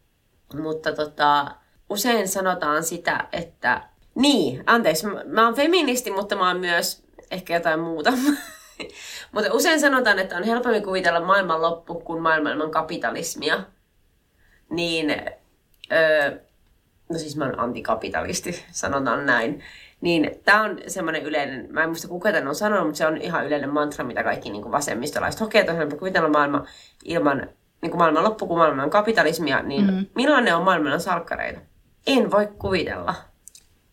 Mutta 0.62 0.94
tota, 0.94 1.56
usein 1.90 2.28
sanotaan 2.28 2.84
sitä, 2.84 3.28
että 3.32 3.90
niin, 4.16 4.64
anteeksi, 4.66 5.08
mä, 5.08 5.24
mä 5.26 5.46
oon 5.46 5.56
feministi, 5.56 6.12
mutta 6.12 6.36
mä 6.36 6.48
oon 6.48 6.60
myös 6.60 7.04
ehkä 7.32 7.54
jotain 7.54 7.80
muuta. 7.80 8.14
mutta 9.32 9.54
usein 9.54 9.80
sanotaan, 9.80 10.20
että 10.20 10.38
on 10.38 10.44
helpommin 10.44 10.84
kuvitella 10.84 11.22
maailman 11.22 11.62
loppu 11.62 12.00
kuin 12.00 12.22
maailman 12.22 12.72
kapitalismia. 12.72 13.64
Niin, 14.70 15.10
öö, 15.92 16.40
no 17.10 17.18
siis 17.18 17.38
mä 17.38 17.46
oon 17.46 17.60
antikapitalisti, 17.60 18.64
sanotaan 18.72 19.26
näin. 19.26 19.64
Niin 20.02 20.32
tämä 20.46 20.64
on 20.64 20.78
semmoinen 20.88 21.24
yleinen, 21.24 21.68
mä 21.72 21.84
en 21.84 21.90
muista 21.90 22.08
kuka 22.08 22.32
tämän 22.32 22.48
on 22.48 22.56
sanonut, 22.56 22.86
mutta 22.86 22.98
se 22.98 23.08
on 23.08 23.18
ihan 23.18 23.48
yleinen 23.48 23.70
mantra, 23.70 24.06
mitä 24.06 24.24
kaikki 24.24 24.50
niin 24.50 24.62
kuin 24.62 24.72
vasemmistolaiset 24.72 25.42
hokee, 25.42 25.62
että 25.62 25.74
on 25.74 25.98
kuvitella 25.98 26.30
maailma 26.30 26.66
ilman 27.06 27.50
niin 27.82 27.92
kuin 27.92 27.98
maailman 27.98 28.24
loppu 28.24 28.48
kuin 28.48 28.58
maailman 28.58 28.90
kapitalismia, 28.90 29.62
niin 29.62 29.94
mm. 29.94 30.06
millainen 30.16 30.56
on 30.56 30.64
maailman 30.64 31.02
salkkareita? 31.02 31.60
En 32.08 32.32
voi 32.32 32.48
kuvitella. 32.48 33.16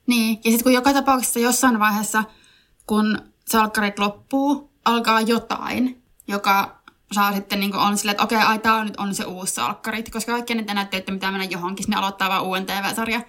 Niin, 0.06 0.38
ja 0.44 0.50
sitten 0.50 0.62
kun 0.62 0.72
joka 0.72 0.92
tapauksessa 0.92 1.38
jossain 1.38 1.78
vaiheessa, 1.78 2.24
kun 2.86 3.18
salkkarit 3.46 3.98
loppuu, 3.98 4.70
alkaa 4.86 5.20
jotain, 5.20 6.02
joka 6.28 6.76
saa 7.12 7.32
sitten 7.32 7.60
niin 7.60 7.76
on 7.76 7.98
silleen, 7.98 8.12
että 8.12 8.24
okei, 8.24 8.38
ai 8.38 8.58
tää 8.58 8.74
on 8.74 8.86
nyt 8.86 8.96
on 8.96 9.14
se 9.14 9.24
uusi 9.24 9.54
salkkarit, 9.54 10.10
koska 10.10 10.32
kaikki 10.32 10.54
ne 10.54 10.74
näytteitä, 10.74 11.12
mitä 11.12 11.30
mennä 11.30 11.44
johonkin, 11.44 11.84
ne 11.88 11.96
aloittaa 11.96 12.28
vaan 12.28 12.44
uuden 12.44 12.66
TV-sarja. 12.66 13.20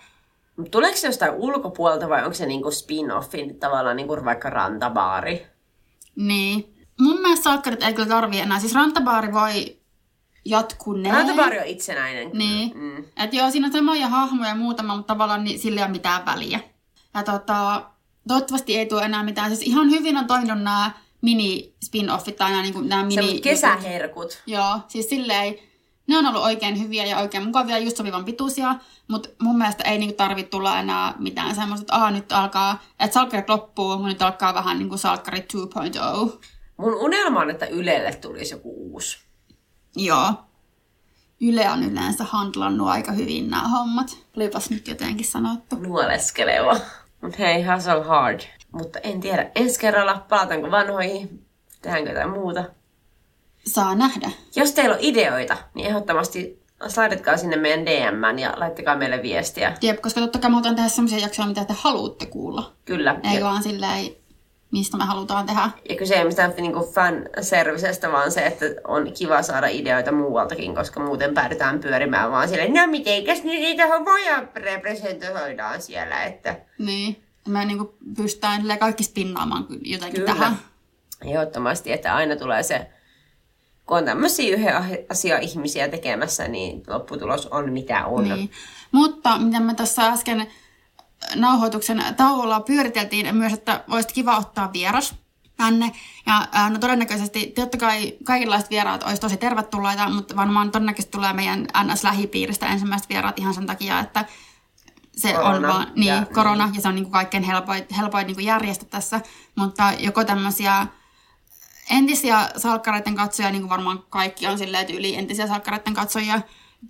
Tuleeko 0.71 0.97
se 0.97 1.07
jostain 1.07 1.33
ulkopuolelta 1.33 2.09
vai 2.09 2.23
onko 2.23 2.33
se 2.33 2.45
niinku 2.45 2.69
spin-offin 2.69 3.59
tavallaan 3.59 3.95
niinku 3.95 4.25
vaikka 4.25 4.49
rantabaari? 4.49 5.47
Niin. 6.15 6.73
Mun 6.99 7.21
mielestä 7.21 7.43
salkkarit 7.43 7.83
ei 7.83 7.93
kyllä 7.93 8.07
tarvii 8.07 8.39
enää. 8.39 8.59
Siis 8.59 8.73
rantabaari 8.73 9.33
voi 9.33 9.77
jatkuneen. 10.45 11.15
Rantabaari 11.15 11.59
on 11.59 11.65
itsenäinen. 11.65 12.29
Niin. 12.33 12.77
Mm. 12.77 13.05
Et 13.17 13.33
joo, 13.33 13.51
siinä 13.51 13.67
on 13.67 13.73
samoja 13.73 14.07
hahmoja 14.07 14.49
ja 14.49 14.55
muutama, 14.55 14.95
mutta 14.95 15.13
tavallaan 15.13 15.43
niin, 15.43 15.59
sillä 15.59 15.81
ei 15.81 15.85
ole 15.85 15.91
mitään 15.91 16.25
väliä. 16.25 16.59
Ja 17.13 17.23
tota, 17.23 17.83
toivottavasti 18.27 18.77
ei 18.77 18.85
tule 18.85 19.01
enää 19.01 19.23
mitään. 19.23 19.49
Siis 19.49 19.61
ihan 19.61 19.91
hyvin 19.91 20.17
on 20.17 20.27
toiminut 20.27 20.63
nämä 20.63 20.91
mini-spin-offit 21.21 22.35
tai 22.35 22.51
nämä, 22.51 22.61
niin 22.61 22.89
nämä 22.89 23.03
mini... 23.03 23.35
Se 23.35 23.41
kesäherkut. 23.41 24.43
Joo, 24.45 24.79
siis 24.87 25.09
silleen, 25.09 25.55
ne 26.07 26.17
on 26.17 26.25
ollut 26.25 26.43
oikein 26.43 26.79
hyviä 26.81 27.05
ja 27.05 27.17
oikein 27.17 27.45
mukavia, 27.45 27.77
just 27.77 27.97
sopivan 27.97 28.25
pituisia, 28.25 28.75
mutta 29.07 29.29
mun 29.41 29.57
mielestä 29.57 29.83
ei 29.83 29.97
niinku 29.97 30.15
tarvitse 30.17 30.49
tulla 30.49 30.79
enää 30.79 31.13
mitään 31.17 31.55
semmoista, 31.55 31.83
että 31.83 31.95
Aa, 31.95 32.11
nyt 32.11 32.31
alkaa, 32.31 32.83
että 32.99 33.13
salkkarit 33.13 33.49
loppuu, 33.49 33.89
mutta 33.89 34.07
nyt 34.07 34.21
alkaa 34.21 34.53
vähän 34.53 34.79
niin 34.79 34.89
kuin 34.89 34.99
salkkari 34.99 35.39
2.0. 35.39 36.39
Mun 36.77 36.95
unelma 36.95 37.39
on, 37.39 37.49
että 37.49 37.65
Ylelle 37.65 38.15
tulisi 38.15 38.53
joku 38.53 38.73
uusi. 38.91 39.17
Joo. 39.95 40.33
Yle 41.41 41.69
on 41.69 41.83
yleensä 41.83 42.23
handlannut 42.23 42.87
aika 42.87 43.11
hyvin 43.11 43.49
nämä 43.49 43.67
hommat. 43.67 44.17
Olipas 44.37 44.69
nyt 44.69 44.87
jotenkin 44.87 45.25
sanottu. 45.25 45.75
Nuoleskeleva. 45.75 46.77
Mut 47.21 47.39
hei, 47.39 47.63
hustle 47.63 48.03
hard. 48.03 48.39
Mutta 48.71 48.99
en 48.99 49.19
tiedä, 49.19 49.51
ensi 49.55 49.79
kerralla 49.79 50.25
palataanko 50.29 50.71
vanhoihin, 50.71 51.45
tehdäänkö 51.81 52.09
jotain 52.09 52.29
muuta. 52.29 52.63
Saa 53.65 53.95
nähdä. 53.95 54.31
Jos 54.55 54.71
teillä 54.71 54.95
on 54.95 55.01
ideoita, 55.01 55.57
niin 55.73 55.87
ehdottomasti 55.87 56.63
slaidatkaa 56.87 57.37
sinne 57.37 57.55
meidän 57.55 57.85
DM 57.85 58.39
ja 58.39 58.53
laittakaa 58.57 58.95
meille 58.95 59.21
viestiä. 59.21 59.77
Jep, 59.81 60.01
koska 60.01 60.21
totta 60.21 60.39
kai 60.39 60.51
me 60.51 60.61
tehdä 60.61 60.89
sellaisia 60.89 61.19
jaksoja, 61.19 61.47
mitä 61.47 61.65
te 61.65 61.73
haluatte 61.77 62.25
kuulla. 62.25 62.73
Kyllä. 62.85 63.19
Ei 63.33 63.43
vaan 63.43 63.63
silleen 63.63 64.15
mistä 64.71 64.97
me 64.97 65.03
halutaan 65.03 65.45
tehdä. 65.45 65.69
Ja 65.89 65.95
kyse 65.95 66.15
ei 66.15 66.25
mistään 66.25 66.53
niinku 66.57 66.91
fan-servicestä, 66.93 68.11
vaan 68.11 68.31
se, 68.31 68.45
että 68.45 68.65
on 68.87 69.11
kiva 69.17 69.41
saada 69.41 69.67
ideoita 69.67 70.11
muualtakin, 70.11 70.75
koska 70.75 70.99
muuten 70.99 71.33
päädytään 71.33 71.79
pyörimään 71.79 72.31
vaan 72.31 72.49
silleen, 72.49 72.73
no 72.73 72.87
mitenkäs 72.87 73.43
niitä 73.43 73.87
homoja 73.87 74.43
representoidaan 74.55 75.81
siellä, 75.81 76.23
että... 76.23 76.55
Niin. 76.77 77.23
Me 77.47 77.65
niinku 77.65 77.97
pystytään 78.17 78.63
kaikki 78.79 79.03
spinnaamaan 79.03 79.67
jotenkin 79.81 80.21
Kyllä. 80.21 80.33
tähän. 80.33 80.59
Ehdottomasti, 81.25 81.91
että 81.91 82.15
aina 82.15 82.35
tulee 82.35 82.63
se, 82.63 82.91
kun 83.85 83.97
on 83.97 84.05
tämmöisiä 84.05 84.55
yhden 84.55 84.73
asia 85.09 85.39
ihmisiä 85.39 85.87
tekemässä, 85.87 86.47
niin 86.47 86.83
lopputulos 86.87 87.45
on 87.45 87.71
mitä 87.71 88.05
on. 88.05 88.23
Niin. 88.23 88.51
Mutta 88.91 89.37
mitä 89.37 89.59
me 89.59 89.73
tässä 89.73 90.07
äsken 90.07 90.47
nauhoituksen 91.35 92.03
tauolla 92.17 92.59
pyöriteltiin 92.59 93.35
myös, 93.35 93.53
että 93.53 93.83
olisi 93.91 94.13
kiva 94.13 94.37
ottaa 94.37 94.73
vieras 94.73 95.15
tänne. 95.57 95.91
Ja 96.25 96.47
no 96.69 96.79
todennäköisesti, 96.79 97.45
totta 97.45 97.77
kai 97.77 98.13
kaikenlaiset 98.23 98.69
vieraat 98.69 99.03
olisi 99.03 99.21
tosi 99.21 99.37
tervetulleita, 99.37 100.09
mutta 100.09 100.35
varmaan 100.35 100.71
todennäköisesti 100.71 101.11
tulee 101.11 101.33
meidän 101.33 101.67
NS-lähipiiristä 101.83 102.65
ensimmäiset 102.65 103.09
vieraat 103.09 103.39
ihan 103.39 103.53
sen 103.53 103.65
takia, 103.65 103.99
että 103.99 104.25
se 105.17 105.33
korona, 105.33 105.55
on 105.55 105.63
vaan, 105.63 105.91
niin, 105.95 106.07
ja, 106.07 106.25
korona, 106.33 106.65
niin. 106.65 106.75
ja 106.75 106.81
se 106.81 106.87
on 106.87 106.95
niin 106.95 107.05
kuin 107.05 107.13
kaikkein 107.13 107.43
helpoin, 107.43 107.85
helpoin 107.97 108.27
niin 108.27 108.35
kuin 108.35 108.45
järjestä 108.45 108.85
tässä, 108.85 109.21
mutta 109.55 109.93
joko 109.99 110.23
tämmöisiä 110.23 110.87
entisiä 111.91 112.49
salkkareiden 112.57 113.15
katsojia, 113.15 113.51
niin 113.51 113.61
kuin 113.61 113.69
varmaan 113.69 114.03
kaikki 114.09 114.47
on 114.47 114.57
silleen 114.57 114.95
yli 114.95 115.15
entisiä 115.15 115.47
salkkareiden 115.47 115.93
katsojia, 115.93 116.41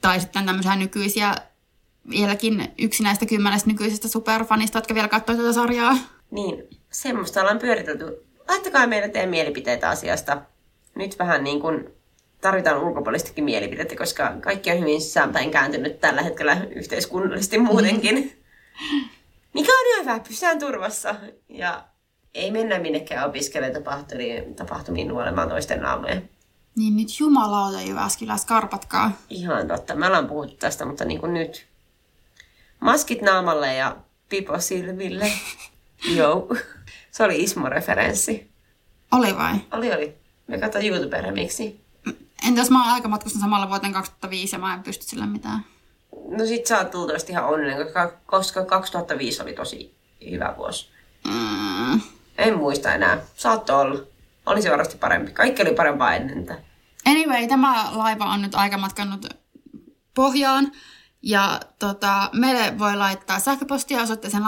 tai 0.01 0.19
sitten 0.19 0.45
tämmöisiä 0.45 0.75
nykyisiä 0.75 1.35
vieläkin 2.09 2.73
yksi 2.77 3.03
näistä 3.03 3.25
kymmenestä 3.25 3.69
nykyisestä 3.69 4.07
superfanista, 4.07 4.77
jotka 4.77 4.95
vielä 4.95 5.07
katsoo 5.07 5.35
tätä 5.35 5.53
sarjaa. 5.53 5.97
Niin, 6.31 6.63
semmoista 6.91 7.41
ollaan 7.41 7.59
pyöritelty. 7.59 8.25
Laittakaa 8.47 8.87
meille 8.87 9.09
teidän 9.09 9.29
mielipiteitä 9.29 9.89
asiasta. 9.89 10.41
Nyt 10.95 11.19
vähän 11.19 11.43
niin 11.43 11.61
kuin 11.61 11.96
tarvitaan 12.41 12.83
ulkopuolistakin 12.83 13.43
mielipiteitä, 13.43 13.95
koska 13.95 14.33
kaikki 14.41 14.71
on 14.71 14.79
hyvin 14.79 15.01
sisäänpäin 15.01 15.51
kääntynyt 15.51 15.99
tällä 15.99 16.21
hetkellä 16.21 16.57
yhteiskunnallisesti 16.75 17.57
muutenkin. 17.57 18.15
Mikä 19.53 19.71
on 19.71 20.01
hyvä, 20.01 20.19
pysytään 20.19 20.59
turvassa. 20.59 21.15
Ja 21.49 21.83
ei 22.33 22.51
mennä 22.51 22.79
minnekään 22.79 23.29
opiskelemaan 23.29 23.83
tapahtumiin, 24.55 25.07
nuolemaan 25.07 25.49
toisten 25.49 25.81
naamoja. 25.81 26.21
Niin 26.75 26.97
nyt 26.97 27.19
jumalauta 27.19 27.81
Jyväskylä, 27.81 28.37
skarpatkaa. 28.37 29.11
Ihan 29.29 29.67
totta. 29.67 29.95
Me 29.95 30.07
ollaan 30.07 30.27
puhuttu 30.27 30.55
tästä, 30.55 30.85
mutta 30.85 31.05
niin 31.05 31.19
kuin 31.19 31.33
nyt 31.33 31.67
Maskit 32.79 33.21
naamalle 33.21 33.75
ja 33.75 33.97
pipo 34.29 34.59
silmille. 34.59 35.31
Joo. 36.17 36.55
Se 37.11 37.23
oli 37.23 37.43
Ismo-referenssi. 37.43 38.47
Oli 39.11 39.37
vai? 39.37 39.55
Oli, 39.71 39.93
oli. 39.93 40.17
Me 40.47 40.57
katsoin 40.57 40.87
youtube 40.87 41.21
miksi. 42.37 42.47
Entäs 42.47 42.69
mä 42.69 42.83
oon 42.83 42.93
aikamatkustan 42.93 43.41
samalla 43.41 43.69
vuoteen 43.69 43.93
2005 43.93 44.55
ja 44.55 44.59
mä 44.59 44.73
en 44.73 44.83
pysty 44.83 45.05
sille 45.05 45.25
mitään. 45.25 45.65
No 46.37 46.45
sit 46.45 46.65
sä 46.65 46.77
oot 46.77 46.93
luultavasti 46.93 47.31
ihan 47.31 47.45
onnellinen, 47.45 47.83
koska, 47.83 48.11
koska 48.25 48.65
2005 48.65 49.41
oli 49.41 49.53
tosi 49.53 49.95
hyvä 50.31 50.53
vuosi. 50.57 50.89
Mm. 51.27 52.01
En 52.37 52.57
muista 52.57 52.93
enää. 52.93 53.17
Saatto 53.35 53.79
olla. 53.79 53.99
Oli 54.45 54.61
se 54.61 54.71
varmasti 54.71 54.97
parempi. 54.97 55.31
Kaikki 55.31 55.61
oli 55.61 55.73
parempaa 55.73 56.15
ennen 56.15 56.65
Anyway, 57.05 57.47
tämä 57.47 57.89
laiva 57.91 58.25
on 58.25 58.41
nyt 58.41 58.55
aikamatkannut 58.55 59.25
pohjaan. 60.13 60.71
Ja 61.21 61.59
tota, 61.79 62.29
meille 62.33 62.79
voi 62.79 62.95
laittaa 62.95 63.39
sähköpostia 63.39 64.01
osoitteeseen 64.01 64.43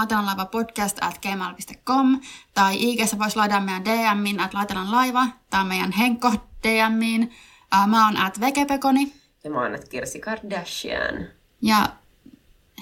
podcast 0.51 0.97
at 1.01 1.19
gmail.com 1.21 2.19
tai 2.53 2.75
ig 2.79 2.99
voisi 3.19 3.37
laittaa 3.37 3.59
meidän 3.59 3.85
DMin 3.85 4.39
at 4.39 4.51
laiva 4.89 5.27
tai 5.49 5.65
meidän 5.65 5.91
Henkko 5.91 6.31
DMin. 6.63 7.31
Uh, 7.75 7.87
mä 7.87 8.05
oon 8.05 8.17
at 8.17 8.39
vekepekoni. 8.39 9.13
Ja 9.43 9.49
mä 9.49 9.61
oon 9.61 9.75
at 9.75 9.89
Kirsi 9.89 10.19
Kardashian. 10.19 11.27
Ja 11.61 11.89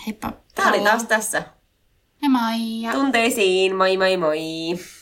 heippa. 0.05 0.33
Tää 0.55 0.69
oli 0.69 0.79
taas 0.81 1.03
tässä. 1.03 1.43
Ja 2.21 2.29
moi. 2.29 2.93
Tunteisiin, 2.93 3.75
moi 3.75 3.97
moi 3.97 4.17
moi. 4.17 4.39